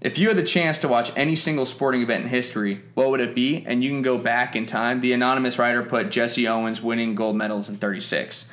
If 0.00 0.18
you 0.18 0.28
had 0.28 0.36
the 0.38 0.42
chance 0.42 0.78
to 0.78 0.88
watch 0.88 1.12
any 1.14 1.36
single 1.36 1.66
sporting 1.66 2.00
event 2.00 2.24
in 2.24 2.30
history, 2.30 2.80
what 2.94 3.10
would 3.10 3.20
it 3.20 3.34
be? 3.34 3.64
And 3.66 3.84
you 3.84 3.90
can 3.90 4.00
go 4.02 4.16
back 4.18 4.56
in 4.56 4.64
time. 4.64 5.00
The 5.02 5.12
anonymous 5.12 5.58
writer 5.58 5.82
put 5.82 6.10
Jesse 6.10 6.48
Owens 6.48 6.80
winning 6.82 7.14
gold 7.14 7.36
medals 7.36 7.68
in 7.68 7.76
'36. 7.76 8.46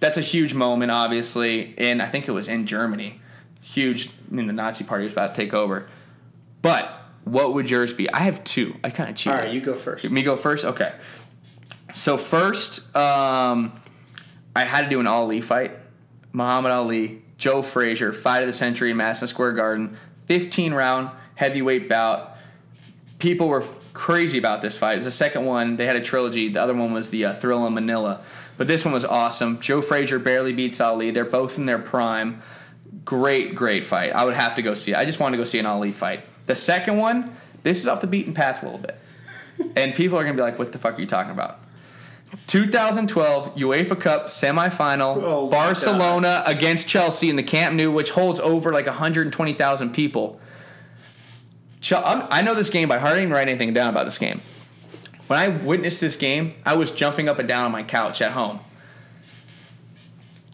That's 0.00 0.18
a 0.18 0.22
huge 0.22 0.54
moment, 0.54 0.92
obviously, 0.92 1.74
and 1.78 2.02
I 2.02 2.06
think 2.06 2.28
it 2.28 2.32
was 2.32 2.48
in 2.48 2.66
Germany. 2.66 3.20
Huge. 3.64 4.08
I 4.08 4.34
mean, 4.34 4.46
the 4.46 4.52
Nazi 4.52 4.84
Party 4.84 5.04
was 5.04 5.12
about 5.12 5.34
to 5.34 5.40
take 5.40 5.54
over. 5.54 5.88
But 6.62 6.90
what 7.24 7.54
would 7.54 7.70
yours 7.70 7.92
be? 7.92 8.10
I 8.12 8.20
have 8.20 8.44
two. 8.44 8.76
I 8.84 8.90
kind 8.90 9.10
of 9.10 9.16
cheated. 9.16 9.38
All 9.38 9.44
right, 9.44 9.52
you 9.52 9.60
go 9.60 9.74
first. 9.74 10.08
Me 10.10 10.22
go 10.22 10.36
first? 10.36 10.64
Okay. 10.64 10.92
So 11.94 12.18
first, 12.18 12.80
um, 12.94 13.80
I 14.54 14.64
had 14.64 14.82
to 14.84 14.90
do 14.90 15.00
an 15.00 15.06
Ali 15.06 15.40
fight. 15.40 15.72
Muhammad 16.32 16.72
Ali, 16.72 17.22
Joe 17.38 17.62
Frazier, 17.62 18.12
fight 18.12 18.42
of 18.42 18.46
the 18.46 18.52
century 18.52 18.90
in 18.90 18.96
Madison 18.98 19.26
Square 19.26 19.52
Garden, 19.52 19.96
15 20.26 20.74
round 20.74 21.10
heavyweight 21.36 21.88
bout. 21.88 22.36
People 23.18 23.48
were 23.48 23.64
crazy 23.94 24.36
about 24.36 24.60
this 24.60 24.76
fight. 24.76 24.94
It 24.94 24.98
was 24.98 25.06
the 25.06 25.10
second 25.10 25.46
one. 25.46 25.76
They 25.76 25.86
had 25.86 25.96
a 25.96 26.00
trilogy. 26.00 26.50
The 26.50 26.62
other 26.62 26.74
one 26.74 26.92
was 26.92 27.08
the 27.08 27.24
uh, 27.24 27.34
Thrilla 27.34 27.68
in 27.68 27.74
Manila. 27.74 28.20
But 28.56 28.66
this 28.66 28.84
one 28.84 28.94
was 28.94 29.04
awesome. 29.04 29.60
Joe 29.60 29.82
Frazier 29.82 30.18
barely 30.18 30.52
beats 30.52 30.80
Ali. 30.80 31.10
They're 31.10 31.24
both 31.24 31.58
in 31.58 31.66
their 31.66 31.78
prime. 31.78 32.42
Great, 33.04 33.54
great 33.54 33.84
fight. 33.84 34.12
I 34.12 34.24
would 34.24 34.34
have 34.34 34.54
to 34.56 34.62
go 34.62 34.74
see 34.74 34.92
it. 34.92 34.96
I 34.96 35.04
just 35.04 35.20
wanted 35.20 35.36
to 35.36 35.42
go 35.42 35.44
see 35.44 35.58
an 35.58 35.66
Ali 35.66 35.92
fight. 35.92 36.20
The 36.46 36.54
second 36.54 36.96
one, 36.96 37.36
this 37.62 37.80
is 37.80 37.88
off 37.88 38.00
the 38.00 38.06
beaten 38.06 38.34
path 38.34 38.62
a 38.62 38.66
little 38.66 38.80
bit. 38.80 38.98
And 39.74 39.94
people 39.94 40.18
are 40.18 40.22
going 40.22 40.36
to 40.36 40.40
be 40.40 40.44
like, 40.44 40.58
what 40.58 40.72
the 40.72 40.78
fuck 40.78 40.98
are 40.98 41.00
you 41.00 41.06
talking 41.06 41.32
about? 41.32 41.60
2012 42.46 43.54
UEFA 43.54 43.98
Cup 43.98 44.26
semifinal, 44.26 45.16
Oh 45.22 45.48
Barcelona 45.48 46.42
against 46.44 46.88
Chelsea 46.88 47.30
in 47.30 47.36
the 47.36 47.42
Camp 47.42 47.74
Nou, 47.74 47.90
which 47.90 48.10
holds 48.10 48.38
over 48.40 48.72
like 48.72 48.86
120,000 48.86 49.94
people. 49.94 50.38
Chel- 51.80 52.02
I'm, 52.04 52.22
um, 52.22 52.28
I 52.30 52.42
know 52.42 52.54
this 52.54 52.68
game 52.68 52.88
by 52.88 52.98
heart. 52.98 53.14
I 53.14 53.20
didn't 53.20 53.32
write 53.32 53.48
anything 53.48 53.72
down 53.72 53.90
about 53.90 54.04
this 54.04 54.18
game. 54.18 54.40
When 55.26 55.38
I 55.38 55.48
witnessed 55.48 56.00
this 56.00 56.16
game, 56.16 56.54
I 56.64 56.74
was 56.76 56.90
jumping 56.90 57.28
up 57.28 57.38
and 57.38 57.48
down 57.48 57.64
on 57.64 57.72
my 57.72 57.82
couch 57.82 58.22
at 58.22 58.32
home. 58.32 58.60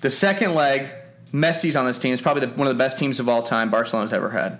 The 0.00 0.10
second 0.10 0.54
leg, 0.54 0.88
Messi's 1.32 1.76
on 1.76 1.86
this 1.86 1.98
team. 1.98 2.12
It's 2.12 2.22
probably 2.22 2.46
the, 2.46 2.52
one 2.54 2.66
of 2.66 2.74
the 2.74 2.78
best 2.78 2.98
teams 2.98 3.20
of 3.20 3.28
all 3.28 3.42
time 3.42 3.70
Barcelona's 3.70 4.12
ever 4.12 4.30
had. 4.30 4.58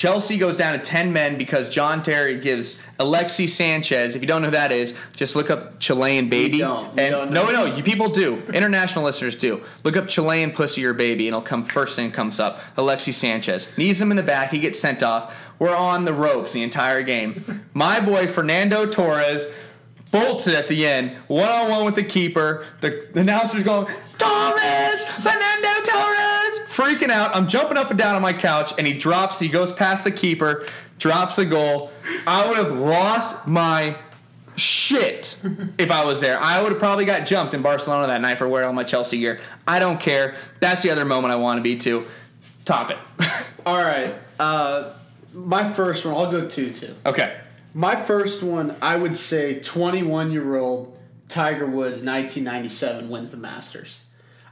Chelsea 0.00 0.38
goes 0.38 0.56
down 0.56 0.72
to 0.72 0.78
10 0.78 1.12
men 1.12 1.36
because 1.36 1.68
John 1.68 2.02
Terry 2.02 2.40
gives 2.40 2.78
Alexis 2.98 3.54
Sanchez, 3.54 4.16
if 4.16 4.22
you 4.22 4.26
don't 4.26 4.40
know 4.40 4.48
who 4.48 4.52
that 4.52 4.72
is, 4.72 4.94
just 5.14 5.36
look 5.36 5.50
up 5.50 5.78
Chilean 5.78 6.30
baby. 6.30 6.60
don't. 6.60 6.98
And 6.98 7.10
don't 7.10 7.30
no, 7.30 7.50
no, 7.50 7.66
you 7.66 7.82
people 7.82 8.08
do. 8.08 8.36
International 8.54 9.04
listeners 9.04 9.34
do. 9.34 9.62
Look 9.84 9.98
up 9.98 10.08
Chilean 10.08 10.52
pussy 10.52 10.86
or 10.86 10.94
baby 10.94 11.28
and 11.28 11.36
it'll 11.36 11.44
come 11.44 11.66
first 11.66 11.96
thing 11.96 12.12
comes 12.12 12.40
up. 12.40 12.60
Alexis 12.78 13.18
Sanchez. 13.18 13.68
Knees 13.76 14.00
him 14.00 14.10
in 14.10 14.16
the 14.16 14.22
back, 14.22 14.52
he 14.52 14.58
gets 14.58 14.80
sent 14.80 15.02
off. 15.02 15.34
We're 15.58 15.76
on 15.76 16.06
the 16.06 16.14
ropes 16.14 16.54
the 16.54 16.62
entire 16.62 17.02
game. 17.02 17.68
My 17.74 18.00
boy 18.00 18.26
Fernando 18.26 18.86
Torres 18.86 19.48
bolts 20.10 20.46
it 20.46 20.54
at 20.54 20.68
the 20.68 20.86
end, 20.86 21.14
one 21.26 21.50
on 21.50 21.68
one 21.68 21.84
with 21.84 21.96
the 21.96 22.04
keeper. 22.04 22.64
The, 22.80 23.06
the 23.12 23.20
announcer's 23.20 23.64
going, 23.64 23.92
Torres! 24.16 25.04
Fernando 25.20 25.68
Torres! 25.84 26.19
Freaking 26.80 27.10
out. 27.10 27.36
I'm 27.36 27.46
jumping 27.46 27.76
up 27.76 27.90
and 27.90 27.98
down 27.98 28.16
on 28.16 28.22
my 28.22 28.32
couch, 28.32 28.72
and 28.78 28.86
he 28.86 28.94
drops, 28.94 29.38
he 29.38 29.48
goes 29.48 29.70
past 29.70 30.02
the 30.02 30.10
keeper, 30.10 30.66
drops 30.98 31.36
the 31.36 31.44
goal. 31.44 31.90
I 32.26 32.48
would 32.48 32.56
have 32.56 32.72
lost 32.72 33.46
my 33.46 33.98
shit 34.56 35.38
if 35.78 35.90
I 35.90 36.04
was 36.04 36.20
there. 36.20 36.42
I 36.42 36.62
would 36.62 36.72
have 36.72 36.78
probably 36.78 37.04
got 37.04 37.26
jumped 37.26 37.52
in 37.52 37.60
Barcelona 37.60 38.06
that 38.06 38.22
night 38.22 38.38
for 38.38 38.48
wearing 38.48 38.68
all 38.68 38.72
my 38.72 38.84
Chelsea 38.84 39.18
gear. 39.18 39.40
I 39.68 39.78
don't 39.78 40.00
care. 40.00 40.36
That's 40.60 40.82
the 40.82 40.90
other 40.90 41.04
moment 41.04 41.32
I 41.32 41.36
want 41.36 41.58
to 41.58 41.62
be 41.62 41.76
to. 41.78 42.06
Top 42.64 42.90
it. 42.90 42.98
All 43.66 43.78
right. 43.78 44.14
Uh, 44.38 44.92
my 45.32 45.70
first 45.70 46.04
one, 46.04 46.14
I'll 46.14 46.30
go 46.30 46.48
two 46.48 46.72
two. 46.72 46.94
okay. 47.04 47.40
My 47.72 47.94
first 47.94 48.42
one, 48.42 48.74
I 48.82 48.96
would 48.96 49.14
say 49.14 49.60
21 49.60 50.32
year 50.32 50.56
old 50.56 50.98
Tiger 51.28 51.66
Woods, 51.66 52.02
1997, 52.02 53.08
wins 53.08 53.30
the 53.30 53.36
Masters. 53.36 54.02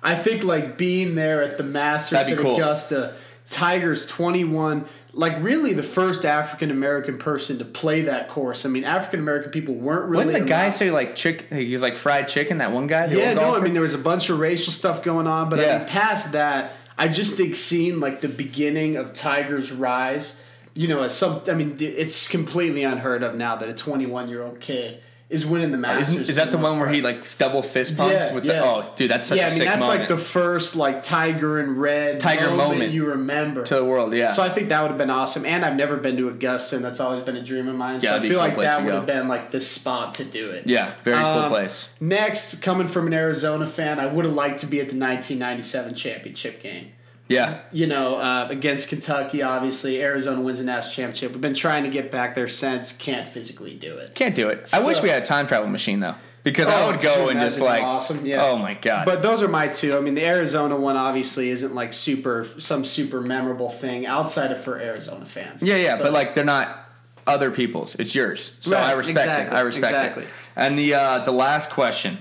I 0.03 0.15
think 0.15 0.45
like 0.45 0.79
being 0.79 1.15
there 1.15 1.43
at 1.43 1.59
the 1.59 1.65
Masters 1.65 2.19
at 2.19 2.39
cool. 2.39 2.55
Augusta, 2.55 3.15
Tiger's 3.51 4.07
21, 4.07 4.87
like 5.13 5.43
really 5.43 5.73
the 5.73 5.83
first 5.83 6.25
African 6.25 6.71
American 6.71 7.19
person 7.19 7.59
to 7.59 7.65
play 7.65 8.03
that 8.03 8.29
course. 8.29 8.65
I 8.65 8.69
mean, 8.69 8.85
African 8.85 9.21
American 9.21 9.51
people 9.51 9.75
weren't 9.75 10.09
really. 10.09 10.27
Wasn't 10.27 10.45
the 10.45 10.49
guy 10.49 10.71
say 10.71 10.91
like 10.91 11.17
chick? 11.17 11.53
He 11.53 11.73
was 11.73 11.83
like 11.83 11.97
fried 11.97 12.29
chicken. 12.29 12.59
That 12.59 12.73
one 12.73 12.87
guy. 12.87 13.07
Yeah, 13.07 13.35
no, 13.35 13.57
I 13.57 13.61
mean 13.61 13.73
there 13.73 13.83
was 13.83 13.95
a 13.95 13.99
bunch 13.99 14.31
of 14.31 14.39
racial 14.39 14.73
stuff 14.73 15.03
going 15.03 15.27
on, 15.27 15.49
but 15.49 15.61
I 15.61 15.79
mean 15.79 15.89
past 15.89 16.33
that, 16.33 16.75
I 16.97 17.09
just 17.09 17.37
think 17.37 17.55
seeing 17.55 18.01
like 18.01 18.21
the 18.21 18.29
beginning 18.29 18.97
of 18.97 19.15
Tiger's 19.15 19.73
rise, 19.73 20.37
you 20.75 20.89
know, 20.89 21.03
as 21.03 21.17
some, 21.17 21.43
I 21.49 21.55
mean, 21.55 21.77
it's 21.81 22.29
completely 22.29 22.85
unheard 22.85 23.23
of 23.23 23.35
now 23.35 23.57
that 23.57 23.69
a 23.69 23.75
21 23.75 24.29
year 24.29 24.43
old 24.43 24.61
kid 24.61 25.01
is 25.31 25.45
winning 25.45 25.71
the 25.73 25.77
Masters. 25.77 26.09
Isn't, 26.09 26.31
is 26.31 26.37
that 26.37 26.51
the 26.51 26.57
one 26.57 26.79
where 26.79 26.89
he 26.89 27.03
like 27.03 27.37
double 27.37 27.63
fist 27.63 27.97
pumps 27.99 28.15
Yeah, 28.15 28.33
with 28.35 28.45
yeah. 28.45 28.53
the? 28.55 28.65
Oh, 28.65 28.93
dude, 28.97 29.11
that's 29.11 29.29
such 29.29 29.37
yeah, 29.39 29.49
a 29.49 29.51
I 29.51 29.51
mean 29.51 29.65
that's 29.67 29.81
moment 29.83 30.01
like 30.01 30.09
the 30.09 30.17
first 30.17 30.75
like 30.75 31.03
Tiger 31.03 31.59
and 31.59 31.79
Red 31.79 32.19
Tiger 32.21 32.51
moment. 32.51 32.93
you 32.93 33.05
remember. 33.05 33.63
to 33.65 33.75
the 33.77 33.85
world. 33.85 34.15
Yeah, 34.15 34.33
So 34.33 34.43
I 34.43 34.49
think 34.49 34.71
that 34.71 34.81
would 34.81 34.89
have 34.89 34.97
been 34.99 35.11
awesome. 35.11 35.45
And 35.45 35.65
I've 35.67 35.77
never 35.77 35.97
been 35.99 36.17
to 36.17 36.29
Augusta, 36.29 36.77
and 36.77 36.85
that's 36.85 36.99
always 37.01 37.23
been 37.23 37.37
a 37.37 37.43
dream 37.43 37.69
of 37.69 37.75
mine. 37.77 37.97
Yeah, 37.97 38.01
so 38.01 38.09
I 38.09 38.17
it'd 38.17 38.23
be 38.23 38.29
a 38.29 38.31
feel 38.31 38.39
cool 38.39 38.49
like 38.49 38.57
that 38.67 38.85
would 38.85 38.95
have 38.95 39.07
been 39.07 39.29
like 39.29 39.51
the 39.51 39.61
spot 39.61 40.15
to 40.15 40.25
do 40.25 40.51
it. 40.51 40.67
yeah, 40.67 40.95
very 41.05 41.17
cool 41.19 41.27
Um, 41.27 41.51
place. 41.51 41.89
Next, 42.01 42.63
coming 42.63 42.89
from 42.89 43.07
an 43.07 43.13
Arizona 43.15 43.67
fan, 43.67 44.01
I 44.01 44.07
would 44.07 44.25
have 44.25 44.35
liked 44.35 44.61
to 44.61 44.67
be 44.67 44.81
at 44.81 44.89
the 44.89 44.97
1997 44.99 45.95
championship 45.95 46.63
game. 46.63 46.93
Yeah, 47.29 47.61
You 47.73 47.87
know, 47.87 48.17
uh, 48.17 48.47
against 48.51 48.89
Kentucky, 48.89 49.43
obviously. 49.43 50.01
Arizona 50.03 50.41
wins 50.41 50.59
the 50.59 50.65
national 50.65 50.95
championship. 50.95 51.33
We've 51.33 51.41
been 51.43 51.53
trying 51.55 51.85
to 51.85 51.91
get 51.91 52.11
back 52.11 52.35
there 52.35 52.49
since. 52.49 52.93
Can't 52.93 53.29
physically 53.29 53.75
do 53.77 53.99
it. 53.99 54.15
can't 54.15 54.35
do 54.35 54.49
it. 54.49 54.69
I 54.73 54.85
wish 54.85 55.03
we 55.03 55.11
had 55.11 55.23
a 55.23 55.27
time 55.27 55.47
travel 55.47 55.69
machine 55.69 56.01
though, 56.01 56.15
because 56.43 56.69
I 56.69 56.85
Oh, 56.85 56.91
would 56.93 57.01
go 57.03 57.29
and 57.29 57.39
just 57.39 57.61
like, 57.61 57.83
awesome, 57.83 58.25
yeah. 58.25 58.43
oh 58.45 58.57
my 58.57 58.73
god. 58.75 59.05
But 59.05 59.21
those 59.21 59.43
are 59.43 59.49
my 59.49 59.69
two. 59.69 59.95
I 59.95 60.01
mean, 60.01 60.15
the 60.15 60.25
Arizona 60.25 60.75
one 60.77 60.97
obviously 60.97 61.51
isn't 61.51 61.75
like 61.75 61.93
super, 61.93 62.49
some 62.59 62.83
super 62.85 63.21
memorable 63.21 63.69
thing 63.69 64.07
outside 64.07 64.51
of 64.51 64.61
for 64.65 64.79
Arizona 64.81 65.27
fans. 65.27 65.63
Yeah, 65.63 65.77
yeah, 65.77 65.97
but, 65.97 66.13
like 66.15 66.35
they're 66.35 66.45
not 66.47 66.87
other 67.27 67.51
people's. 67.51 67.95
It's 67.97 68.15
yours. 68.15 68.55
So 68.63 68.75
Right, 68.75 68.85
I 68.87 68.93
respect 68.93 69.49
it. 69.51 69.53
I 69.55 69.61
respect 69.61 69.93
exactly. 69.95 70.23
it. 70.25 70.29
And 70.57 70.79
the 70.79 70.95
uh, 70.95 71.19
the 71.25 71.33
last 71.33 71.69
question: 71.69 72.19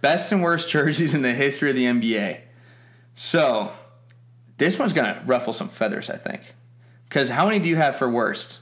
best 0.00 0.32
and 0.32 0.42
worst 0.42 0.68
jerseys 0.68 1.14
in 1.14 1.22
the 1.22 1.32
history 1.34 1.70
of 1.70 1.76
the 1.76 1.84
NBA. 1.84 2.40
So 3.14 3.72
this 4.58 4.78
one's 4.78 4.92
gonna 4.92 5.22
ruffle 5.26 5.52
some 5.52 5.68
feathers, 5.68 6.10
I 6.10 6.16
think. 6.16 6.54
Because 7.08 7.30
how 7.30 7.46
many 7.46 7.58
do 7.58 7.68
you 7.68 7.76
have 7.76 7.96
for 7.96 8.08
worst? 8.08 8.58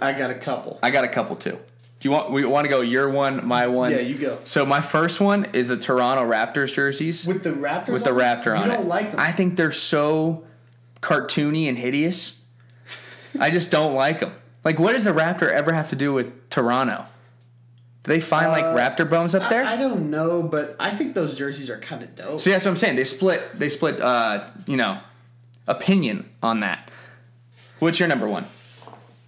I 0.00 0.12
got 0.12 0.30
a 0.30 0.34
couple. 0.34 0.78
I 0.82 0.90
got 0.90 1.04
a 1.04 1.08
couple 1.08 1.36
too. 1.36 1.58
Do 2.00 2.08
you 2.08 2.12
want 2.12 2.30
we 2.30 2.44
want 2.46 2.64
to 2.64 2.70
go 2.70 2.80
your 2.80 3.10
one, 3.10 3.46
my 3.46 3.66
one? 3.66 3.92
Yeah, 3.92 3.98
you 3.98 4.16
go. 4.16 4.38
So 4.44 4.64
my 4.64 4.80
first 4.80 5.20
one 5.20 5.46
is 5.52 5.68
the 5.68 5.76
Toronto 5.76 6.24
Raptors 6.24 6.72
jerseys 6.72 7.26
With 7.26 7.42
the 7.42 7.50
Raptors 7.50 7.88
with 7.92 8.04
the 8.04 8.12
on 8.12 8.16
raptor 8.18 8.58
on 8.58 8.66
you 8.68 8.72
it. 8.72 8.76
don't 8.76 8.88
like 8.88 9.10
them. 9.10 9.20
I 9.20 9.32
think 9.32 9.56
they're 9.56 9.70
so 9.72 10.44
cartoony 11.02 11.68
and 11.68 11.76
hideous. 11.76 12.38
I 13.40 13.50
just 13.50 13.70
don't 13.70 13.94
like 13.94 14.20
them. 14.20 14.32
Like, 14.64 14.78
what 14.78 14.92
does 14.92 15.04
the 15.04 15.12
raptor 15.12 15.50
ever 15.50 15.72
have 15.72 15.88
to 15.90 15.96
do 15.96 16.12
with 16.14 16.48
Toronto? 16.50 17.04
They 18.10 18.18
find 18.18 18.50
like 18.50 18.64
Uh, 18.64 18.74
raptor 18.74 19.08
bones 19.08 19.36
up 19.36 19.48
there? 19.48 19.62
I, 19.64 19.74
I 19.74 19.76
don't 19.76 20.10
know, 20.10 20.42
but 20.42 20.74
I 20.80 20.90
think 20.90 21.14
those 21.14 21.38
jerseys 21.38 21.70
are 21.70 21.78
kind 21.78 22.02
of 22.02 22.16
dope. 22.16 22.40
See, 22.40 22.50
that's 22.50 22.64
what 22.64 22.72
I'm 22.72 22.76
saying. 22.76 22.96
They 22.96 23.04
split. 23.04 23.56
They 23.56 23.68
split. 23.68 24.00
Uh, 24.00 24.46
you 24.66 24.76
know, 24.76 24.98
opinion 25.68 26.28
on 26.42 26.58
that. 26.60 26.90
What's 27.78 28.00
your 28.00 28.08
number 28.08 28.26
one? 28.28 28.46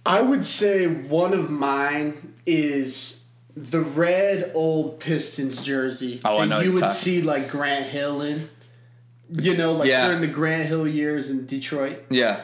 I 0.05 0.21
would 0.21 0.43
say 0.43 0.85
one 0.85 1.33
of 1.33 1.49
mine 1.49 2.33
is 2.45 3.21
the 3.55 3.79
red 3.79 4.51
old 4.53 4.99
Pistons 4.99 5.63
jersey 5.63 6.19
Oh, 6.25 6.37
I 6.37 6.41
that 6.41 6.47
know 6.47 6.59
you 6.59 6.73
would 6.73 6.81
talking- 6.81 6.95
see 6.97 7.21
like 7.21 7.49
Grant 7.49 7.85
Hill 7.85 8.21
in. 8.21 8.49
You 9.29 9.55
know, 9.55 9.71
like 9.71 9.87
Yeah. 9.87 10.07
during 10.07 10.19
the 10.21 10.27
Grant 10.27 10.65
Hill 10.67 10.85
years 10.87 11.29
in 11.29 11.45
Detroit. 11.45 12.03
Yeah, 12.09 12.41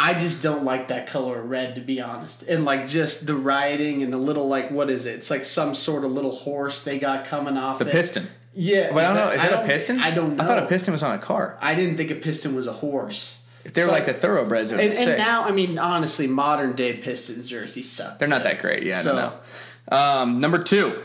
I 0.00 0.14
just 0.14 0.42
don't 0.42 0.64
like 0.64 0.88
that 0.88 1.08
color 1.08 1.42
red, 1.42 1.74
to 1.74 1.80
be 1.80 2.00
honest. 2.00 2.44
And 2.44 2.64
like 2.64 2.86
just 2.86 3.26
the 3.26 3.34
writing 3.34 4.02
and 4.02 4.12
the 4.12 4.16
little 4.18 4.46
like 4.48 4.70
what 4.70 4.90
is 4.90 5.06
it? 5.06 5.16
It's 5.16 5.30
like 5.30 5.44
some 5.44 5.74
sort 5.74 6.04
of 6.04 6.12
little 6.12 6.30
horse 6.34 6.84
they 6.84 6.98
got 6.98 7.24
coming 7.24 7.56
off 7.56 7.78
the 7.80 7.88
it. 7.88 7.92
piston. 7.92 8.28
Yeah, 8.54 8.92
But 8.92 9.04
I 9.04 9.08
don't 9.08 9.16
know. 9.16 9.26
that- 9.30 9.36
Is 9.38 9.44
it 9.44 9.48
a 9.48 9.50
don't- 9.56 9.66
piston? 9.66 10.00
I 10.00 10.10
don't 10.10 10.36
know. 10.36 10.44
I 10.44 10.46
thought 10.46 10.62
a 10.62 10.66
piston 10.66 10.92
was 10.92 11.02
on 11.02 11.14
a 11.14 11.18
car. 11.18 11.56
I 11.60 11.74
didn't 11.74 11.96
think 11.96 12.10
a 12.10 12.14
piston 12.16 12.54
was 12.56 12.66
a 12.66 12.72
horse. 12.72 13.38
If 13.64 13.74
they 13.74 13.82
were 13.82 13.88
So- 13.88 13.92
like 13.92 14.06
the 14.06 14.14
thoroughbreds, 14.14 14.70
it 14.72 14.76
would 14.76 14.84
And, 14.84 14.92
be 14.92 14.96
and 14.98 15.06
sick. 15.06 15.18
now, 15.18 15.44
I 15.44 15.50
mean, 15.52 15.78
honestly, 15.78 16.26
modern 16.26 16.74
day 16.74 16.94
Pistons 16.94 17.48
jerseys 17.48 17.90
suck. 17.90 18.18
They're 18.18 18.26
not 18.28 18.42
that 18.44 18.60
great. 18.60 18.82
Yeah, 18.84 19.00
So- 19.00 19.12
I 19.12 19.20
don't 19.20 19.32
know. 19.32 19.96
Um, 19.96 20.40
number 20.40 20.58
two, 20.58 21.02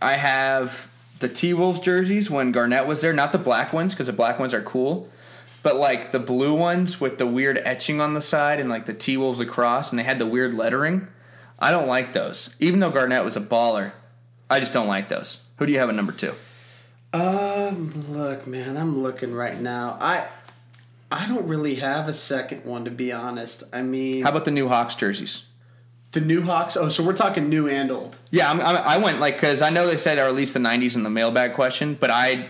I 0.00 0.14
have 0.14 0.88
the 1.20 1.28
T 1.28 1.54
Wolves 1.54 1.78
jerseys 1.80 2.28
when 2.30 2.50
Garnett 2.52 2.86
was 2.86 3.00
there. 3.00 3.12
Not 3.12 3.32
the 3.32 3.38
black 3.38 3.72
ones 3.72 3.94
because 3.94 4.06
the 4.08 4.12
black 4.12 4.38
ones 4.38 4.52
are 4.52 4.62
cool, 4.62 5.08
but 5.62 5.76
like 5.76 6.12
the 6.12 6.18
blue 6.18 6.54
ones 6.54 7.00
with 7.00 7.18
the 7.18 7.26
weird 7.26 7.58
etching 7.64 8.00
on 8.00 8.14
the 8.14 8.22
side 8.22 8.58
and 8.60 8.68
like 8.68 8.86
the 8.86 8.94
T 8.94 9.16
Wolves 9.16 9.40
across, 9.40 9.90
and 9.90 9.98
they 9.98 10.02
had 10.04 10.18
the 10.18 10.26
weird 10.26 10.54
lettering. 10.54 11.08
I 11.58 11.70
don't 11.70 11.86
like 11.86 12.12
those. 12.12 12.54
Even 12.58 12.80
though 12.80 12.90
Garnett 12.90 13.24
was 13.24 13.36
a 13.36 13.40
baller, 13.40 13.92
I 14.50 14.58
just 14.60 14.72
don't 14.72 14.88
like 14.88 15.08
those. 15.08 15.38
Who 15.58 15.66
do 15.66 15.72
you 15.72 15.78
have 15.78 15.88
at 15.88 15.94
number 15.94 16.12
two? 16.12 16.34
Um, 17.12 18.06
look, 18.10 18.46
man, 18.46 18.76
I'm 18.76 19.02
looking 19.02 19.32
right 19.34 19.60
now. 19.60 19.96
I 20.00 20.26
I 21.10 21.28
don't 21.28 21.46
really 21.46 21.76
have 21.76 22.08
a 22.08 22.14
second 22.14 22.64
one 22.64 22.84
to 22.86 22.90
be 22.90 23.12
honest. 23.12 23.62
I 23.72 23.82
mean, 23.82 24.22
How 24.22 24.30
about 24.30 24.44
the 24.46 24.50
new 24.50 24.68
Hawks 24.68 24.94
jerseys? 24.94 25.44
the 26.12 26.20
new 26.20 26.42
Hawks. 26.42 26.76
Oh, 26.76 26.88
so 26.90 27.02
we're 27.02 27.14
talking 27.14 27.48
new 27.48 27.68
and 27.68 27.90
old. 27.90 28.16
Yeah, 28.30 28.50
I'm, 28.50 28.60
I'm, 28.60 28.76
I 28.76 28.98
went 28.98 29.18
like 29.18 29.36
because 29.36 29.62
I 29.62 29.70
know 29.70 29.86
they 29.86 29.96
said 29.96 30.18
or 30.18 30.22
at 30.24 30.34
least 30.34 30.54
the 30.54 30.60
'90s 30.60 30.94
in 30.96 31.02
the 31.02 31.10
mailbag 31.10 31.54
question, 31.54 31.96
but 31.98 32.10
I 32.10 32.48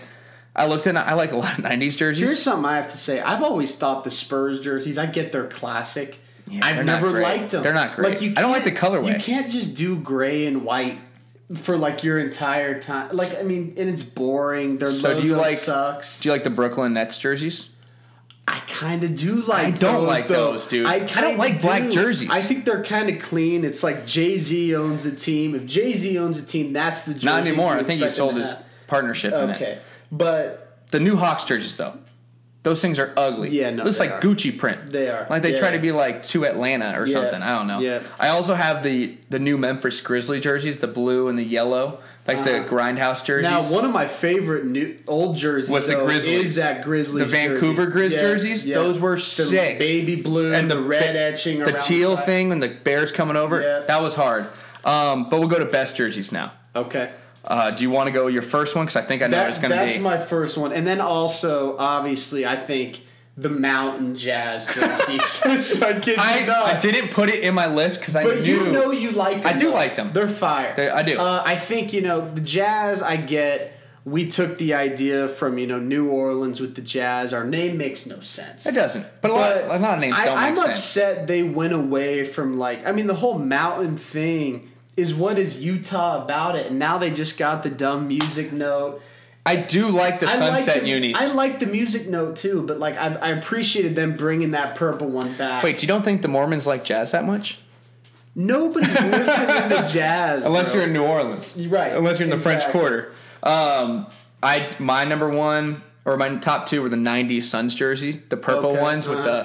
I 0.55 0.67
looked 0.67 0.85
in. 0.87 0.95
I 0.97 1.13
like 1.13 1.31
a 1.31 1.37
lot 1.37 1.57
of 1.57 1.65
'90s 1.65 1.97
jerseys. 1.97 2.27
Here's 2.27 2.41
something 2.41 2.65
I 2.65 2.77
have 2.77 2.89
to 2.89 2.97
say. 2.97 3.19
I've 3.21 3.41
always 3.43 3.75
thought 3.75 4.03
the 4.03 4.11
Spurs 4.11 4.59
jerseys. 4.59 4.97
I 4.97 5.05
get 5.07 5.31
they're 5.31 5.47
classic. 5.47 6.19
Yeah, 6.47 6.59
I've 6.63 6.85
never 6.85 7.21
liked 7.21 7.51
them. 7.51 7.63
They're 7.63 7.73
not 7.73 7.95
great. 7.95 8.09
Like 8.11 8.21
you 8.21 8.33
I 8.37 8.41
don't 8.41 8.51
like 8.51 8.63
the 8.65 8.71
colorway. 8.71 9.13
You 9.13 9.19
can't 9.19 9.49
just 9.49 9.75
do 9.75 9.95
gray 9.95 10.45
and 10.45 10.63
white 10.63 10.97
for 11.55 11.77
like 11.77 12.03
your 12.03 12.19
entire 12.19 12.79
time. 12.79 13.15
Like 13.15 13.37
I 13.39 13.43
mean, 13.43 13.73
and 13.77 13.89
it's 13.89 14.03
boring. 14.03 14.77
Their 14.77 14.89
So 14.89 15.09
logo 15.09 15.21
do 15.21 15.27
you 15.27 15.35
like- 15.35 15.57
sucks. 15.59 16.19
Do 16.19 16.29
you 16.29 16.33
like 16.33 16.43
the 16.43 16.49
Brooklyn 16.49 16.93
Nets 16.93 17.17
jerseys? 17.17 17.69
I 18.45 18.59
kind 18.67 19.05
of 19.05 19.15
do 19.15 19.41
like. 19.41 19.67
I 19.67 19.71
don't 19.71 20.01
those, 20.01 20.07
like 20.07 20.27
though. 20.27 20.51
those, 20.51 20.67
dude. 20.67 20.85
I 20.85 20.99
don't 20.99 21.07
kinda 21.07 21.37
like 21.37 21.61
black 21.61 21.89
jerseys. 21.89 22.29
I 22.29 22.41
think 22.41 22.65
they're 22.65 22.83
kind 22.83 23.09
of 23.09 23.21
clean. 23.21 23.63
It's 23.63 23.83
like 23.83 24.05
Jay 24.05 24.37
Z 24.37 24.75
owns 24.75 25.05
the 25.05 25.13
team. 25.15 25.55
If 25.55 25.65
Jay 25.65 25.93
Z 25.93 26.19
owns 26.19 26.41
the 26.41 26.45
team, 26.45 26.73
that's 26.73 27.05
the. 27.05 27.13
Not 27.13 27.21
jerseys 27.21 27.47
anymore. 27.47 27.73
I 27.77 27.83
think 27.83 28.01
he 28.01 28.09
sold 28.09 28.35
his 28.35 28.53
partnership 28.87 29.33
in 29.33 29.49
it. 29.51 29.55
Okay, 29.55 29.79
but 30.17 30.77
The 30.91 30.99
new 30.99 31.15
Hawks 31.17 31.43
jerseys, 31.43 31.75
though, 31.77 31.93
those 32.63 32.79
things 32.81 32.97
are 32.99 33.11
ugly. 33.17 33.49
Yeah, 33.49 33.71
no, 33.71 33.83
looks 33.83 33.99
like 33.99 34.11
are. 34.11 34.19
Gucci 34.21 34.57
print. 34.57 34.91
They 34.91 35.09
are. 35.09 35.27
Like 35.29 35.41
they 35.41 35.57
try 35.57 35.71
to 35.71 35.79
be 35.79 35.91
like 35.91 36.23
to 36.27 36.45
Atlanta 36.45 36.97
or 36.97 37.05
Yeah. 37.05 37.13
something. 37.13 37.41
I 37.41 37.51
don't 37.57 37.67
know. 37.67 37.79
Yeah. 37.79 37.99
I 38.19 38.29
also 38.29 38.53
have 38.53 38.83
the 38.83 39.17
the 39.29 39.39
new 39.39 39.57
Memphis 39.57 39.99
Grizzly 39.99 40.39
jerseys, 40.39 40.77
the 40.77 40.87
blue 40.87 41.27
and 41.27 41.37
the 41.37 41.43
yellow, 41.43 41.99
like 42.25 42.45
the 42.45 42.59
Uh-huh. 42.61 42.69
Grindhouse 42.69 43.21
jerseys. 43.25 43.49
now 43.51 43.61
one 43.63 43.83
of 43.83 43.91
my 43.91 44.07
favorite 44.07 44.65
new 44.65 44.95
old 45.07 45.35
jerseys 45.35 45.69
Was 45.69 45.87
the 45.87 45.95
Grizzlies. 45.95 46.51
is 46.51 46.55
that 46.55 46.83
Grizzlies 46.85 47.19
The 47.25 47.25
Vancouver. 47.25 47.87
Grizz 47.87 48.11
jerseys? 48.11 48.65
Those 48.65 48.97
were 48.99 49.15
The 49.15 49.21
sick. 49.21 49.77
Baby 49.79 50.15
blue 50.15 50.53
and 50.53 50.71
the 50.71 50.79
red 50.81 51.13
ba- 51.13 51.19
etching, 51.19 51.59
the 51.63 51.73
teal 51.73 52.15
side. 52.15 52.25
thing, 52.25 52.51
and 52.53 52.63
the 52.63 52.69
Bears 52.69 53.11
coming 53.11 53.35
over. 53.35 53.61
Yeah. 53.61 53.79
That 53.87 54.01
was 54.01 54.13
hard. 54.15 54.45
Um, 54.85 55.27
but 55.29 55.39
we'll 55.39 55.49
go 55.49 55.59
to 55.59 55.65
best 55.65 55.97
jerseys 55.97 56.31
now. 56.31 56.53
Okay. 56.75 57.09
Uh, 57.43 57.71
do 57.71 57.83
you 57.83 57.89
want 57.89 58.07
to 58.07 58.11
go 58.13 58.27
your 58.27 58.41
first 58.41 58.75
one? 58.75 58.85
Because 58.85 58.95
I 58.95 59.01
think 59.01 59.21
I 59.21 59.27
know 59.27 59.37
That, 59.37 59.49
it's 59.49 59.59
going 59.59 59.71
to 59.71 59.77
be. 59.77 59.89
that's 59.91 59.99
my 60.01 60.17
first 60.17 60.57
one, 60.57 60.71
and 60.71 60.87
then 60.87 61.01
also 61.01 61.75
obviously 61.77 62.45
I 62.45 62.55
think 62.55 63.01
the 63.35 63.49
Mountain 63.49 64.15
Jazz 64.15 64.65
jerseys. 64.73 65.25
so 65.79 65.87
I, 65.87 66.45
I. 66.47 66.77
I 66.77 66.79
didn't 66.79 67.09
put 67.11 67.29
it 67.29 67.43
in 67.43 67.53
my 67.55 67.65
list 67.67 67.99
because 67.99 68.15
I 68.15 68.23
But 68.23 68.41
knew. 68.41 68.65
you 68.65 68.71
know 68.71 68.91
you 68.91 69.11
like 69.11 69.43
them. 69.43 69.47
I 69.55 69.57
do 69.59 69.67
though. 69.69 69.73
like 69.73 69.95
them. 69.95 70.13
They're 70.13 70.27
fire. 70.27 70.73
They- 70.75 70.89
I 70.89 71.01
do. 71.03 71.17
Uh, 71.17 71.41
I 71.45 71.55
think, 71.55 71.93
you 71.93 72.01
know, 72.01 72.31
the 72.33 72.41
Jazz, 72.41 73.01
I 73.01 73.17
get. 73.17 73.71
We 74.05 74.27
took 74.27 74.57
the 74.57 74.73
idea 74.73 75.29
from, 75.29 75.57
you 75.57 75.65
know, 75.65 75.79
New 75.79 76.09
Orleans 76.09 76.59
with 76.59 76.75
the 76.75 76.81
Jazz. 76.81 77.33
Our 77.33 77.45
name 77.45 77.77
makes 77.77 78.05
no 78.05 78.19
sense. 78.19 78.65
it 78.65 78.75
doesn't. 78.75 79.05
But 79.21 79.31
a 79.31 79.33
lot, 79.33 79.57
a 79.63 79.79
lot 79.79 79.93
of 79.93 79.99
names 80.01 80.17
I, 80.19 80.25
don't 80.25 80.37
I'm 80.37 80.53
make 80.55 80.63
sense. 80.65 80.79
upset 80.79 81.25
they 81.27 81.41
went 81.41 81.71
away 81.71 82.25
from, 82.25 82.59
like, 82.59 82.85
I 82.85 82.91
mean, 82.91 83.07
the 83.07 83.15
whole 83.15 83.39
mountain 83.39 83.95
thing 83.95 84.69
is 84.95 85.13
what 85.13 85.39
is 85.39 85.59
Utah 85.61 86.23
about 86.23 86.55
it. 86.55 86.67
And 86.67 86.77
now 86.79 86.97
they 86.97 87.09
just 87.11 87.37
got 87.37 87.63
the 87.63 87.69
dumb 87.69 88.07
music 88.07 88.53
note. 88.53 89.01
I 89.45 89.55
do 89.57 89.89
like 89.89 90.19
the 90.21 90.29
I 90.29 90.37
like 90.37 90.63
sunset 90.63 90.83
the, 90.83 90.89
unis. 90.89 91.17
I 91.19 91.27
like 91.33 91.59
the 91.59 91.65
music 91.65 92.07
note 92.07 92.37
too, 92.37 92.63
but 92.65 92.79
like 92.79 92.95
I, 92.95 93.07
I 93.15 93.29
appreciated 93.31 93.95
them 93.95 94.15
bringing 94.15 94.51
that 94.51 94.75
purple 94.75 95.07
one 95.07 95.35
back. 95.35 95.63
Wait, 95.63 95.81
you 95.81 95.87
don't 95.87 96.03
think 96.03 96.21
the 96.21 96.27
Mormons 96.29 96.65
like 96.65 96.83
jazz 96.85 97.11
that 97.11 97.25
much? 97.25 97.59
nobody's 98.35 98.87
listening 99.01 99.69
to 99.69 99.87
jazz 99.91 100.43
Unless 100.45 100.69
bro. 100.71 100.79
you're 100.79 100.87
in 100.87 100.93
New 100.93 101.03
Orleans, 101.03 101.55
Right, 101.67 101.93
Unless 101.95 102.17
you're 102.19 102.23
in 102.25 102.35
the 102.35 102.41
French. 102.41 102.63
Quarter. 102.71 103.11
Um, 103.43 104.07
I 104.41 104.71
my 104.79 105.03
number 105.03 105.29
one 105.29 105.83
or 106.05 106.17
my 106.17 106.35
top 106.37 106.67
two 106.67 106.81
were 106.81 106.89
the 106.89 106.95
'90s 106.95 107.43
Suns 107.43 107.75
jersey, 107.75 108.23
the 108.29 108.37
purple 108.37 108.71
Okay, 108.71 108.81
ones 108.81 109.07
with 109.07 109.19
uh-huh. 109.19 109.27
the, 109.27 109.43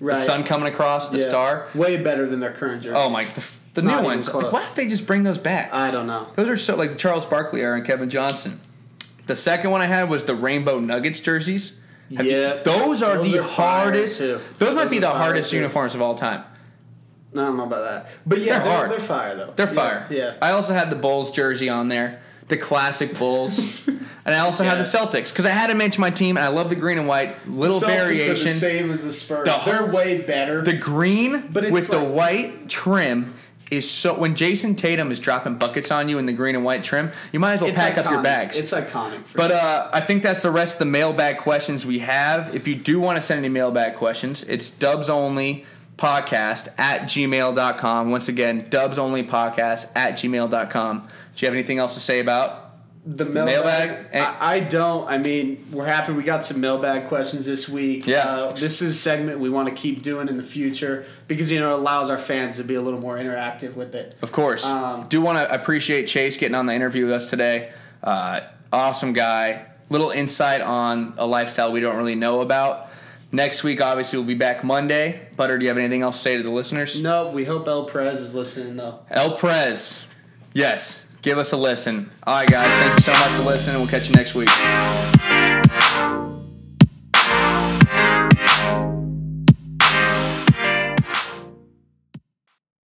the 0.00 0.04
Right. 0.04 0.26
sun 0.26 0.44
coming 0.44 0.70
across 0.72 1.08
the 1.08 1.18
Yeah. 1.18 1.28
star. 1.28 1.66
way 1.74 1.96
better 1.96 2.26
than 2.26 2.40
their 2.40 2.52
current 2.52 2.82
jersey. 2.82 2.96
Oh 2.98 3.08
my, 3.08 3.24
the, 3.24 3.42
the 3.76 3.82
new 3.82 4.02
ones. 4.02 4.32
Like, 4.32 4.52
why 4.52 4.62
don't 4.62 4.74
they 4.74 4.88
just 4.88 5.06
bring 5.06 5.22
those 5.22 5.38
back? 5.38 5.72
I 5.72 5.90
don't 5.92 6.06
know. 6.08 6.26
Those 6.34 6.48
are 6.48 6.56
so 6.56 6.74
like 6.76 6.90
the 6.90 6.96
Charles 6.96 7.24
Barkley 7.24 7.60
era 7.60 7.76
and 7.76 7.86
Kevin 7.86 8.10
Johnson. 8.10 8.60
The 9.26 9.36
second 9.36 9.70
one 9.70 9.80
I 9.80 9.86
had 9.86 10.08
was 10.10 10.24
the 10.24 10.34
Rainbow 10.34 10.80
Nuggets 10.80 11.20
jerseys. 11.20 11.72
You- 12.08 12.22
those 12.64 13.02
are 13.02 13.16
Those 13.16 13.32
the 13.32 13.38
are 13.40 13.42
hardest. 13.42 14.18
too. 14.18 14.40
Those 14.58 14.74
might 14.74 14.90
be 14.90 14.98
the 14.98 15.10
hardest 15.10 15.50
too. 15.50 15.56
uniforms 15.56 15.94
of 15.94 16.02
all 16.02 16.14
time. 16.14 16.42
I 17.34 17.38
don't 17.40 17.56
know 17.58 17.64
about 17.64 17.82
that, 17.84 18.10
but 18.24 18.38
yeah, 18.40 18.58
They're 18.60 18.64
they're, 18.68 18.76
hard. 18.76 18.90
they're 18.92 19.00
fire 19.00 19.36
though. 19.36 19.52
They're 19.54 19.66
fire. 19.66 20.06
Yeah. 20.10 20.34
I 20.40 20.52
also 20.52 20.72
had 20.72 20.88
the 20.90 20.96
Bulls 20.96 21.30
jersey 21.32 21.68
on 21.68 21.88
there, 21.88 22.20
the 22.48 22.56
classic 22.56 23.18
Bulls, 23.18 23.86
and 24.24 24.34
I 24.34 24.38
also 24.38 24.64
had 24.64 24.78
the 24.78 24.84
Celtics 24.84 25.30
because 25.30 25.44
I 25.44 25.50
had 25.50 25.66
to 25.66 25.74
mention 25.74 26.00
my 26.00 26.08
team, 26.10 26.38
and 26.38 26.46
I 26.46 26.48
love 26.48 26.70
the 26.70 26.76
green 26.76 26.96
and 26.96 27.06
white. 27.06 27.46
Little 27.46 27.78
Celtics 27.80 27.86
variation. 27.88 28.46
the 28.46 28.52
same 28.54 28.90
as 28.90 29.02
the 29.02 29.12
Spurs. 29.12 29.44
The 29.44 29.60
they're 29.66 29.84
way 29.86 30.18
better. 30.22 30.62
The 30.62 30.72
green 30.78 31.48
But 31.50 31.70
with 31.70 31.88
the 31.88 32.02
white 32.02 32.70
trim 32.70 33.34
is 33.70 33.90
so 33.90 34.16
when 34.16 34.34
Jayson 34.34 34.76
Tatum 34.76 35.10
is 35.10 35.18
dropping 35.18 35.56
buckets 35.56 35.90
on 35.90 36.08
you 36.08 36.18
in 36.18 36.26
the 36.26 36.32
green 36.32 36.54
and 36.54 36.64
white 36.64 36.82
trim, 36.82 37.10
you 37.32 37.40
might 37.40 37.54
as 37.54 37.60
well 37.60 37.70
It's 37.70 37.78
pack 37.78 37.98
up 37.98 38.10
your 38.10 38.22
bags. 38.22 38.56
It's 38.56 38.72
iconic. 38.72 39.24
For 39.26 39.38
But 39.38 39.52
uh, 39.52 39.90
I 39.92 40.00
think 40.00 40.22
that's 40.22 40.42
the 40.42 40.50
rest 40.50 40.74
of 40.74 40.78
the 40.80 40.84
mailbag 40.86 41.38
questions 41.38 41.84
we 41.84 42.00
have. 42.00 42.54
If 42.54 42.68
you 42.68 42.74
do 42.74 43.00
want 43.00 43.16
to 43.16 43.22
send 43.22 43.38
any 43.38 43.48
mailbag 43.48 43.96
questions, 43.96 44.44
it's 44.44 44.70
dubs 44.70 45.08
only 45.08 45.66
podcast 45.96 46.68
at 46.78 47.02
gmail.com. 47.02 48.10
Once 48.10 48.28
again, 48.28 48.68
dubs 48.70 48.98
only 48.98 49.24
podcast 49.24 49.88
at 49.94 50.14
gmail.com. 50.14 50.98
Do 51.00 51.44
you 51.44 51.46
have 51.46 51.54
anything 51.54 51.78
else 51.78 51.94
to 51.94 52.00
say 52.00 52.20
about? 52.20 52.65
The 53.06 53.24
mailbag, 53.24 53.90
mailbag. 53.90 54.14
I, 54.14 54.56
I 54.56 54.60
don't. 54.60 55.08
I 55.08 55.18
mean, 55.18 55.68
we're 55.70 55.86
happy 55.86 56.12
we 56.12 56.24
got 56.24 56.44
some 56.44 56.60
mailbag 56.60 57.06
questions 57.06 57.46
this 57.46 57.68
week. 57.68 58.04
Yeah. 58.06 58.18
Uh, 58.18 58.52
this 58.52 58.82
is 58.82 58.90
a 58.90 58.98
segment 58.98 59.38
we 59.38 59.48
want 59.48 59.68
to 59.68 59.74
keep 59.74 60.02
doing 60.02 60.28
in 60.28 60.36
the 60.36 60.42
future 60.42 61.06
because 61.28 61.50
you 61.50 61.60
know 61.60 61.76
it 61.76 61.78
allows 61.78 62.10
our 62.10 62.18
fans 62.18 62.56
to 62.56 62.64
be 62.64 62.74
a 62.74 62.82
little 62.82 63.00
more 63.00 63.16
interactive 63.16 63.76
with 63.76 63.94
it. 63.94 64.16
Of 64.22 64.32
course. 64.32 64.64
Um, 64.64 65.06
do 65.08 65.20
want 65.20 65.38
to 65.38 65.52
appreciate 65.52 66.08
Chase 66.08 66.36
getting 66.36 66.56
on 66.56 66.66
the 66.66 66.74
interview 66.74 67.04
with 67.04 67.12
us 67.12 67.30
today. 67.30 67.72
Uh, 68.02 68.40
awesome 68.72 69.12
guy. 69.12 69.66
Little 69.88 70.10
insight 70.10 70.60
on 70.60 71.14
a 71.16 71.26
lifestyle 71.26 71.70
we 71.70 71.78
don't 71.80 71.96
really 71.96 72.16
know 72.16 72.40
about. 72.40 72.88
Next 73.30 73.62
week, 73.62 73.80
obviously, 73.80 74.18
we'll 74.18 74.26
be 74.26 74.34
back 74.34 74.64
Monday. 74.64 75.28
Butter, 75.36 75.58
do 75.58 75.64
you 75.64 75.68
have 75.68 75.78
anything 75.78 76.02
else 76.02 76.16
to 76.16 76.22
say 76.22 76.36
to 76.36 76.42
the 76.42 76.50
listeners? 76.50 77.00
No, 77.00 77.30
we 77.30 77.44
hope 77.44 77.68
El 77.68 77.84
Perez 77.84 78.20
is 78.20 78.34
listening 78.34 78.76
though. 78.76 79.00
El 79.10 79.36
Prez. 79.36 80.04
Yes. 80.52 81.05
Give 81.26 81.38
us 81.38 81.50
a 81.50 81.56
listen. 81.56 82.08
All 82.24 82.36
right, 82.36 82.48
guys. 82.48 82.68
Thank 82.68 82.92
you 83.00 83.00
so 83.00 83.10
much 83.10 83.32
for 83.32 83.42
listening. 83.42 83.78
We'll 83.78 83.88
catch 83.88 84.06
you 84.06 84.14
next 84.14 84.36
week. 84.36 85.65